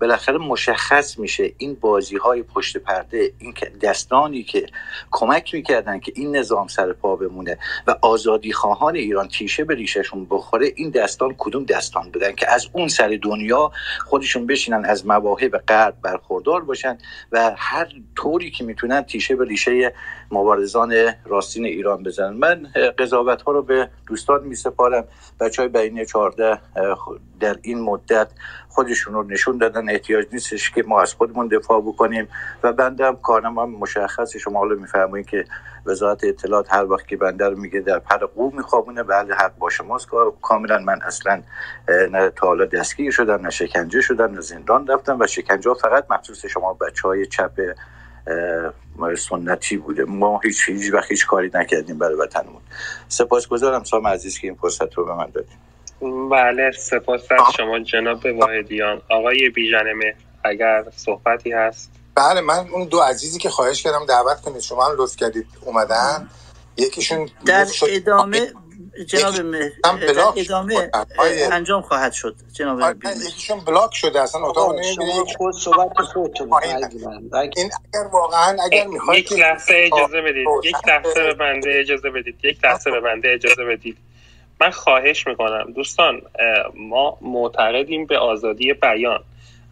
[0.00, 4.66] بالاخره مشخص میشه این بازی های پشت پرده این دستانی که
[5.10, 10.26] کمک می‌کردن که این نظام سر پا بمونه و آزادی خواهان ایران تیشه به ریششون
[10.30, 13.72] بخوره این دستان کدوم دستان بودن که از اون سر دنیا
[14.06, 16.98] خودشون بشینن از مواهب غرب برخوردار باشن
[17.32, 19.94] و هر طوری که می‌تونن تیشه به ریشه
[20.30, 20.94] مبارزان
[21.24, 22.36] راستین ایران بزنن.
[22.36, 22.66] من
[22.98, 25.04] قضاوت ها رو به دوستان می سپارم
[25.40, 26.58] بچه های بین 14
[27.40, 28.28] در این مدت
[28.70, 29.90] خودشون رو نشون دادن.
[29.90, 32.28] احتیاج نیستش که ما از خودمون دفاع بکنیم.
[32.62, 35.44] و بنده هم کارم هم مشخص شما حالا می‌فهمید که
[35.86, 39.02] وزارت اطلاعات هر وقت که بنده رو میگه در پر قوم میخوابونه.
[39.02, 40.06] بله حق با شماست.
[40.42, 41.42] کاملا من اصلا
[41.88, 46.46] نه تا حالا دستگیر شدم نه شکنجه شدم نه زندان رفتم و شکنجه فقط مخصوص
[46.46, 47.52] شما بچه های چپ
[49.16, 50.04] سنتی بوده.
[50.04, 52.62] ما هیچ هیچ وقت هیچ کاری نکردیم برای وطنمون.
[53.08, 55.58] سپاسگزارم سام عزیز که این فرصت رو به من دادیم
[56.30, 59.02] بله سپاس از شما جناب واحدیان.
[59.10, 59.84] آقای بیژن
[60.44, 61.90] اگر صحبتی هست.
[62.14, 64.60] بله من اون دو عزیزی که خواهش کردم دعوت کنید.
[64.60, 66.28] شما هم لطف کردید اومدن.
[66.76, 68.52] یکیشون در ادامه
[69.06, 69.34] جناب
[70.00, 70.90] در ادامه
[71.52, 74.20] انجام خواهد شد جناب یکیشون بلاک شده.
[74.20, 80.46] اصلا اتاق شما خود صحبت خودتون این اگر واقعا اگر می‌خواید یک لحظه اجازه بدید.
[80.64, 82.38] یک لحظه به بنده اجازه بدید.
[82.42, 83.98] یک لحظه به بنده اجازه بدید.
[84.60, 85.72] من خواهش می‌کنم.
[85.76, 86.22] دوستان
[86.74, 89.20] ما معتقدیم به آزادی بیان.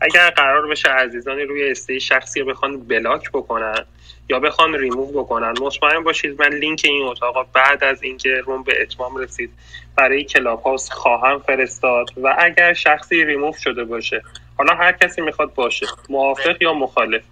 [0.01, 3.85] اگر قرار بشه عزیزانی روی استه شخصی بخوان بلاک بکنن
[4.29, 8.83] یا بخوان ریموو بکنن مطمئن باشید من لینک این اتاق بعد از اینکه room به
[8.83, 9.51] اتمام رسید
[9.97, 14.23] برای کلاب خواهم فرستاد و اگر شخصی ریموو شده باشه
[14.59, 17.23] حالا هر کسی می‌خواد باشه موافق یا مخالف.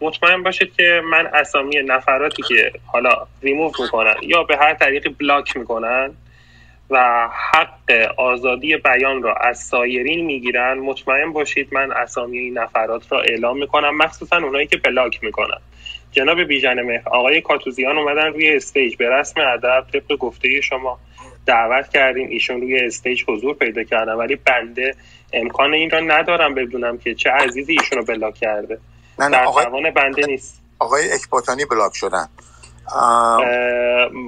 [0.00, 5.56] مطمئن باشید که من اسامی نفراتی که حالا ریموو می‌کنن یا به هر طریقی block
[5.56, 6.14] می‌کنن
[6.90, 13.20] و حق آزادی بیان را از سایرین می‌گیرن مطمئن باشید من اسامی این نفرات را
[13.20, 15.58] اعلام می‌کنم مخصوصا اونایی که block می‌کنن.
[16.12, 18.96] جناب بیژن مهر آقای کاتوزیان اومدن روی stage.
[18.96, 20.98] به رسم ادب طبق گفته شما
[21.46, 24.94] دعوت کردیم ایشون روی stage حضور پیدا کردن ولی بنده
[25.32, 28.78] امکان این را ندارم بدونم که چه عزیزی ایشون رو block کرده.
[29.18, 29.90] نه نه در آقای...
[29.90, 30.62] بنده نیست.
[30.78, 32.28] آقای اکباتانی block شدن.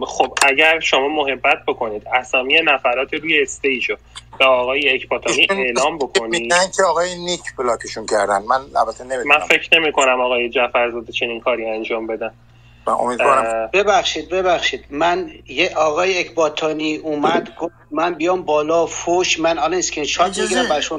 [0.07, 3.97] خب اگر شما محبت بکنید اسامی نفرات روی stage رو
[4.39, 6.43] به آقای اکباتانی اعلام بکنید.
[6.43, 8.43] میگن که آقای نیک block شون کردن.
[8.43, 9.29] من البته نمی‌دونم.
[9.29, 12.31] من فکر نمی کنم آقای جعفرزاده چنین کاری انجام بدن.
[13.73, 14.85] ببخشید ببخشید.
[14.91, 17.49] من یه آقای اکباتانی اومد
[17.91, 20.97] من بیام بالا فوش من الان اسکرین شات می‌گیرم شما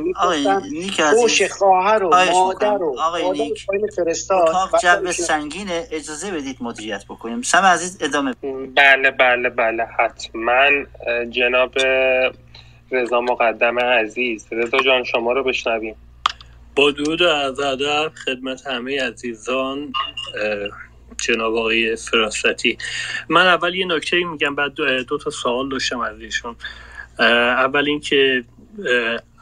[0.72, 3.66] میفرستم فوش خواهر و مادر و آقای نیک
[4.32, 5.88] اتاق جو سنگینه.
[5.91, 7.41] اجازه بدید مدیریت بکنیم.
[7.41, 8.34] سم عزیز ادامه
[8.76, 10.70] بله بله بله حتما
[11.30, 11.74] جناب
[12.91, 14.48] رضا مقدم عزیز.
[14.52, 15.95] رضا جان شما رو بشنویم.
[16.76, 19.94] با درود از ادب خدمت همه عزیزان
[21.22, 22.77] جناب آقای فراستی
[23.30, 24.73] من اول یه نکته میگم بعد
[25.07, 26.56] دو, تا سوال داشتم از ایشون.
[27.19, 28.43] اول اینکه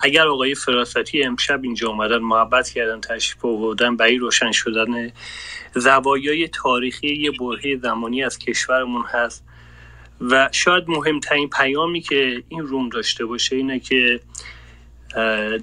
[0.01, 5.11] اگر آقای فراستی امشب اینجا اومدن محبت کردن تشریف آوردن برای روشن شدن
[5.75, 9.45] زوایای تاریخی یه برهه زمانی از کشورمون هست
[10.21, 14.19] و شاید مهمترین پیامی که این روم داشته باشه اینه که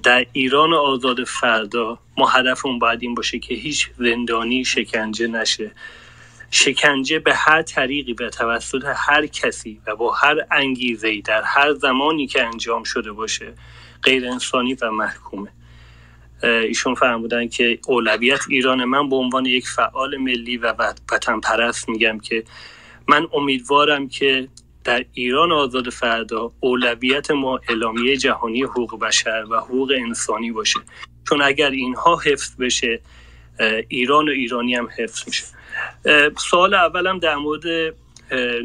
[0.03, 5.71] در ایران آزاد فردا ما هدفمون باید این باشه که هیچ زندانی شکنجه نشه.
[6.51, 12.27] شکنجه به هر طریقی به توسط هر کسی و با هر انگیزه در هر زمانی
[12.27, 13.53] که انجام شده باشه
[14.03, 15.49] غیر انسانی و محکومه.
[16.43, 20.73] ایشون فرمودن که اولویت ایران من به عنوان یک فعال ملی و
[21.11, 22.43] وطن پرست میگم که
[23.07, 24.47] من امیدوارم که
[24.83, 30.79] در ایران آزاد فردا اولویت ما اعلامیه جهانی حقوق بشر و حقوق انسانی باشه.
[31.29, 33.01] چون اگر اینها حفظ بشه
[33.87, 35.43] ایران و ایرانی هم حفظ میشه.
[36.49, 37.93] سوال اولم در مورد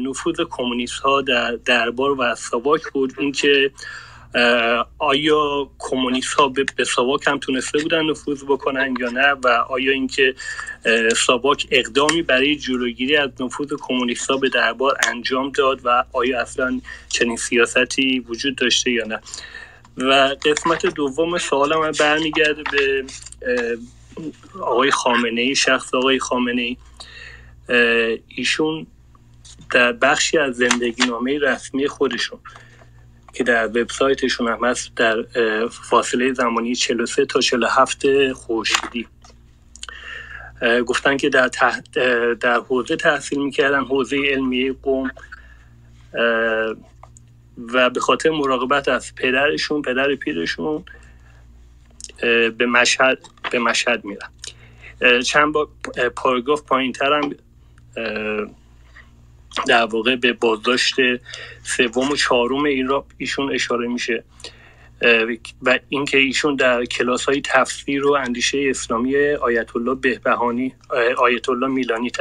[0.01, 3.13] نفوذ کمونیست ها در دربار و سواک بود.
[3.19, 3.71] اینکه
[4.97, 10.35] آیا کمونیست ها به ساواک هم تونسته بودن نفوذ بکنن یا نه؟ و آیا اینکه
[11.15, 16.81] ساواک اقدامی برای جلوگیری از نفوذ کمونیست ها به دربار انجام داد و آیا اصلا
[17.09, 19.19] چنین سیاستی وجود داشته یا نه؟
[19.97, 23.05] و قسمت دوم سوالم برمیگرده به
[24.61, 26.77] آقای خامنه ای شخص آقای خامنه ای
[28.27, 28.87] ایشون
[29.71, 32.39] در بخشی از زندگی نامه رسمی خودشون
[33.33, 35.23] که در وبسایتشون هم هست در
[35.69, 39.07] فاصله زمانی 43 تا 47 خورشیدی.
[40.87, 41.49] گفتن که در,
[42.33, 45.11] در حوزه تحصیل می‌کردن حوزه علمی قوم.
[47.73, 50.85] و به خاطر مراقبت از پدرشون پدر پیرشون
[52.57, 53.17] به مشهد
[53.51, 54.29] به مشهد میرن
[55.21, 55.69] چند با
[56.15, 57.35] پاراگراف پایین ترم
[59.67, 60.95] در واقع به بازداشت
[61.63, 64.23] سوم و چهارم این را ایشون اشاره میشه.
[65.61, 70.75] و اینکه ایشون در کلاس های تفسیر و اندیشه اسلامی آیت الله بهبهانی
[71.17, 72.11] آیت الله میلانی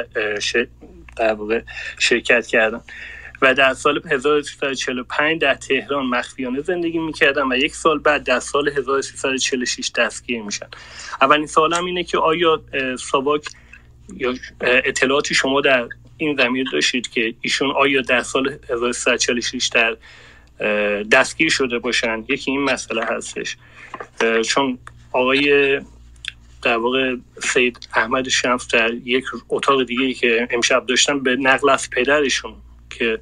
[1.17, 1.63] در واقع
[1.99, 2.81] شرکت کردن.
[3.43, 8.69] و در سال 1345 در تهران مخفیانه زندگی می‌کردن و یک سال بعد در سال
[8.69, 10.67] 1346 دستگیر میشن.
[11.21, 12.63] اولین سوالم اینه که آیا
[13.11, 13.45] ساواک
[14.17, 19.97] یا اطلاعاتی شما در این زمین داشتید که ایشون آیا در سال 1346 در
[21.13, 23.57] دستگیر شده باشن؟ یکی این مسئله هستش.
[24.47, 24.79] چون
[25.13, 25.81] آقای
[26.63, 31.91] در واقع سید احمد شمس در یک اتاق دیگه که امشب داشتن به نقل از
[31.91, 32.55] پدرشون
[32.93, 33.21] که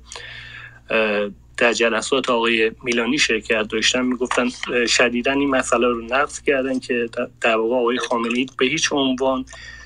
[1.56, 4.48] در جلسات آقای میلانی شرکت داشتن می‌گفتن
[4.86, 7.08] شدیدا این مسئله رو نقص کردن که
[7.40, 9.44] در واقع آقای خامنه‌ای به هیچ عنوان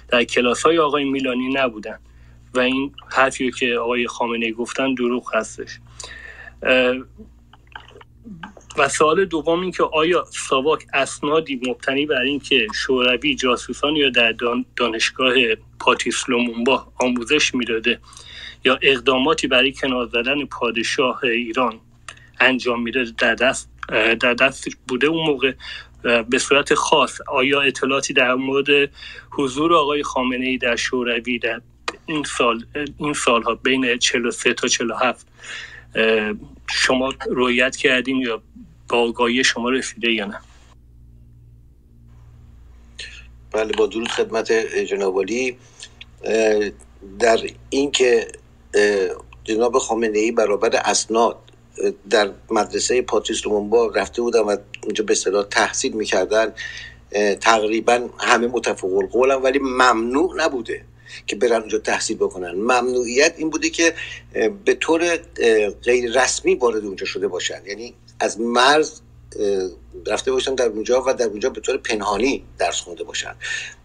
[0.08, 1.98] در کلاس های آقای میلانی نبودن.
[2.54, 5.78] و این حرفی که آقای خامنه گفتن دروغ هستش.
[8.78, 14.34] و سوال دوم این که آیا ساواک اسنادی مبتنی بر اینکه شوروی جاسوسان یا در
[14.76, 15.34] دانشگاه
[15.80, 18.00] پاتیس لومونبا آموزش می‌داده
[18.64, 21.80] یا اقداماتی برای کنار زدن پادشاه ایران
[22.40, 23.70] انجام می‌داده در دست
[24.20, 25.52] در دست بوده اون موقع
[26.28, 27.20] به صورت خاص.
[27.28, 28.90] آیا اطلاعاتی در مورد
[29.30, 31.60] حضور آقای خامنه ای در شوروی در
[32.06, 32.66] این سال
[32.98, 35.26] این سالها بین 43 تا 47
[36.70, 38.42] شما رویت کردین یا
[38.88, 40.40] با آگاهی شما رسیده یا نه؟
[43.52, 44.52] بله با درود خدمت
[44.86, 45.24] جناب
[47.18, 47.38] در
[47.70, 48.26] اینکه
[49.44, 51.36] جناب خامنه ای برابر اسناد
[52.10, 56.52] در مدرسه پاتریس لومونبا رفته بودن و اونجا به صلاح تحصیل می‌کردن.
[57.40, 60.84] تقریبا همه متفق قولن ولی ممنوع نبوده
[61.26, 62.54] که برن اونجا تحصیل بکنن.
[62.54, 63.94] ممنوعیت این بوده که
[64.64, 65.16] به طور
[65.84, 67.62] غیر رسمی وارد اونجا شده باشن.
[67.66, 69.00] یعنی از مرز
[70.06, 73.34] رفته باشن در اونجا و در اونجا به طور پنهانی درس خونده باشن.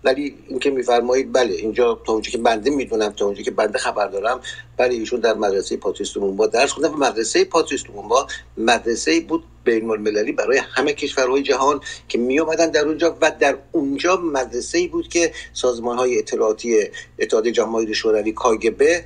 [0.03, 4.07] ولی اینکه میفرمایید بله اینجا تا اونجا که بنده می‌دونم تا اونجا که بنده خبر
[4.07, 4.41] دارم
[4.77, 8.27] بله ایشون در مدرسه پاتریس با درس خونده و مدرسه پاتریس با
[8.57, 13.57] مدرسه بود بین المللی برای همه کشورهای جهان که می آمدن در اونجا و در
[13.71, 16.83] اونجا مدرسه بود که سازمان های اطلاعاتی
[17.19, 19.03] اتحاد جماهیر شوروی کاگبه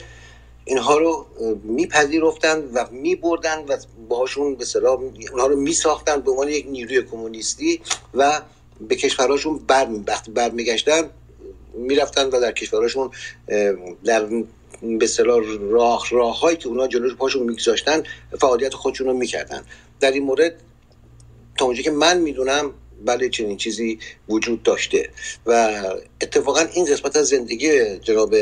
[0.65, 1.25] اینها رو
[1.63, 3.77] میپذیرفتن و میبردن و
[4.09, 7.81] باهاشون به سلام اونها رو میساختن به عنوان یک نیروی کمونیستی
[8.13, 8.41] و
[8.81, 11.09] به کشورهاشون بر وقتی برمیگشتن
[11.73, 13.11] می‌رفتن و در کشورهاشون
[14.03, 14.27] در
[14.99, 18.03] به صلاح راه راه هایی که اونا جلوش پاشون میگذاشتن
[18.41, 19.63] فعالیت خودشون رو می‌کردن.
[19.99, 20.55] در این مورد
[21.57, 22.73] تا اونجا که من می‌دونم
[23.05, 23.99] بله چنین چیزی
[24.29, 25.09] وجود داشته
[25.45, 25.81] و
[26.21, 28.35] اتفاقا این قسمت از زندگی جناب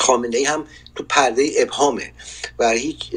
[0.00, 2.12] خامنه ای هم تو پرده ابهامه
[2.58, 3.10] و هیچ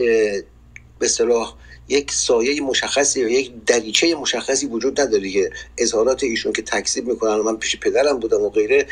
[1.00, 1.56] به صلاح
[1.88, 7.34] یک سایه مشخصی و یک دریچه مشخصی وجود نداره که اظهارات ایشون که تکذیب می‌کنن
[7.34, 8.88] و من پیش پدرم بودم و غیره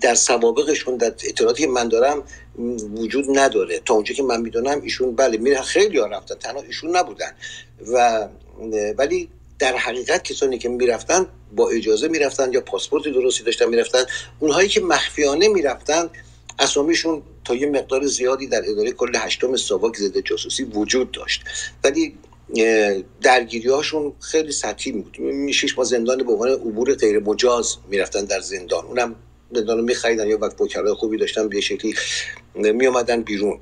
[0.00, 2.22] در سوابقشون در اطلاعاتی که من دارم
[2.96, 3.78] وجود نداره.
[3.78, 7.30] تا اونجا که من می‌دونم ایشون بله میرن خیلی ها رفتن تنها ایشون نبودن.
[7.92, 8.28] و
[8.98, 9.28] ولی
[9.58, 14.04] در حقیقت کسانی که می‌رفتن با اجازه می‌رفتن یا پاسپورت درستی داشتن می‌رفتن
[14.38, 16.10] اونهایی که مخفیانه می‌رفتن
[16.58, 21.44] اسامیشون تا یه مقدار زیادی در اداره کل هشتم ساواک ضد جاسوسی وجود داشت.
[21.84, 22.14] ولی
[23.22, 25.18] درگیری هاشون خیلی سطحی بود.
[25.52, 28.84] شش ما زندان به عنوان عبور غیر مجاز می‌رفتن در زندان.
[28.84, 29.16] اونم
[29.52, 31.94] زندان رو میخریدن یا وقت خوبی داشتن به شکلی
[32.54, 32.88] می
[33.26, 33.60] بیرون.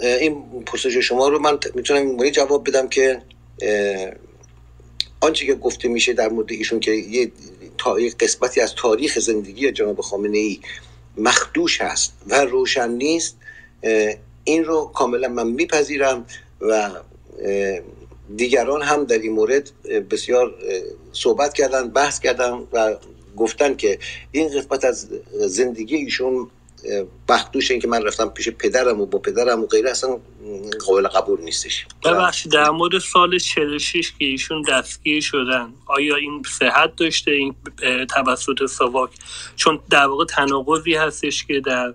[0.00, 3.22] این پرسش شما رو من می‌تونم این جواب بدم که
[5.20, 7.32] آنچه که گفته میشه در مورد ایشون که یه
[7.78, 10.60] تا قسمتی از تاریخ زندگی جناب خامنه ای
[11.16, 13.36] مخدوش هست و روشن نیست
[14.44, 16.26] این رو کاملا من میپذیرم
[16.60, 16.90] و
[18.36, 19.70] دیگران هم در این مورد
[20.10, 20.54] بسیار
[21.12, 22.94] صحبت کردن بحث کردن و
[23.36, 23.98] گفتن که
[24.32, 26.50] این قسمت از زندگی ایشون
[27.28, 30.20] بختوش این که من رفتم پیش پدرم و با پدرم و غیره اصلا
[30.86, 31.86] قابل قبول نیستش.
[32.04, 37.54] ببخشید در مورد سال 46 که ایشون دستگیر شدن آیا این صحت داشته این
[38.14, 39.10] توسط ساواک
[39.56, 41.94] چون در واقع تناقضی هستش که در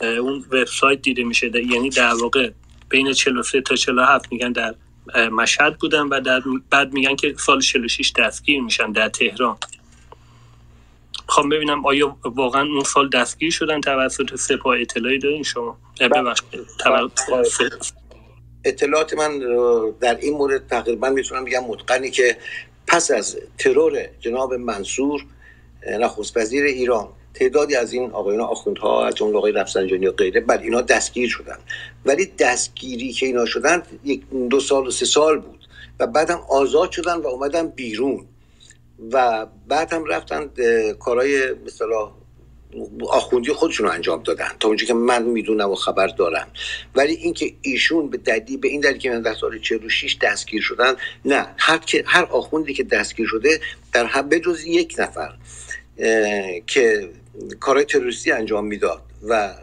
[0.00, 2.50] اون وبسایت دیده میشه یعنی در واقع
[2.88, 4.74] بین 43 تا 47 میگن در
[5.32, 9.56] مشهد بودن و در بعد میگن که سال 46 دستگیر میشن در تهران.
[11.32, 15.78] خواهم ببینم آیا واقعا اون سال دستگیر شدن توسط سپاه اطلاعی دارین شما؟
[16.90, 17.70] بله.
[18.64, 19.38] اطلاعات من
[20.00, 22.36] در این مورد تقریبا می‌تونم بگم متقنی که
[22.86, 25.24] پس از ترور جناب منصور
[26.00, 30.58] نخست وزیر ایران تعدادی از این آقایان آخوندها از جمله آقای رفسنجانی و غیره بر
[30.58, 31.58] اینا دستگیر شدن.
[32.04, 35.68] ولی دستگیری که اینا شدن یک دو سال و سه سال بود
[36.00, 38.26] و بعدم آزاد شدن و اومدن بیرون.
[39.12, 40.50] و بعد هم رفتن
[41.00, 42.12] کارهای مثلا
[43.08, 46.48] آخوندی خودشون رو انجام دادن تا اونجا که من می‌دونم و خبر دارم.
[46.94, 50.94] ولی اینکه ایشون به دلیل به این دلیل که من در سال 46 دستگیر شدن
[51.24, 51.46] نه.
[51.58, 53.60] هر هر آخوندی که دستگیر شده
[53.92, 55.34] در هم بجز یک نفر
[56.66, 57.10] که
[57.60, 59.54] کارهای تروریستی انجام می‌داد و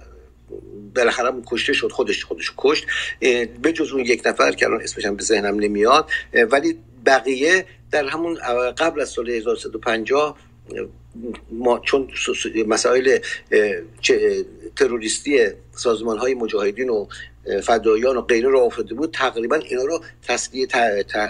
[0.95, 2.85] بالاخره کشته شد خودش خودش کشت
[3.73, 6.10] جز اون یک نفر که الان اسمش هم به ذهنم نمیاد
[6.51, 8.35] ولی بقیه در همون
[8.77, 10.38] قبل از سال 1350
[11.51, 12.07] ما چون
[12.67, 13.17] مسائل
[14.76, 15.39] تروریستی
[15.71, 17.07] سازمان های مجاهدین و
[17.63, 20.67] فدایان و غیره را افتاده بود تقریبا اینا رو تصویه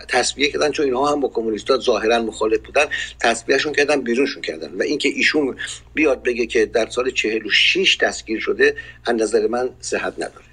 [0.10, 2.86] تصویه کردن چون اینها هم با کمونیستات ظاهرا مخالف بودن
[3.20, 4.74] تصویهشون کردن بیرونشون کردن.
[4.74, 5.56] و اینکه ایشون
[5.94, 8.76] بیاد بگه که در سال 46 دستگیر شده
[9.06, 10.49] از نظر من صحت نداره.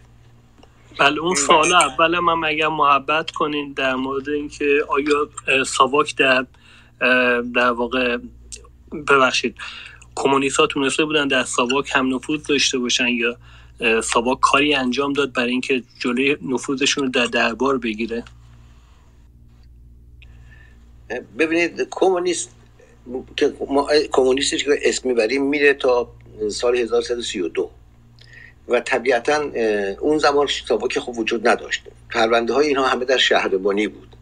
[0.99, 5.29] بله اون سال اول هم اگر محبت کنین در مورد اینکه آیا
[5.65, 6.47] ساواک در
[7.55, 8.19] در واقع
[9.09, 9.57] ببخشید
[10.15, 13.37] کمونیست ها تونسته بودن در ساواک هم نفوذ داشته باشن یا
[14.01, 18.25] ساواک کاری انجام داد برای اینکه جلوی نفوذشون رو در دربار بگیره؟
[21.39, 22.57] ببینید کمونیست
[24.13, 26.09] کمونیستی که اسم می‌بریم میره تا
[26.51, 27.71] سال 1332
[28.69, 29.51] و طبیعتا
[30.01, 31.83] اون زمان ساواک خوب وجود نداشت.
[32.11, 34.17] پرونده های اینها همه در شهربانی بود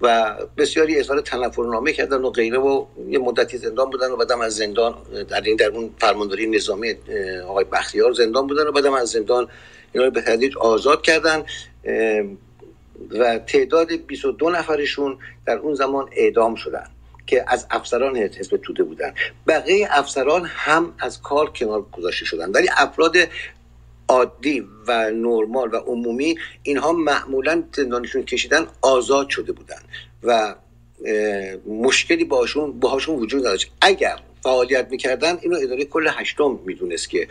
[0.00, 4.54] و بسیاری اظهار تنفرنامه کردن و غیره و یه مدتی زندان بودن و بعدم از
[4.54, 4.94] زندان
[5.28, 6.94] در این در اون فرمانداری نظامی
[7.46, 9.48] آقای بختیار زندان بودن و بعدم از زندان
[9.92, 11.44] اینا رو به تدریج آزاد کردن
[13.10, 16.86] و تعداد 22 نفرشون در اون زمان اعدام شدن
[17.26, 19.14] که از افسران حزب توده بودن.
[19.46, 22.50] بقیه افسران هم از کار کنار گذاشته شدن.
[22.50, 23.16] ولی افراد
[24.08, 29.82] عادی و نرمال و عمومی اینها معمولا زندانشون کشیدن آزاد شده بودن
[30.22, 30.54] و
[31.66, 33.72] مشکلی باشون باهاشون وجود نداشت.
[33.80, 37.28] اگر فعالیت می‌کردن اینو اداره کل هشتم می‌دونست که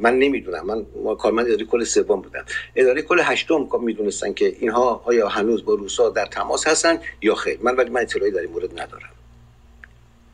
[0.00, 2.44] من نمی‌دونم من کارمند اداره کل سوم بودم
[2.76, 7.58] اداره کل هشتم می‌دونستن که اینها آیا هنوز با روسا در تماس هستن یا خیر؟
[7.62, 9.10] من ولی من اطلاعی در این مورد ندارم.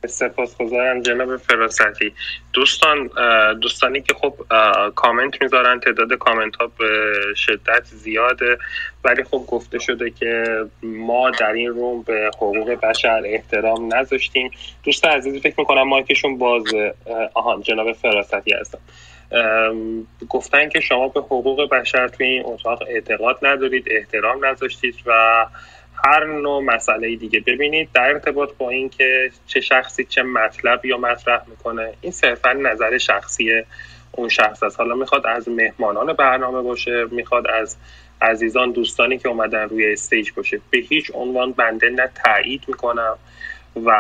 [0.06, 2.12] سپاسگزارم جناب فراستی.
[2.52, 3.10] دوستان
[3.60, 4.34] دوستانی که خب
[4.94, 8.58] کامنت می‌ذارن تعداد کامنت ها به شدت زیاده.
[9.04, 10.44] ولی خب گفته شده که
[10.82, 14.50] ما در این روم به حقوق بشر احترام نذاشتیم.
[14.84, 16.64] دوست عزیزی فکر می‌کنم مایکشون باز
[17.34, 18.78] آهان جناب فراستی هستن
[20.28, 25.46] گفتن که شما به حقوق بشر توی این اتاق اعتقاد ندارید احترام نذاشتید و
[26.06, 27.40] هر نوع مسئله دیگه.
[27.40, 32.98] ببینید در ارتباط با اینکه چه شخصی چه مطلب یا مطرح می‌کنه این صرفا نظر
[32.98, 33.62] شخصی
[34.12, 34.80] اون شخص است.
[34.80, 37.76] حالا می‌خواد از مهمانان برنامه باشه می‌خواد از
[38.22, 40.60] عزیزان دوستانی که اومدن روی stage باشه.
[40.70, 43.18] به هیچ عنوان بنده نه تایید می‌کنم
[43.84, 43.90] و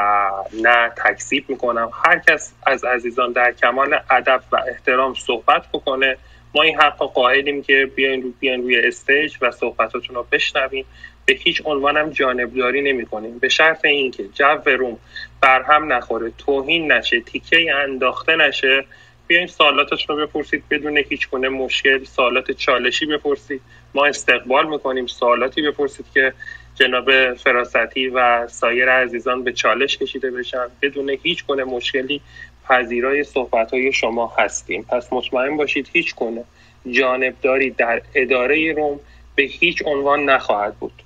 [0.62, 1.90] نه تکذیب می‌کنم.
[2.04, 6.16] هر کس از عزیزان در کمال ادب و احترام صحبت بکنه.
[6.54, 10.86] ما این حقا قائلیم که بیاین رو بیاین روی stage و صحبتاتون رو بشنویم.
[11.26, 14.98] به هیچ عنوانم جانبداری نمی کنیم به شرط اینکه جو room
[15.40, 18.84] برهم نخوره توهین نشه تیکه انداخته نشه
[19.26, 20.64] بیاین سوالاتش رو بپرسید.
[20.70, 23.60] بدون هیچ گونه مشکل سوالات چالشی بپرسید.
[23.94, 26.32] ما استقبال می‌کنیم سوالاتی بپرسید که
[26.74, 30.66] جناب فراستی و سایر عزیزان به چالش کشیده بشن.
[30.82, 32.20] بدون هیچ گونه مشکلی
[32.68, 34.82] پذیرای صحبت های شما هستیم.
[34.82, 36.44] پس مطمئن باشید هیچ گونه
[36.90, 39.00] جانبداری در اداره روم
[39.34, 41.02] به هیچ عنوان نخواهد بود.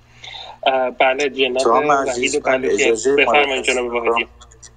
[1.00, 4.28] بله جناب وحید بفرمایید جناب واحدی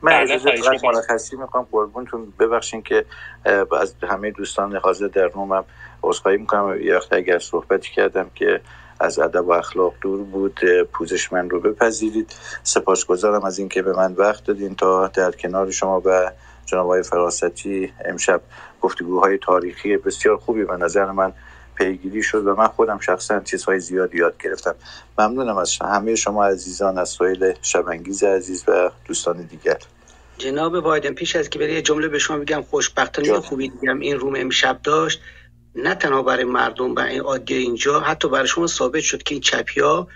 [0.01, 1.67] من بله، اجازه فقط مرخصی می‌کنم.
[1.71, 3.05] قربونتون ببخشین که
[3.81, 5.65] از همه دوستان حاضر در رومم
[6.03, 6.81] عذرخواهی می‌کنم.
[6.81, 8.61] یه وقت اگر صحبتی کردم که
[8.99, 10.59] از ادب و اخلاق دور بود
[10.93, 12.35] پوزش من رو بپذیرید.
[12.63, 16.31] سپاسگزارم از اینکه به من وقت دادین تا در کنار شما و
[16.65, 18.41] جناب فراستی امشب
[18.81, 21.33] گفتگوهای تاریخی بسیار خوبی به نظر من
[21.83, 24.75] پیگیری شد و من خودم شخصا چیزهای زیاد یاد گرفتم.
[25.19, 29.77] ممنونم از همه شما عزیزان از سویل شبنگیز عزیز و دوستان دیگر.
[30.37, 34.35] جناب بایدن پیش از که بری جمله به شما بگم خوشبختانه خوبی دیگم این روم
[34.35, 35.21] امشب داشت.
[35.75, 37.99] نه تنها برای مردم برای عادی اینجا.
[37.99, 40.07] حتی برای شما ثابت شد که این چپی ها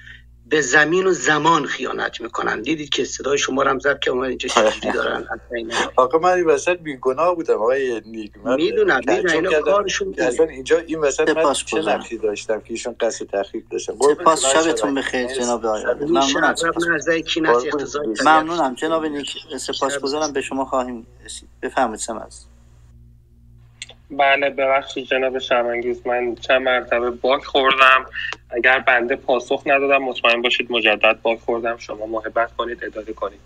[0.50, 2.62] به زمین و زمان خیانت می‌کنن.
[2.62, 5.28] دیدید که صدای شما هم زد که اومد اینجا چجوری دارن.
[5.96, 7.54] آقا من این وسط گناه بودم.
[7.56, 8.56] آقای نیک می‌دونم.
[8.56, 9.02] می‌دونم.
[9.34, 10.16] اینا کارشون
[10.50, 14.46] اینجا این وسط من چه نقشی داشتم که ایشون قصد تحقیق داشتم؟ سپاس.
[14.46, 16.56] شبتون بخیر جناب آقای ممنونم.
[18.26, 18.76] ممنونم.
[18.76, 21.50] جناب نیک سپاسگزارم به شما خواهیم رسید.
[21.64, 22.47] بفرمایید سمز
[24.12, 28.06] بله ببخشید جناب شرمنگیز من چند مرتبه باک خوردم.
[28.50, 31.78] اگر بنده پاسخ ندادم مطمئن باشید مجدد باک خوردم.
[31.78, 33.40] شما محبت کنید اداره کنید.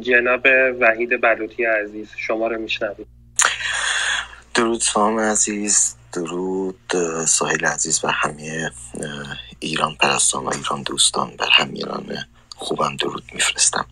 [0.00, 0.46] جناب
[0.80, 3.06] وحید بلوطی عزیز شما رو میشنوید
[4.54, 6.92] درود سام عزیز درود
[7.26, 8.70] ساحل عزیز و همه
[9.60, 12.06] ایران پرستان و ایران دوستان بر همیران
[12.56, 13.86] خوبم درود میفرستم.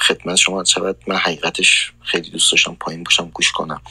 [0.00, 3.82] خدمت شما شود من حقیقتش خیلی دوست داشتم پایین باشم گوش کنم.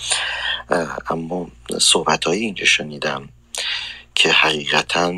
[1.09, 1.47] اما
[1.81, 3.29] صحبت های اینجا شنیدم
[4.15, 5.13] که حقیقتا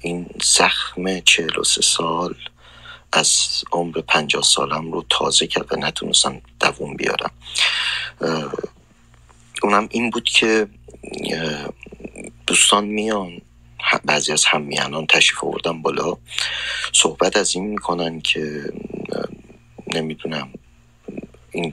[0.00, 2.34] این زخم چهل و سه سال
[3.12, 7.30] از عمر پنجاه سالم رو تازه کرد و نتونستم دووم بیارم.
[9.62, 10.68] اونم این بود که
[12.46, 13.40] دوستان میان
[14.04, 16.16] بعضی از همیانان تشریف آوردن بالا.
[16.92, 18.62] صحبت از این می‌کنن که
[19.94, 20.48] نمی‌دونم
[21.50, 21.72] این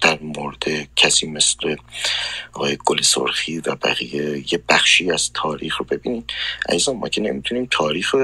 [0.00, 1.76] در مورد کسی مثل
[2.52, 6.30] آقای گل سرخی و بقیه یه بخشی از تاریخ رو ببینید.
[6.68, 8.14] عزیزان ما که نمی‌تونیم تاریخ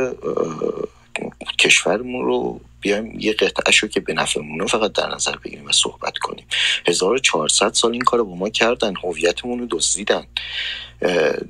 [1.58, 6.46] کشورمون رو بیایم یه قطعه که به نفعمونه فقط در نظر بگیریم و صحبت کنیم.
[6.86, 10.26] 1400 سال این کار با ما کردن هویتمون رو دزدیدن.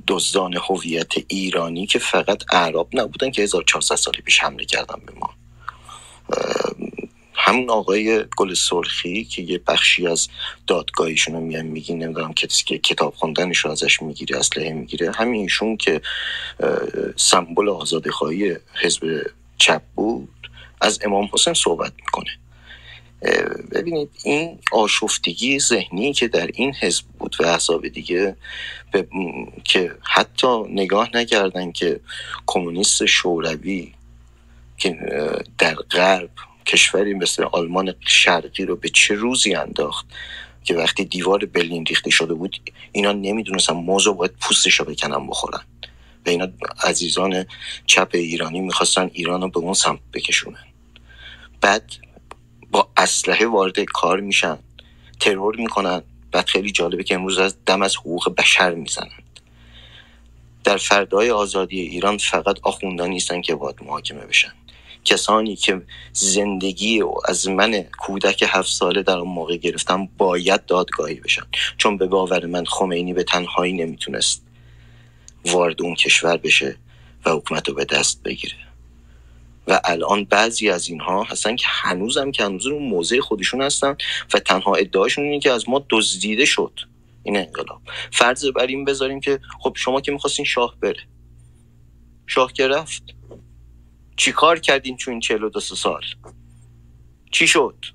[0.07, 5.29] دزدان هویت ایرانی که فقط اعراب نبودن که 1400 سال پیش حمله کردن به ما.
[7.33, 10.27] همون آقای گل سرخی که یه بخشی از
[10.67, 15.41] دادگاهیشون رو میان میگی نمی‌دونم کسی که کتاب خوندنش رو ازش می‌گیره اسلحه می‌گیره همین
[15.41, 16.01] ایشون که
[17.15, 19.21] سمبل آزادی خواهی حزب
[19.57, 20.38] چپ بود.
[20.81, 22.29] از امام حسین صحبت می‌کنه.
[23.71, 28.35] ببینید این آشفتگی ذهنی که در این حزب بود و احزاب دیگه
[29.63, 31.99] که حتی نگاه نکردن که
[32.45, 33.93] کمونیست شوروی
[34.77, 34.97] که
[35.57, 36.29] در غرب
[36.65, 40.05] کشوری مثل آلمان شرقی رو به چه روزی انداخت
[40.63, 45.61] که وقتی دیوار برلین ریخته شده بود اینا نمی‌دونستن موضوع باید پوستش رو بکنن بخورن.
[46.25, 46.47] و اینا
[46.83, 47.45] عزیزان
[47.85, 50.63] چپ ایرانی می‌خواستن ایران رو به اون سمت بکشونن.
[51.61, 51.93] بعد
[52.71, 54.57] با اسلحه وارد کار میشن
[55.19, 59.39] ترور می‌کنن بعد خیلی جالبه که امروز از دم از حقوق بشر می‌زنند
[60.63, 64.51] در فردای آزادی ایران فقط آخوندان نیستن که باید محاکمه بشن.
[65.05, 65.81] کسانی که
[66.13, 71.43] زندگی و از من کودک هفت ساله در اون موقع گرفتم باید دادگاهی بشن.
[71.77, 74.45] چون به باور من خمینی به تنهایی نمی‌تونست
[75.45, 76.77] وارد اون کشور بشه
[77.25, 78.68] و حکومت رو به دست بگیره.
[79.69, 83.95] و الان بعضی از اینها هستن که هنوزم که هنوز اون موضع خودشون هستن
[84.33, 86.79] و تنها ادعاشون اینه که از ما دزدیده شد.
[87.23, 87.81] این انقلاب.
[88.11, 91.07] فرض بر این بذاریم که خب شما که می‌خواستین شاه بره.
[92.27, 93.03] شاه که رفت.
[94.17, 96.01] چی کار کردین چون این چهل و سال؟
[97.31, 97.85] چی شد؟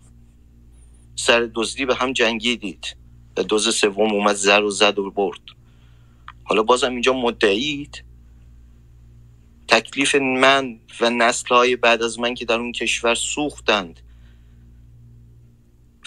[1.17, 2.97] سر دزدی به هم جنگیدید.
[3.37, 5.41] و دوز سوم اومد زر و زد و برد.
[6.45, 8.05] حالا بازم اینجا مدعید
[9.69, 14.01] تکلیف من و نسل های بعد از من که در اون کشور سوختند.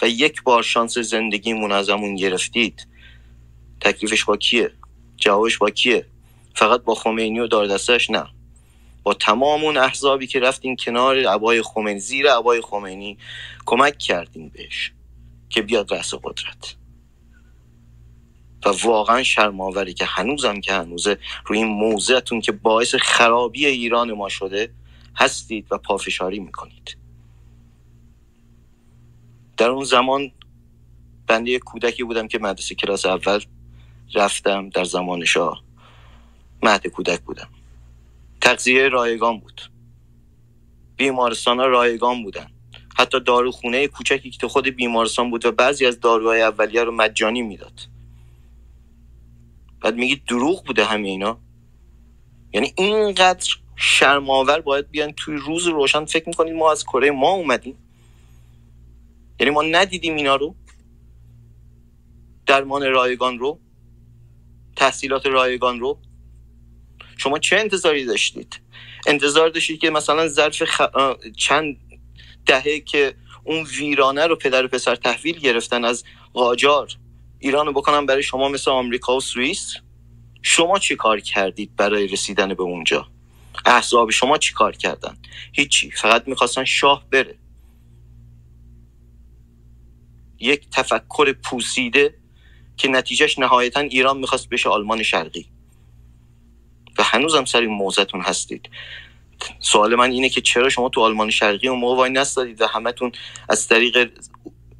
[0.02, 2.86] و یک بار شانس زندگیمون از همون گرفتید.
[3.80, 4.72] تکلیفش با کیه؟
[5.16, 6.06] جوابش با کیه؟
[6.54, 8.26] فقط با خمینی و داردستش نه.
[9.02, 13.18] با تمام اون احزابی که رفتین کنار عبای خمینی زیر عبای خمینی
[13.66, 14.92] کمک کردین بهش
[15.50, 16.74] که بیاد رأس قدرت.
[18.66, 24.28] و واقعا شرماوری که هنوزم که هنوزه روی این موضعتون که باعث خرابی ایران ما
[24.28, 24.70] شده
[25.16, 26.96] هستید و پافشاری می‌کنید.
[29.56, 30.32] در اون زمان
[31.26, 33.40] بنده کودکی بودم که مدرسه کلاس اول
[34.14, 35.62] رفتم در زمان شاه
[36.62, 37.48] مهد کودک بودم.
[38.40, 39.70] تغذیه رایگان بود.
[40.96, 42.50] بیمارستان ها رایگان بودن.
[42.98, 47.97] حتی داروخونه کوچکی که خود بیمارستان بود و بعضی از داروهای اولیه رو مجانی می‌داد.
[49.80, 51.38] بعد میگید دروغ بوده همه اینا.
[52.52, 57.76] یعنی اینقدر شرماور باید بیان توی روز روشن فکر می‌کنید ما از کره ما اومدیم.
[59.40, 60.54] یعنی ما ندیدیم اینا رو.
[62.46, 63.60] درمان رایگان رو.
[64.76, 65.98] تحصیلات رایگان رو.
[67.16, 68.60] شما چه انتظاری داشتید؟
[69.06, 70.62] انتظار داشتید که مثلا ظرف
[71.36, 71.76] چند
[72.46, 73.14] دهه که
[73.44, 76.88] اون ویرانه رو پدر و پسر تحویل گرفتن از قاجار
[77.38, 79.74] ایران رو بکنن برای شما مثل آمریکا و سوئیس.
[80.42, 83.08] شما چی کار کردید برای رسیدن به اونجا؟
[83.66, 85.16] احزاب شما چی کار کردن؟
[85.52, 87.38] هیچی فقط می‌خواستن شاه بره.
[90.38, 92.14] یک تفکر پوسیده
[92.76, 95.46] که نتیجهش نهایتا ایران می‌خواست بشه آلمان شرقی.
[96.98, 98.70] و هنوزم سر این موزتون هستید.
[99.58, 103.12] سوال من اینه که چرا شما تو آلمان شرقی اون موقع وای نستادید و همتون
[103.48, 104.12] از طریق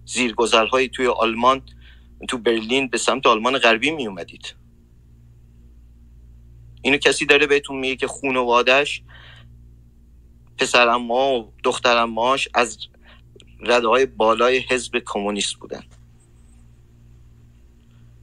[0.04, 1.62] زیرگذرهایی توی آلمان
[2.28, 4.54] تو برلین به سمت آلمان غربی می اومدید
[6.82, 9.02] اینو کسی داره بهتون میگه که خونوادش
[10.58, 12.78] پسر اما و دختر اماش از
[13.60, 15.82] رده های بالای حزب کمونیست بودن.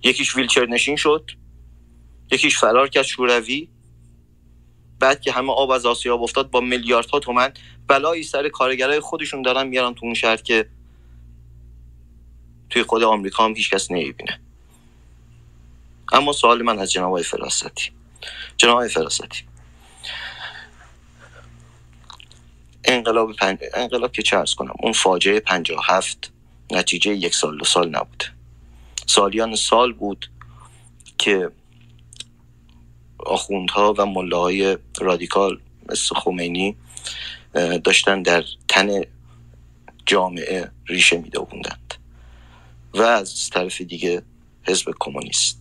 [0.03, 1.31] یکیش ویلچر نشین شد
[2.31, 3.69] یکیش فرار کرد شوروی
[4.99, 7.53] بعد که همه آب از آسیاب افتاد با میلیاردها تومن
[7.87, 10.69] بلایی سر کارگرای خودشون دارن میارن تو اون شهر که
[12.69, 14.39] توی خود آمریکا هم هیچ کس نمی‌بینه.
[16.11, 17.91] اما سوال من از جناب فراستی.
[18.57, 19.43] جناب فراستی.
[22.83, 23.59] انقلاب پنج...
[23.73, 25.41] انقلاب که چه کنم اون فاجعه
[25.83, 26.31] هفت
[26.71, 28.23] نتیجه یک سال دو سال نبود.
[29.07, 30.31] سالیان سال بود
[31.17, 31.51] که
[33.19, 35.59] آخوندها و ملاهای رادیکال
[35.89, 36.75] مثل خمینی
[37.83, 39.01] داشتن در تن
[40.05, 41.94] جامعه ریشه میدووندند
[42.95, 44.23] و از طرف دیگه
[44.63, 45.59] حزب کمونیست.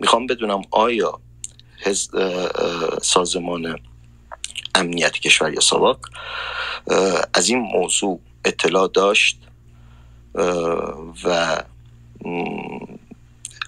[0.00, 1.20] می‌خوام بدونم آیا
[3.02, 3.78] سازمان
[4.74, 5.98] امنیت کشور یا ساواک
[7.34, 9.38] از این موضوع اطلاع داشت
[11.24, 11.62] و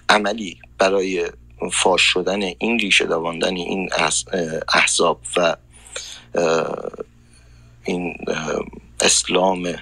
[0.09, 1.31] عملی برای
[1.71, 3.89] فاش شدن این ریشه دواندن این
[4.73, 5.55] احزاب و
[7.83, 8.17] این
[9.01, 9.75] اسلام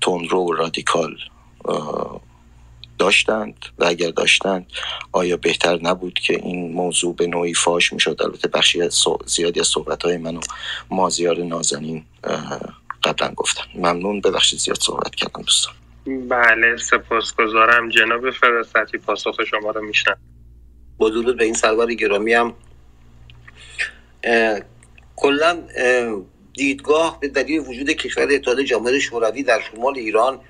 [0.00, 1.16] تندرو و رادیکال
[2.98, 4.66] داشتند و اگر داشتند
[5.12, 8.88] آیا بهتر نبود که این موضوع به نوعی فاش می‌شد؟ البته بخشی
[9.26, 10.40] زیادی از صحبت های من و
[10.90, 12.04] مازیار نازنین
[13.04, 13.62] قبلا گفتن.
[13.74, 14.20] ممنون.
[14.20, 15.74] ببخشید زیاد صحبت کردم دوستان.
[16.28, 20.18] بله سپاسگزارم جناب فراستی پاسخ شما رو میشنم
[20.98, 22.54] با درود به این سرور گرامی هم.
[25.16, 25.58] کلا
[26.54, 30.40] دیدگاه به دلیل وجود کشور اتحاد جماهیر شوروی در شمال ایران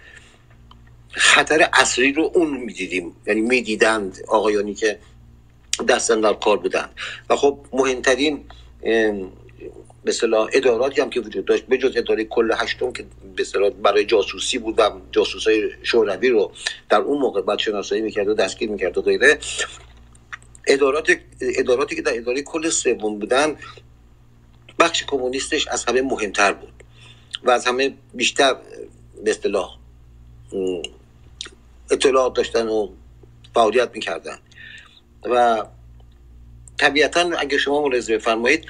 [1.10, 3.16] خطر اصلی رو اون می‌دیدیم.
[3.26, 4.98] یعنی می‌دیدند آقایانی که
[5.88, 6.90] دستن در کار بودند.
[7.30, 8.44] و خب مهمترین
[10.04, 10.12] به
[10.52, 13.04] اداراتی هم که وجود داشت به جز اداره کل هشتم که
[13.36, 16.52] به برای جاسوسی بود و جاسوسای شوروی رو
[16.88, 19.38] در اون موقع بعد شناسایی می‌کرد و دستگیر می‌کرد و غیره
[20.66, 23.56] ادارات اداراتی که در اداره کل سوم بودن
[24.80, 26.72] بخش کمونیستش از همه مهمتر بود
[27.44, 28.54] و از همه بیشتر
[29.24, 29.78] به اصطلاح
[31.90, 32.88] اطلاعات داشتن و
[33.54, 34.38] فعالیت می‌کردن.
[35.24, 35.64] و
[36.78, 38.66] طبیعتا اگه شما ملاحظه بفرمایید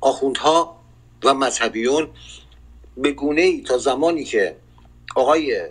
[0.00, 0.80] آخوندها
[1.24, 2.08] و مذهبیون
[2.96, 4.56] به گونه ای تا زمانی که
[5.16, 5.68] آقای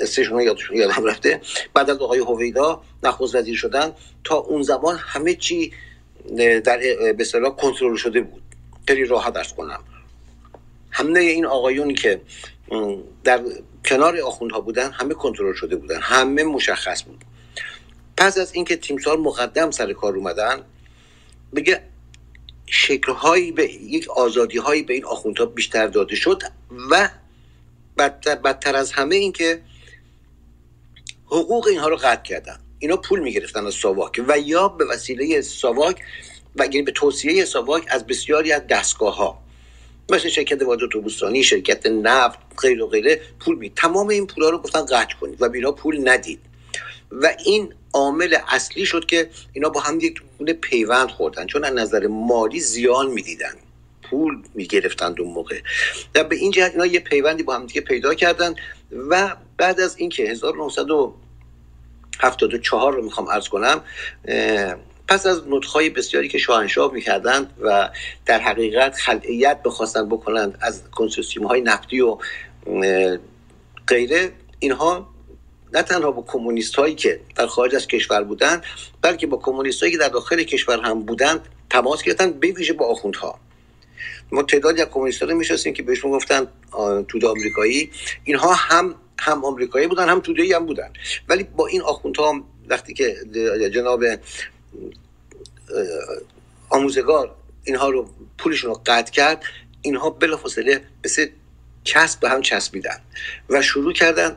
[0.00, 1.40] استشون یادشون یادم رفته
[1.74, 3.92] بعد از آقای هویدا نخست وزیر شدن
[4.24, 5.72] تا اون زمان همه چی
[6.64, 8.42] در به اصطلاح کنترل شده بود.
[8.88, 9.80] خیلی راحت ارز کنم.
[10.90, 12.20] همه این آقایونی که
[13.24, 13.44] در
[13.84, 16.00] کنار آخوندها بودن همه کنترل شده بودن.
[16.00, 17.24] همه مشخص بود.
[18.16, 20.62] پس از اینکه تیمسار مقدم سر کار اومدن
[21.54, 21.82] بگه
[22.66, 26.42] شکلهایی به یک آزادی هایی به این آخوندها بیشتر داده شد
[26.90, 27.08] و
[27.98, 29.62] بدتر, بدتر از همه اینکه
[31.26, 32.60] حقوق اینها رو قطع کردن.
[32.80, 36.02] اینا پول می‌گرفتن از ساواک و یا به وسیله ساواک
[36.56, 39.38] و یعنی به توصیه ساواک از بسیاری از دستگاه ها
[40.10, 44.58] مثل شرکت واجد اتوبوسرانی شرکت نفت غیر و غیره پول می تمام این پولا رو
[44.58, 46.40] گفتن قطع کنید و بینا پول ندید.
[47.10, 51.74] و این عامل اصلی شد که اینا با هم یک گونه پیوند خوردن چون از
[51.74, 53.54] نظر مالی زیان می‌دیدن.
[54.02, 55.60] پول می‌گرفتند اون موقع.
[56.14, 58.54] و به این جهت اینا یه پیوندی با هم دیگه پیدا کردن
[59.08, 60.30] و بعد از اینکه
[62.18, 63.80] 1974 رو می‌خوام ارز کنم.
[65.08, 67.90] پس از نطخهای بسیاری که شاهنشاه می‌کردند و
[68.26, 72.18] در حقیقت خلعیت بخواستن بکنند از کنسوسیوم های نفتی و
[73.88, 75.08] غیره اینها
[75.72, 78.62] نه تنها با کمونیست هایی که در خارج از کشور بودند
[79.02, 82.86] بلکه با کمونیست هایی که در داخل کشور هم بودند تماس گرفتن به ویژه با
[82.86, 83.38] آخوندها.
[84.32, 86.46] ما تعدادی از کمونیست‌ها رو می‌شناسیم که بهشون گفتن
[87.08, 87.90] توده آمریکایی.
[88.24, 90.92] اینها هم هم آمریکایی بودن هم توده هم بودن.
[91.28, 93.16] ولی با این آخوندها وقتی که
[93.72, 94.04] جناب
[96.68, 97.34] آموزگار
[97.64, 99.44] اینها رو پولشون رو قطع کرد
[99.82, 101.26] اینها بلافاصله مثل
[101.84, 103.00] چسب به هم چسبیدن
[103.48, 104.36] و شروع کردن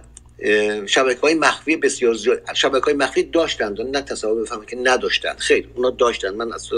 [0.86, 5.70] شبکه های مخفی بسیار زیاد شبکه های مخفی داشتند نه تصور بفهمم که نداشتند خیلی
[5.76, 6.30] اونا داشتن.
[6.30, 6.70] من از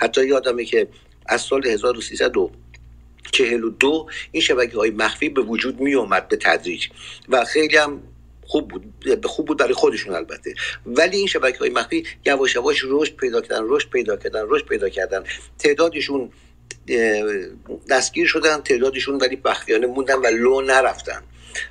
[0.00, 0.88] حتی یادمه که
[1.26, 1.62] از سال
[3.40, 6.88] 1342 این شبکه های مخفی به وجود می اومد به تدریج
[7.28, 8.02] و خیلی هم
[8.46, 8.84] خوب بود
[9.24, 10.54] خوب بود برای خودشون البته.
[10.86, 14.88] ولی این شبکه های مخفی یواش یواش رشد پیدا کردن رشد پیدا کردن رشد پیدا
[14.88, 15.24] کردن.
[15.58, 16.30] تعدادشون
[17.90, 21.22] دستگیر شدن تعدادشون ولی بختیانه موندن و لو نرفتن.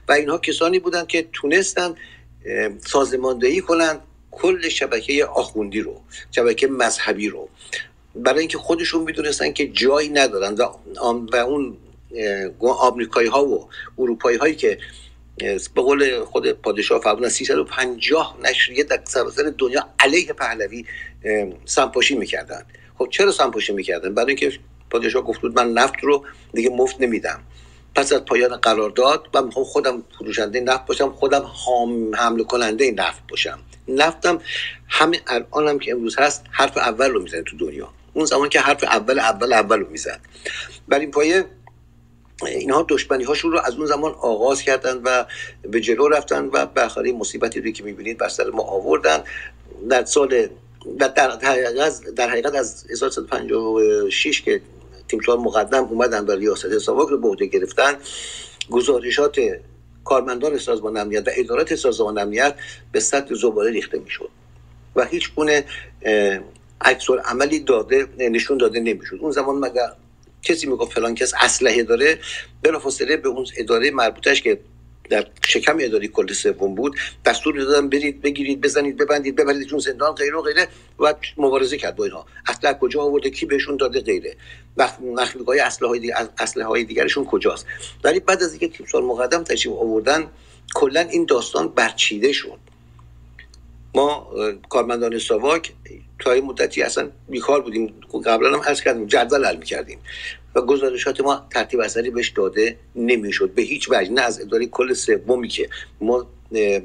[0.07, 1.95] و اینها کسانی بودند که تونستن
[2.85, 7.49] سازماندهی کنند کل شبکه آخوندی رو شبکه مذهبی رو.
[8.15, 10.55] برای اینکه خودشون می‌دونستن که جایی ندارن
[11.31, 11.77] و اون
[12.59, 14.77] آمریکایی ها و اروپایی هایی که
[15.75, 20.85] به قول خود پادشاه فرمودن 350 نشریه در سراسر دنیا علیه پهلوی
[21.65, 22.65] سمپاشی می‌کردن.
[22.97, 24.59] خب چرا سمپاشی می‌کردن؟ برای اینکه
[24.89, 27.43] پادشاه گفت بود من نفت رو دیگه مفت نمیدم.
[27.95, 31.51] پس از پایان قرارداد و می‌خوام خودم فروشنده نفت باشم خودم
[32.15, 33.59] حمله کننده نفت باشم.
[33.87, 34.41] نفتم
[34.87, 37.89] همین الانم که امروز هست حرف اول رو می‌زنه تو دنیا.
[38.13, 40.19] اون زمان که حرف اول اول اول رو می‌زد.
[40.91, 41.45] این پایه
[42.45, 45.25] اینها دشمنی هاشون رو از اون زمان آغاز کردن و
[45.61, 49.23] به جلو رفتن و بخاری مصیبتی رو که می‌بینید بر سر ما آوردن.
[49.89, 50.47] در سال
[50.99, 51.07] در,
[52.15, 54.61] در حقیقت از 1956 که
[55.07, 57.93] تیمسار مقدم اومدن به ریاست ساواک رو به عهده گرفتن
[58.71, 59.39] گزارشات
[60.03, 62.55] کارمندان سازمان امنیت و ادارات سازمان امنیت
[62.91, 64.29] به سطح زباله ریخته می‌شد.
[64.95, 65.65] و هیچ گونه
[66.83, 69.17] عکس عملی داده نشون داده نمی‌شد.
[69.21, 69.93] اون زمان مگر
[70.41, 72.19] کسی می‌گفت فلان کس اسلحه داره؟
[72.63, 74.59] بلافاصله به اون اداره مربوطش که
[75.09, 76.95] در شکم اداری کل سوم بود
[77.25, 80.67] دستور دادن برید بگیرید بزنید ببندید ببرید چون زندان غیره و غیره
[80.99, 82.25] و مبارزه کرد با اینها.
[82.47, 84.35] اصلا کجا آورده؟ کی بهشون داده؟ غیره.
[84.77, 84.97] وقت
[85.47, 87.65] های اسلحه های دیگر اسلحه های دیگرشون کجاست؟
[88.03, 90.27] ولی بعد از اینکه تیم سال مقدم تشریف آوردن
[90.75, 92.59] کلا این داستان برچیده شد.
[93.95, 94.33] ما
[94.69, 95.73] کارمندان ساواک
[96.19, 97.93] تا مدتی اصلا بیکار بودیم.
[98.25, 99.99] قبلا هم عرض کردیم جدول حل می‌کردیم.
[100.55, 104.11] و گزارشات ما ترتیب اثری بهش داده نمی‌شد به هیچ وجه.
[104.11, 105.69] نه از اداره کل سومی که
[106.01, 106.27] ما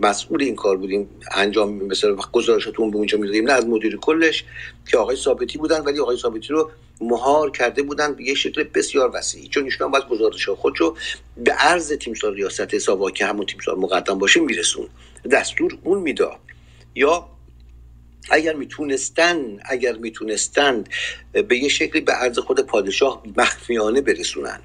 [0.00, 3.46] مسئول این کار بودیم انجام مثلا گزارشاتمون به اونجا می‌دادیم.
[3.46, 4.44] نه از مدیر کلش
[4.86, 9.10] که آقای ثابتی بودن ولی آقای ثابتی رو مهار کرده بودن به یه شکل بسیار
[9.14, 9.48] وسیعی.
[9.48, 10.96] چون ایشون باید گزارش خود رو
[11.36, 14.88] به عرض تیمسار ریاست ساواک که همون تیمسار مقدم باشه میرسون.
[15.30, 16.38] دستور اون می‌داد.
[16.94, 17.28] یا
[18.30, 20.88] اگر می‌تونستن اگر می‌تونستند
[21.48, 24.60] به یه شکلی به عرض خود پادشاه مخفیانه برسونن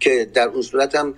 [0.00, 1.14] که در اون صورت هم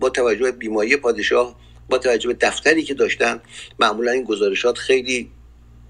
[0.00, 1.56] با توجه به بیماری پادشاه
[1.90, 3.40] با توجه به دفتری که داشتن
[3.78, 5.30] معمولا این گزارشات خیلی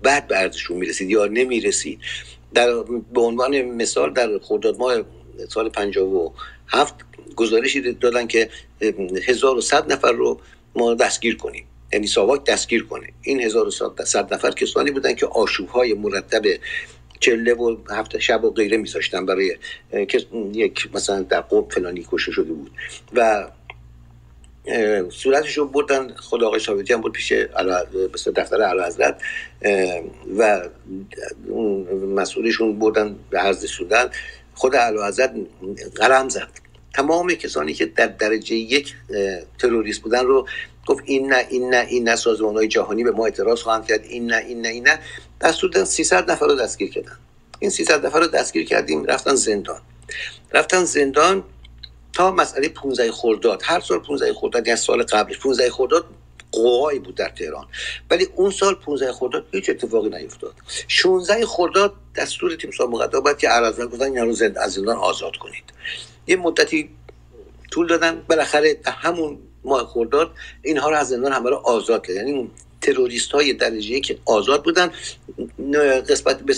[0.05, 2.01] بد به عرضشون می‌رسید یا نمی‌رسید.
[2.55, 2.83] در
[3.13, 5.03] به عنوان مثال در خرداد ماه
[5.49, 6.95] سال 57
[7.37, 8.51] گزارشی دادن که
[9.27, 10.41] 1100 نفر رو
[10.75, 11.65] ما دستگیر کنیم.
[11.93, 13.07] یعنی ساواک دستگیر کنه.
[13.23, 15.29] این 1100 نفر کسانی بودن که
[15.73, 16.43] های مرتب
[17.21, 19.57] چله و هفته شب و غیره میذاشتن برای
[20.53, 22.71] یک مثلا در قوم فلانی کشته شده بود.
[23.13, 23.49] و
[25.11, 27.33] صورتش رو بردن خود آقای ثابتی هم بود پیش
[28.37, 29.23] دفتر علا حضرت
[30.39, 30.69] و
[32.17, 34.11] مسئولشون بردن به عرض سودن
[34.55, 35.35] خود علا حضرت
[35.95, 36.49] قلم زد.
[36.95, 38.95] تمام کسانی که در درجه یک
[39.59, 40.49] تروریست بودن رو
[40.87, 44.05] گفت این نه این نه این نه سازمان های جهانی به ما اعتراض خواهند کرد
[44.05, 44.99] این نه این نه این نه.
[45.41, 47.19] دستور دادن 300 نفر رو دستگیر کردن.
[47.59, 49.81] این 300 نفر رو دستگیر کردیم رفتن زندان.
[50.53, 51.45] رفتن زندان
[52.13, 53.63] تا مسئله 15 خرداد.
[53.65, 55.39] هر سال 15 خرداد یعنی سال قبلش.
[55.39, 56.05] 15 خرداد
[56.53, 57.67] قوایی بود در تهران.
[58.11, 60.55] ولی اون سال 15 خرداد هیچ اتفاقی نیفتاد.
[60.89, 64.97] 16 خرداد دستور تیم سال مقدم بعد که عرض گفتن اینا رو زند از زندان
[64.97, 65.65] آزاد کنید.
[66.27, 66.91] یه مدتی
[67.71, 68.23] طول دادن.
[68.29, 70.31] بالاخره همون ماه خرداد
[70.63, 72.17] اینها رو از زندان همه رو آزاد کرد.
[72.17, 72.51] یعنی
[72.83, 74.91] تروریست های درجه که آزاد بودن
[76.09, 76.55] قسمت به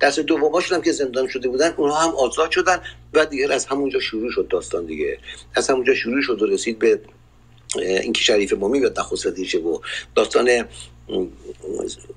[0.00, 2.80] دست دوماشون هم که زندان شده بودن اونها هم آزاد شدن
[3.12, 5.18] و دیگه از همونجا شروع شد داستان دیگه.
[5.54, 7.00] از همونجا شروع شد و رسید به
[7.76, 9.82] اینکه شریف مومی و نخست وزیر و
[10.14, 10.64] داستان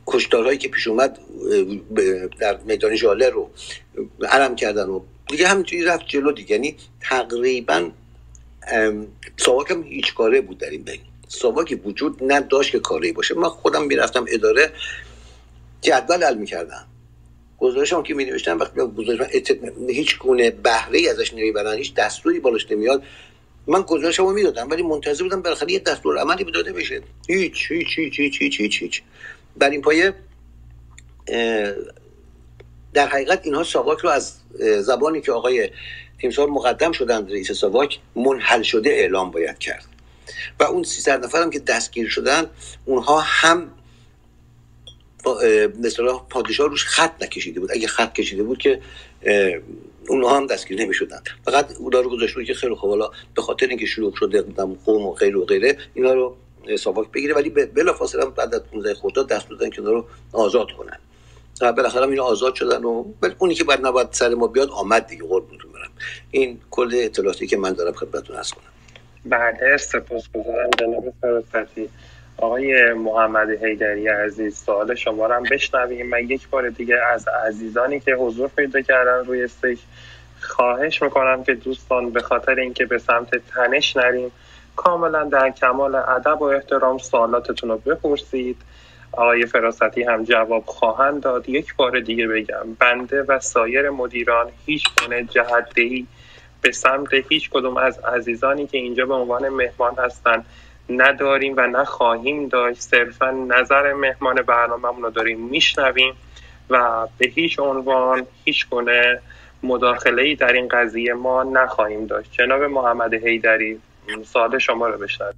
[0.07, 1.19] کشتارهایی که پیش اومد
[2.39, 3.49] در میدان ژاله رو
[4.29, 6.51] علم کردن و دیگه همینطوری رفت جلو دیگه.
[6.51, 7.89] یعنی تقریبا
[9.38, 10.99] ساواک هم هیچ کاره بود در این بین.
[11.85, 13.35] وجود نداشت که کاری باشه.
[13.35, 14.72] من خودم می‌رفتم اداره
[15.81, 16.85] جدول حل می‌کردم.
[17.60, 19.19] گزارشم که می نوشتم وقتی گزارش
[19.89, 23.03] هیچ گونه بهره ازش نمی‌برن هیچ دستوری بالاش نمیاد
[23.68, 27.02] من گزارشم رو می‌دادم ولی منتظر بودم بالاخره یه دستور عملی داده بشه.
[27.27, 29.02] هیچ هیچ هیچ هیچ هیچ هیچ هیچ.
[29.57, 30.14] بر این پایه
[32.94, 34.34] در حقیقت اینها ساواک رو از
[34.80, 35.69] زبانی که آقای
[36.22, 39.85] تیمسار مقدم شدن رئیس ساواک منحل شده اعلام باید کرد.
[40.60, 42.49] و اون 300 نفر هم که دستگیر شدن
[42.85, 43.72] اونها هم
[45.80, 47.72] مثلا پادشاه روش خط نکشیده بود.
[47.72, 48.81] اگه خط کشیده بود که
[50.07, 53.68] اونها هم دستگیر نمی شدن فقط اونا رو گذاشته که خیلی خوب حالا به خاطر
[53.68, 54.41] اینکه شروع شده
[54.85, 56.35] قوم و غیر و غیره اینا رو
[56.80, 57.34] ساواک بگیره.
[57.34, 60.99] ولی بلا فاصله بعد از 15 خرداد دست دادن که رو آزاد کنن.
[61.61, 63.06] و بالاخره اینا آزاد شدن و
[63.39, 65.56] اونی که بعد نباید سر ما بیاد آمد دیگه برم
[66.32, 68.64] این کل اطلاعاتی که من دارم خدمتتون عرض کنم.
[69.26, 71.90] بله سپاسگزارم جناب فراستی
[72.38, 76.07] آقای محمد حیدری عزیز سوال شما رو هم بشنویم.
[76.07, 79.80] من یک بار دیگه از عزیزانی که حضور پیدا کردن روی استیج
[80.41, 84.32] خواهش می‌کنم که دوستان به خاطر اینکه به سمت تنش نریم
[84.76, 88.57] کاملا در کمال ادب و احترام سوالاتتون رو بپرسید.
[89.11, 91.49] آقای فراستی هم جواب خواهند داد.
[91.49, 96.07] یک بار دیگه بگم بنده و سایر مدیران هیچ گونه جهدهی
[96.61, 100.45] به سمت هیچ کدوم از عزیزانی که اینجا به عنوان مهمان هستند
[100.89, 102.81] نداریم و نخواهیم داشت.
[102.81, 106.13] صرفا نظر مهمان برنامه رو داریم میشنویم
[106.69, 109.19] و به هیچ عنوان هیچ گونه
[109.63, 112.31] مداخله ای در این قضیه ما نخواهیم داشت.
[112.31, 113.79] جناب محمد حیدری
[114.23, 115.35] سوال شما رو بشنویم.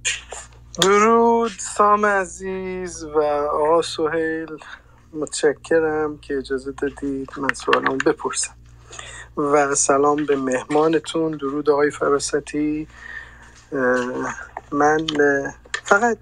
[0.82, 4.56] درود سام عزیز و آقا سهیل.
[5.12, 8.54] متشکرم که اجازه دادید من سوالم بپرسم.
[9.36, 11.32] و سلام به مهمانتون.
[11.36, 12.88] درود آقای فراستی.
[14.72, 15.06] من
[15.84, 16.18] فقط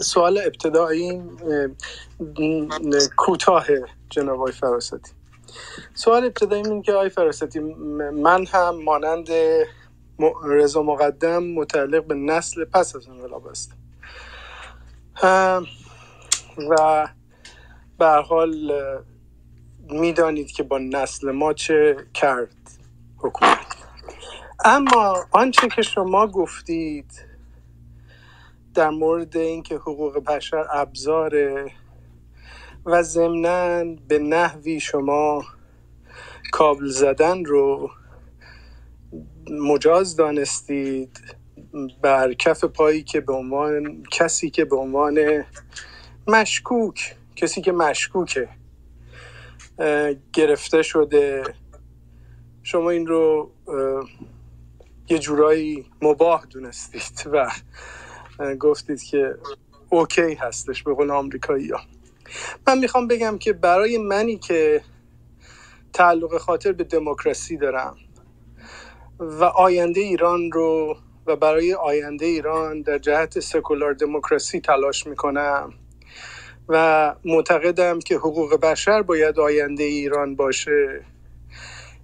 [0.00, 1.22] سوال ابتدایی
[3.16, 3.66] کوتاه
[4.10, 5.12] جناب آقای فراستی.
[5.94, 9.28] سوال ابتدایی این که آقای فراستی من هم مانند
[10.44, 13.76] رضا مقدم متعلق به نسل پس از انقلاب هستم.
[16.70, 17.08] و
[17.98, 18.72] به حال
[19.90, 22.56] می‌دانید که با نسل ما چه کرد
[23.18, 23.76] حکومت.
[24.64, 27.26] اما آنچه که شما گفتید
[28.74, 31.72] در مورد اینکه حقوق بشر ابزاره
[32.86, 35.44] و ضمنا به نحوی شما
[36.52, 37.90] کابل زدن رو
[39.50, 41.36] مجاز دانستید
[42.02, 45.44] بر کف پایی که به عنوان کسی که به عنوان
[46.26, 48.48] مشکوک کسی که مشکوکه
[50.32, 51.42] گرفته شده.
[52.62, 53.50] شما این رو
[55.08, 57.50] یه جورایی مباه دونستید و
[58.60, 59.34] گفتید که
[59.90, 61.80] اوکی هستش به قول آمریکایی ها.
[62.66, 64.82] من می‌خوام بگم که برای منی که
[65.92, 67.96] تعلق خاطر به دموکراسی دارم
[69.20, 70.96] و آینده ایران رو
[71.26, 75.74] و برای آینده ایران در جهت سکولار دموکراسی تلاش می‌کنم
[76.68, 81.04] و معتقدم که حقوق بشر باید آینده ایران باشه.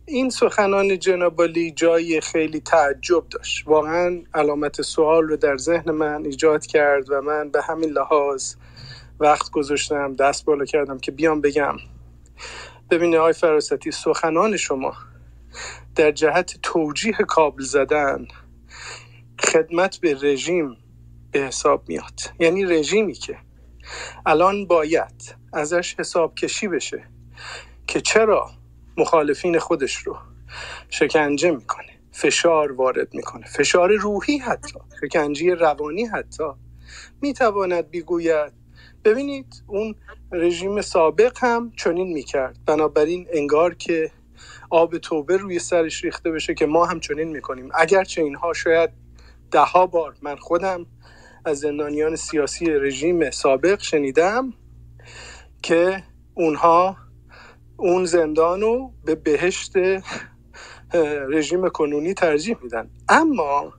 [0.07, 3.69] این سخنان جنابالی جای خیلی تعجب داشت.
[3.69, 8.55] واقعا علامت سوال رو در ذهن من ایجاد کرد و من به همین لحاظ
[9.21, 11.77] وقت گذاشتم دست بالا کردم که بیام بگم.
[12.91, 14.95] ببینه آقای فراستی سخنان شما
[15.97, 18.27] در جهت توجیه کابل زدن
[19.41, 20.77] خدمت به رژیم
[21.33, 22.21] به حساب میاد.
[22.41, 23.37] یعنی رژیمی که
[24.27, 27.05] الان باید ازش حساب کشی بشه
[27.87, 28.51] که چرا
[28.97, 30.17] مخالفین خودش رو
[30.91, 33.47] شکنجه می‌کنه فشار وارد می‌کنه.
[33.47, 36.45] فشار روحی حتی شکنجه روانی حتی
[37.23, 38.53] می‌تواند بیگوید.
[39.05, 39.95] ببینید اون
[40.33, 42.59] رژیم سابق هم چنین می‌کرد.
[42.67, 44.11] بنابراین انگار که
[44.71, 47.69] آب توبه روی سرش ریخته بشه که ما هم چنین می‌کنیم.
[47.75, 48.91] اگرچه اینها شاید
[49.53, 50.87] ده بار من خودم
[51.45, 54.55] از زندانیان سیاسی رژیم سابق شنیدم
[55.63, 56.05] که
[56.35, 56.97] اونها
[57.77, 59.73] اون زندان رو به بهشت
[61.31, 62.91] رژیم کنونی ترجیح میدن.
[63.09, 63.73] اما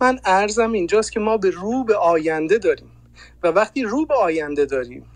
[0.00, 2.92] من ارزم اینجاست که ما به رو به آینده داریم
[3.42, 5.06] و وقتی رو به آینده داریم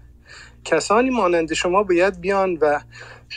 [0.64, 2.80] کسانی مانند شما باید بیان و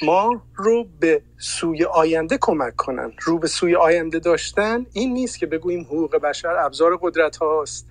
[0.04, 3.14] ما رو به سوی آینده کمک کنن.
[3.22, 7.88] رو به سوی آینده داشتن این نیست که بگوییم حقوق بشر ابزار قدرت هاست.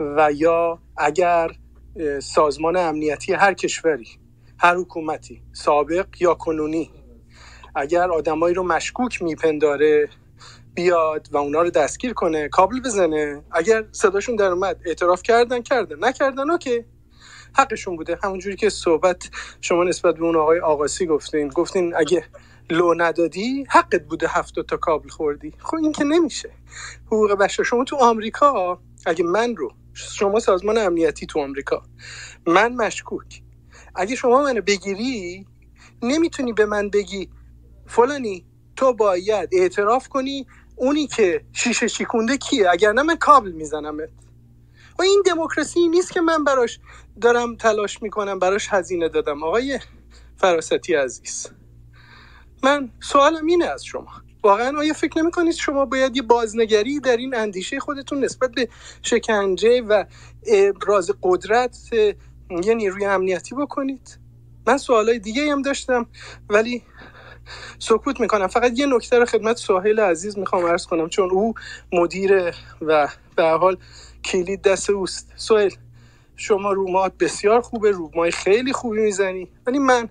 [0.00, 1.50] و یا اگر
[2.22, 4.08] سازمان امنیتی هر کشوری
[4.58, 6.90] هر حکومتی سابق یا کنونی
[7.74, 10.08] اگر آدمایی رو مشکوک میپنداره
[10.74, 15.96] بیاد و اونا رو دستگیر کنه کابل بزنه اگر صداشون در اومد اعتراف کردن کردن
[16.04, 16.84] نکردن اوکی.
[17.54, 18.18] حقشون بوده.
[18.24, 21.48] همونجوری که صحبت شما نسبت به اون آقای آقاسی گفتین.
[21.48, 22.24] گفتین اگه
[22.70, 25.54] لو ندادی حقت بوده هفت تا کابل خوردی.
[25.58, 26.50] خب این که نمیشه.
[27.06, 27.62] حقوق بشر.
[27.62, 31.82] شما تو آمریکا اگه من رو شما سازمان امنیتی تو آمریکا
[32.46, 33.42] من مشکوک.
[33.94, 35.46] اگه شما منو بگیری
[36.02, 37.30] نمی‌تونی به من بگی
[37.86, 38.46] فلانی
[38.76, 40.46] تو باید اعتراف کنی.
[40.76, 44.10] اونی که شیشه چیکونده کیه؟ اگر نه من کابل میزنمت.
[45.00, 46.78] و این دموکراسی نیست که من براش
[47.20, 49.44] دارم تلاش می‌کنم براش هزینه دادم.
[49.44, 49.80] آقای
[50.36, 51.48] فراستی عزیز
[52.62, 54.08] من سوالم اینه از شما.
[54.42, 58.68] واقعا آیا فکر نمی کنید شما باید یه بازنگری در این اندیشه خودتون نسبت به
[59.02, 60.04] شکنجه و
[60.46, 61.78] ابراز قدرت
[62.64, 64.18] یه نیروی امنیتی بکنید؟
[64.66, 66.06] من سوالای دیگه هم داشتم
[66.48, 66.82] ولی
[67.78, 68.46] سکوت می‌کنم.
[68.46, 71.54] فقط یه نکته رو خدمت ساحل عزیز می‌خوام عرض کنم چون او
[71.92, 73.76] مدیر و به حال
[74.24, 75.32] کلید دست اوست.
[75.36, 75.70] سوهل
[76.36, 79.48] شما رومات بسیار خوبه رومای خیلی خوبی می‌زنی.
[79.66, 80.08] ولی من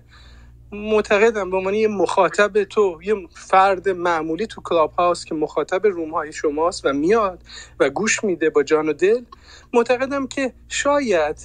[0.72, 6.10] معتقدم به عنوان یه مخاطب تو یه فرد معمولی تو کلاب هاوس که مخاطب روم
[6.10, 7.42] های شماست و میاد
[7.80, 9.24] و گوش میده با جان و دل
[9.72, 11.36] معتقدم که شاید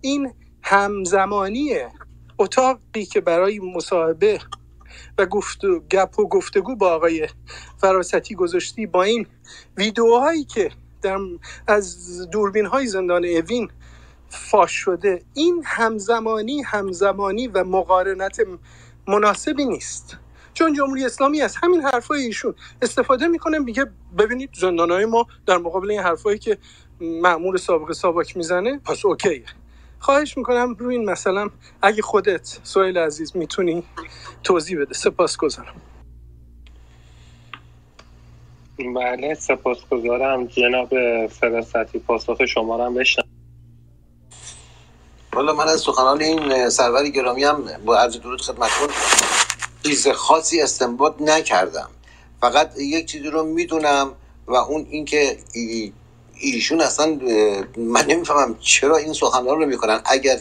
[0.00, 0.32] این
[0.62, 1.74] همزمانی
[2.38, 4.40] اتاقی که برای مصاحبه
[5.18, 5.60] و گفت
[5.90, 7.28] گپ و گفتگو با آقای
[7.78, 9.26] فراستی گذاشتی با این
[9.76, 10.70] ویدیوهایی که
[11.02, 11.18] در
[11.66, 13.70] از دوربین های زندان اوین
[14.28, 15.22] فاش شده.
[15.34, 18.36] این همزمانی همزمانی و مقارنت
[19.08, 20.16] مناسبی نیست.
[20.54, 23.86] چون جمهوری اسلامی از همین حرفای ایشون استفاده می‌کنه میگه
[24.18, 26.58] ببینید های ما در مقابل این حرفایی که
[27.00, 29.44] معمول سابق سابق می‌زنه پس اوکیه.
[29.98, 31.48] خواهش می‌کنم روی این مثلا
[31.82, 33.82] اگه خودت سویل عزیز می‌تونی
[34.42, 34.94] توضیح بده.
[34.94, 35.74] سپاس گذارم
[38.82, 40.88] بله سپاس گذارم جناب
[41.26, 43.24] فراستی پاسخ شما رو هم بشنم
[45.32, 48.88] والا من از سخنان این سرور گرامی هم با عرض درود خدمتتون
[49.82, 51.90] چیز خاصی استنباط نکردم.
[52.40, 54.12] فقط یک چیزی رو می‌دونم
[54.46, 55.36] و اون اینکه
[56.40, 57.18] ایشون اصلا
[57.76, 60.00] من نمی‌فهمم چرا این سخنان رو می‌کنن.
[60.04, 60.38] اگر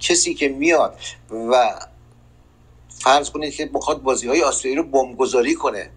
[0.00, 0.98] کسی که میاد
[1.30, 1.74] و
[2.90, 5.90] فرض کنید که بخواد بازی های آسیایی رو بمبگذاری کنه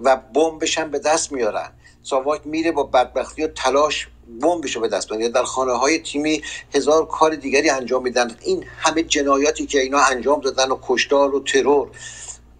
[0.00, 1.72] و بمبش هم به دست میارن.
[2.02, 4.08] ساواک میره با بدبختی و تلاش
[4.40, 5.32] بمبش به دست میاره.
[5.32, 6.42] در خانه های تیمی
[6.74, 8.36] هزار کار دیگری انجام میدن.
[8.40, 11.90] این همه جنایاتی که اینا انجام دادن و کشتار و ترور.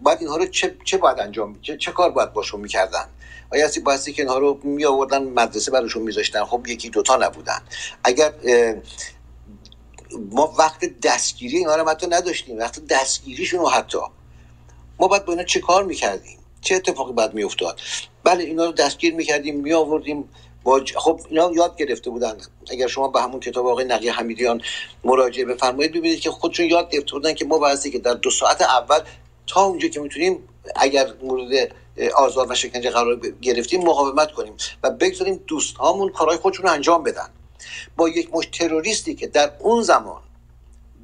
[0.01, 3.05] بعد اینها رو چه, چه باید انجام چه, چه کار باید باشون می‌کردن؟
[3.53, 7.63] آیا هستی بایستی که اینها رو می آوردن مدرسه براشون میذاشتن؟ خب یکی دوتا نبودن.
[8.05, 8.33] اگر
[10.31, 12.59] ما وقت دستگیری اینا رو حتی نداشتیم.
[12.59, 13.99] وقت دستگیریشون رو حتی.
[14.99, 17.81] ما باید با اینا چه کار می‌کردیم؟ چه اتفاقی باید میافتاد؟
[18.25, 20.29] بله اینا رو دستگیر می‌کردیم می آوردیم
[20.63, 22.37] با خب اینا یاد گرفته بودن.
[22.71, 24.63] اگر شما به همون کتاب آقای نقی حمیدیان
[25.05, 28.63] مراجعه بفرمایید ببینید که خودشون یاد گرفته بودن که ما بایستی که در دو ساعت
[28.63, 29.01] اول
[29.47, 30.39] تا اونجا که می‌تونیم
[30.77, 31.75] اگر مورد
[32.17, 37.03] آزار و شکنجه قرار گرفتیم مقاومت کنیم و بگذاریم دوست هامون کارهای خودشون رو انجام
[37.03, 37.29] بدن.
[37.97, 40.23] با یک مش تروریستی که در اون زمان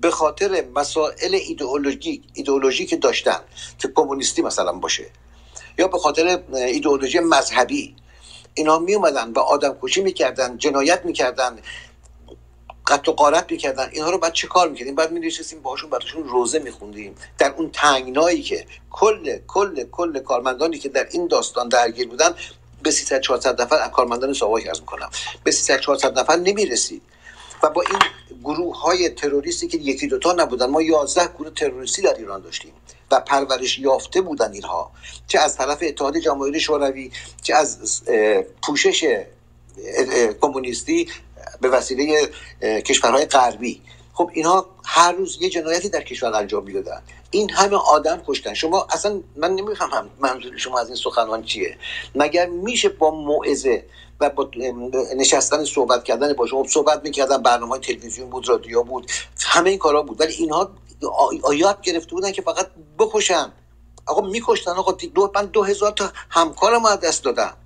[0.01, 3.41] به خاطر مسائل ایدئولوژی ایدئولوژی که داشتن
[3.78, 5.07] که کمونیستی مثلا باشه
[5.78, 7.97] یا به خاطر ایدئولوژی مذهبی.
[8.55, 11.59] اینا می اومدن و آدم کشی می‌کردن جنایت می‌کردن
[12.86, 13.89] قتل و قارت می‌کردن.
[13.93, 17.15] اینها رو بعد چه کار می‌کردیم؟ بعد می نشستیم باهاشون براشون روزه میخوندیم.
[17.39, 22.35] در اون تنگنایی که کل کل کل کارمندانی که در این داستان درگیر بودن
[22.82, 25.11] به 300 400 نفر کارمندان ساواک از می‌کنم
[25.44, 27.03] به 300 400 نفر نمی‌رسید.
[27.62, 27.98] و با این
[28.44, 32.73] گروه های تروریستی که یکی دوتا نبودن ما 11 گروه تروریستی در ایران داشتیم.
[33.11, 34.91] و پرورش یافته بودن اینها
[35.27, 37.11] چه از طرف اتحاد جماهیر شوروی
[37.43, 38.03] چه از
[38.62, 39.24] پوشش
[40.41, 41.09] کمونیستی
[41.61, 42.28] به وسیله
[42.62, 43.83] کشورهای غربی.
[44.12, 47.03] خب اینها هر روز یه جنایتی در کشور انجام می‌دادن.
[47.31, 48.55] این همه آدم کشتن.
[48.55, 51.78] شما اصلا من نمی‌فهمم منظور شما از این سخنان چیه.
[52.15, 53.85] مگر میشه با موعظه
[54.20, 54.51] و با
[55.16, 60.03] نشستن صحبت کردن با شما صحبت می‌کردن برنامه تلویزیون بود رادیو بود همه این کارا
[60.03, 60.20] بود.
[60.20, 60.70] ولی اینها
[61.43, 63.52] آیات گرفته بودن که فقط بکشن.
[64.06, 64.70] آقا میکشتن.
[64.70, 67.56] آقا دو من دو هزار تا همکارم از دست دادم.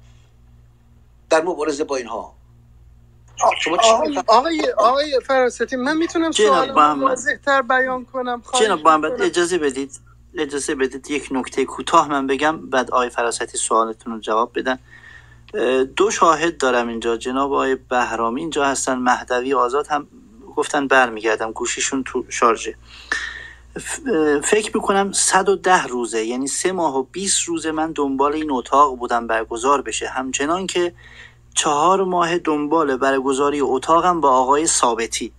[1.31, 2.35] در مبارزه با اینها.
[4.27, 8.43] آقای آقای فراستی من می‌تونم سوال واضح تر بیان کنم.
[8.61, 10.01] جناب محمد اجازه بدید
[10.35, 14.79] اجازه بدید یک نکته کوتاه من بگم بعد آقای فراستی سوالتون رو جواب بدن.
[15.97, 17.17] دو شاهد دارم اینجا.
[17.17, 18.95] جناب آقای بهرامی اینجا هستن.
[18.95, 20.09] مهدوی آزاد هم
[20.57, 22.75] گفتن برمیگردم گوشیشون تو شارژه.
[24.45, 29.27] فکر می‌کنم 110 روزه یعنی سه ماه و 20 روزه من دنبال این اتاق بودم
[29.27, 30.09] برگزار بشه.
[30.09, 30.93] همچنان که
[31.55, 35.33] چهار ماه دنبال برگزاری اتاقم با آقای ثابتی.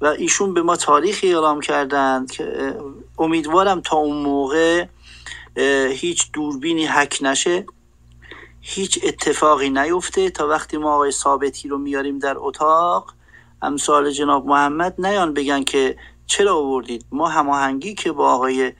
[0.00, 2.76] و ایشون به ما تاریخی اعلام کردند که
[3.18, 4.86] امیدوارم تا اون موقع
[5.90, 7.66] هیچ دوربینی حک نشه.
[8.60, 13.14] هیچ اتفاقی نیفته تا وقتی ما آقای ثابتی رو میاریم در اتاق
[13.62, 15.96] امثال جناب محمد نیان بگن که
[16.26, 18.72] چرا آوردید؟ ما هماهنگی که با آقای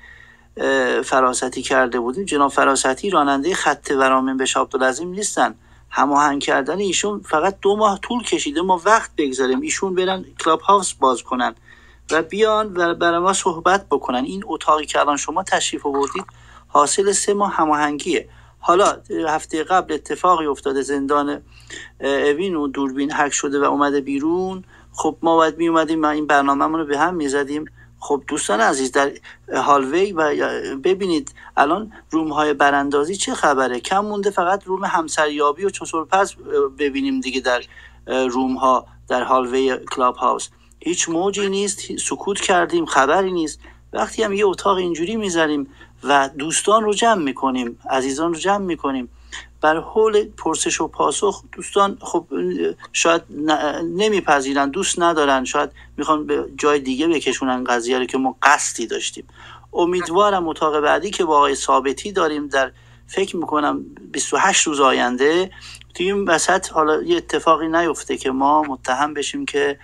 [1.04, 5.54] فراستی کرده بودیم جناب فراستی راننده خط ورامین به عبدالعظیم نیستن.
[5.90, 9.60] هماهنگ کردن ایشون فقط دو ماه طول کشیده ما وقت بگذاریم.
[9.60, 11.54] ایشون برن کلاب هاوس باز کنن
[12.10, 14.24] و بیان و برای ما صحبت بکنن.
[14.24, 16.24] این اتاقی که الان شما تشریف آوردید
[16.68, 18.28] حاصل سه ماه هماهنگیه.
[18.58, 21.42] حالا هفته قبل اتفاقی افتاده زندان
[22.00, 24.64] اوین و دوربین حک شده و اومده بیرون.
[24.92, 27.64] خب ما باید می اومدیم این برنامه رو به هم می‌زدیم
[27.98, 29.12] خب دوستان عزیز در
[29.52, 30.34] هالوی و
[30.84, 35.70] ببینید الان روم های براندازی چه خبره؟ کم مونده فقط روم همسریابی و
[36.10, 36.34] پس
[36.78, 37.62] ببینیم دیگه در
[38.06, 40.48] روم ها در هالوی کلاب هاوس
[40.78, 43.60] هیچ موجی نیست سکوت کردیم خبری نیست.
[43.92, 45.66] وقتی هم یه اتاق اینجوری می‌زنیم
[46.04, 49.08] و دوستان رو جمع می‌کنیم عزیزان رو جمع می‌کنیم
[49.60, 52.26] بر حول پرسش و پاسخ دوستان خب
[52.92, 53.22] شاید
[53.84, 59.24] نمیپذیرن دوست ندارن شاید می‌خوان به جای دیگه بکشونن قضیه رو که ما قصدی داشتیم.
[59.72, 62.72] امیدوارم اتاق بعدی که با آقای ثابتی داریم در
[63.06, 65.50] فکر می‌کنم 28 روز آینده
[65.94, 69.78] توی این وسط حالا یه اتفاقی نیفته که ما متهم بشیم که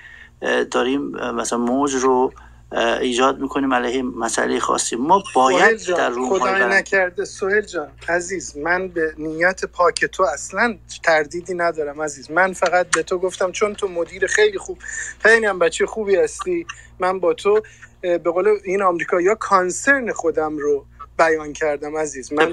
[0.71, 2.33] داریم مثلا موج رو
[2.77, 4.97] ایجاد می‌کنیم علیه مسئله خاصی.
[4.97, 7.25] ما باید در روم خدای نکرده.
[7.25, 12.31] سهل جان عزیز من به نیت پاک تو اصلا تردیدی ندارم عزیز.
[12.31, 14.79] من فقط به تو گفتم چون تو مدیر خیلی خوب
[15.19, 16.67] خیلی هم بچه خوبی هستی
[16.99, 17.61] من با تو
[18.01, 20.85] به قول این آمریکا یا کانسرن خودم رو
[21.19, 22.33] بیان کردم عزیز.
[22.33, 22.53] من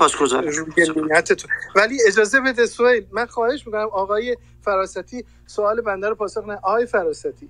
[1.36, 1.48] تو.
[1.76, 6.86] ولی اجازه بده سویل من خواهش می‌کنم آقای فراستی سوال بنده رو پاسخ نه آقای
[6.86, 7.50] فراستی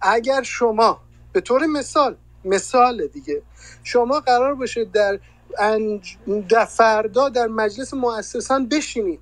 [0.00, 1.00] اگر شما
[1.32, 3.42] به طور مثال مثال دیگه.
[3.84, 5.18] شما قرار باشه در,
[5.58, 6.16] انج...
[6.48, 9.20] در فردا در مجلس مؤسسان بشینید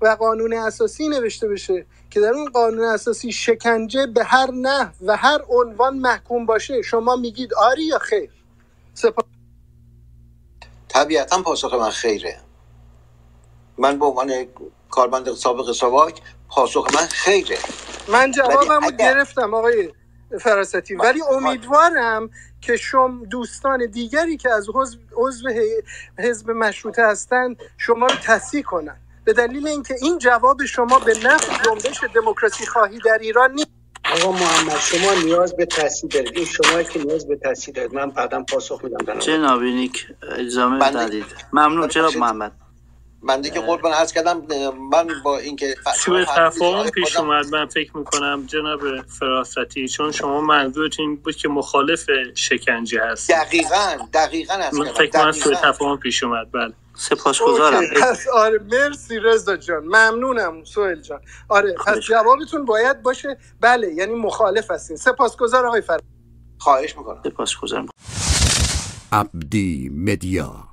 [0.00, 5.16] و قانون اساسی نوشته بشه که در اون قانون اساسی شکنجه به هر نه و
[5.16, 6.82] هر عنوان محکوم باشه.
[6.82, 8.30] شما میگید آری یا خیر؟
[8.94, 9.22] سپا...
[10.88, 12.40] طبیعتا پاسخ من خیره.
[13.78, 14.46] من به عنوان
[14.90, 17.58] کارمند سابق سواک پاسخ من خیره.
[18.08, 19.92] من جوابم رو گرفتم آقای
[20.40, 22.30] فراستی ولی امیدوارم
[22.60, 24.66] که شما دوستان دیگری که از
[25.14, 25.48] عضو
[26.18, 28.96] حزب مشروطه هستند شما رو تصحیح کنن.
[29.24, 33.68] به دلیل اینکه این جواب شما به نفع جنبش دموکراسی خواهی در ایران نیست.
[34.04, 36.36] آقا محمد شما نیاز به تصحیح دارید.
[36.36, 37.94] این شما که نیاز به تصحیح دارید.
[37.94, 39.18] من بعدم پاسخ میدم.
[39.18, 40.06] جناب نیک
[40.38, 41.24] اجازه بدید.
[41.52, 42.52] ممنون جناب محمد.
[43.22, 44.42] من دیگه قربان عرض کردم
[44.90, 51.06] من با اینکه سوء تفاهم پیش اومد من فکر می‌کنم جناب فراستی چون شما منظورتون
[51.06, 53.30] این بود که مخالف شکنجه هست.
[53.30, 56.72] دقیقا دقیقا از من فکر کنم سوء تفاهم پیش اومد بله.
[56.94, 57.82] سپاسگزارم.
[58.02, 59.84] پس آره مرسی رضا جان.
[59.84, 61.20] ممنونم سوهل جان.
[61.48, 63.36] آره پس جوابتون باید باشه.
[63.60, 64.96] بله یعنی مخالف هستین.
[64.96, 65.98] سپاسگزار آقای فر
[66.58, 67.20] خواهش می‌کنم.
[67.24, 67.86] سپاسگزارم.
[69.12, 70.71] عبدی مدیا.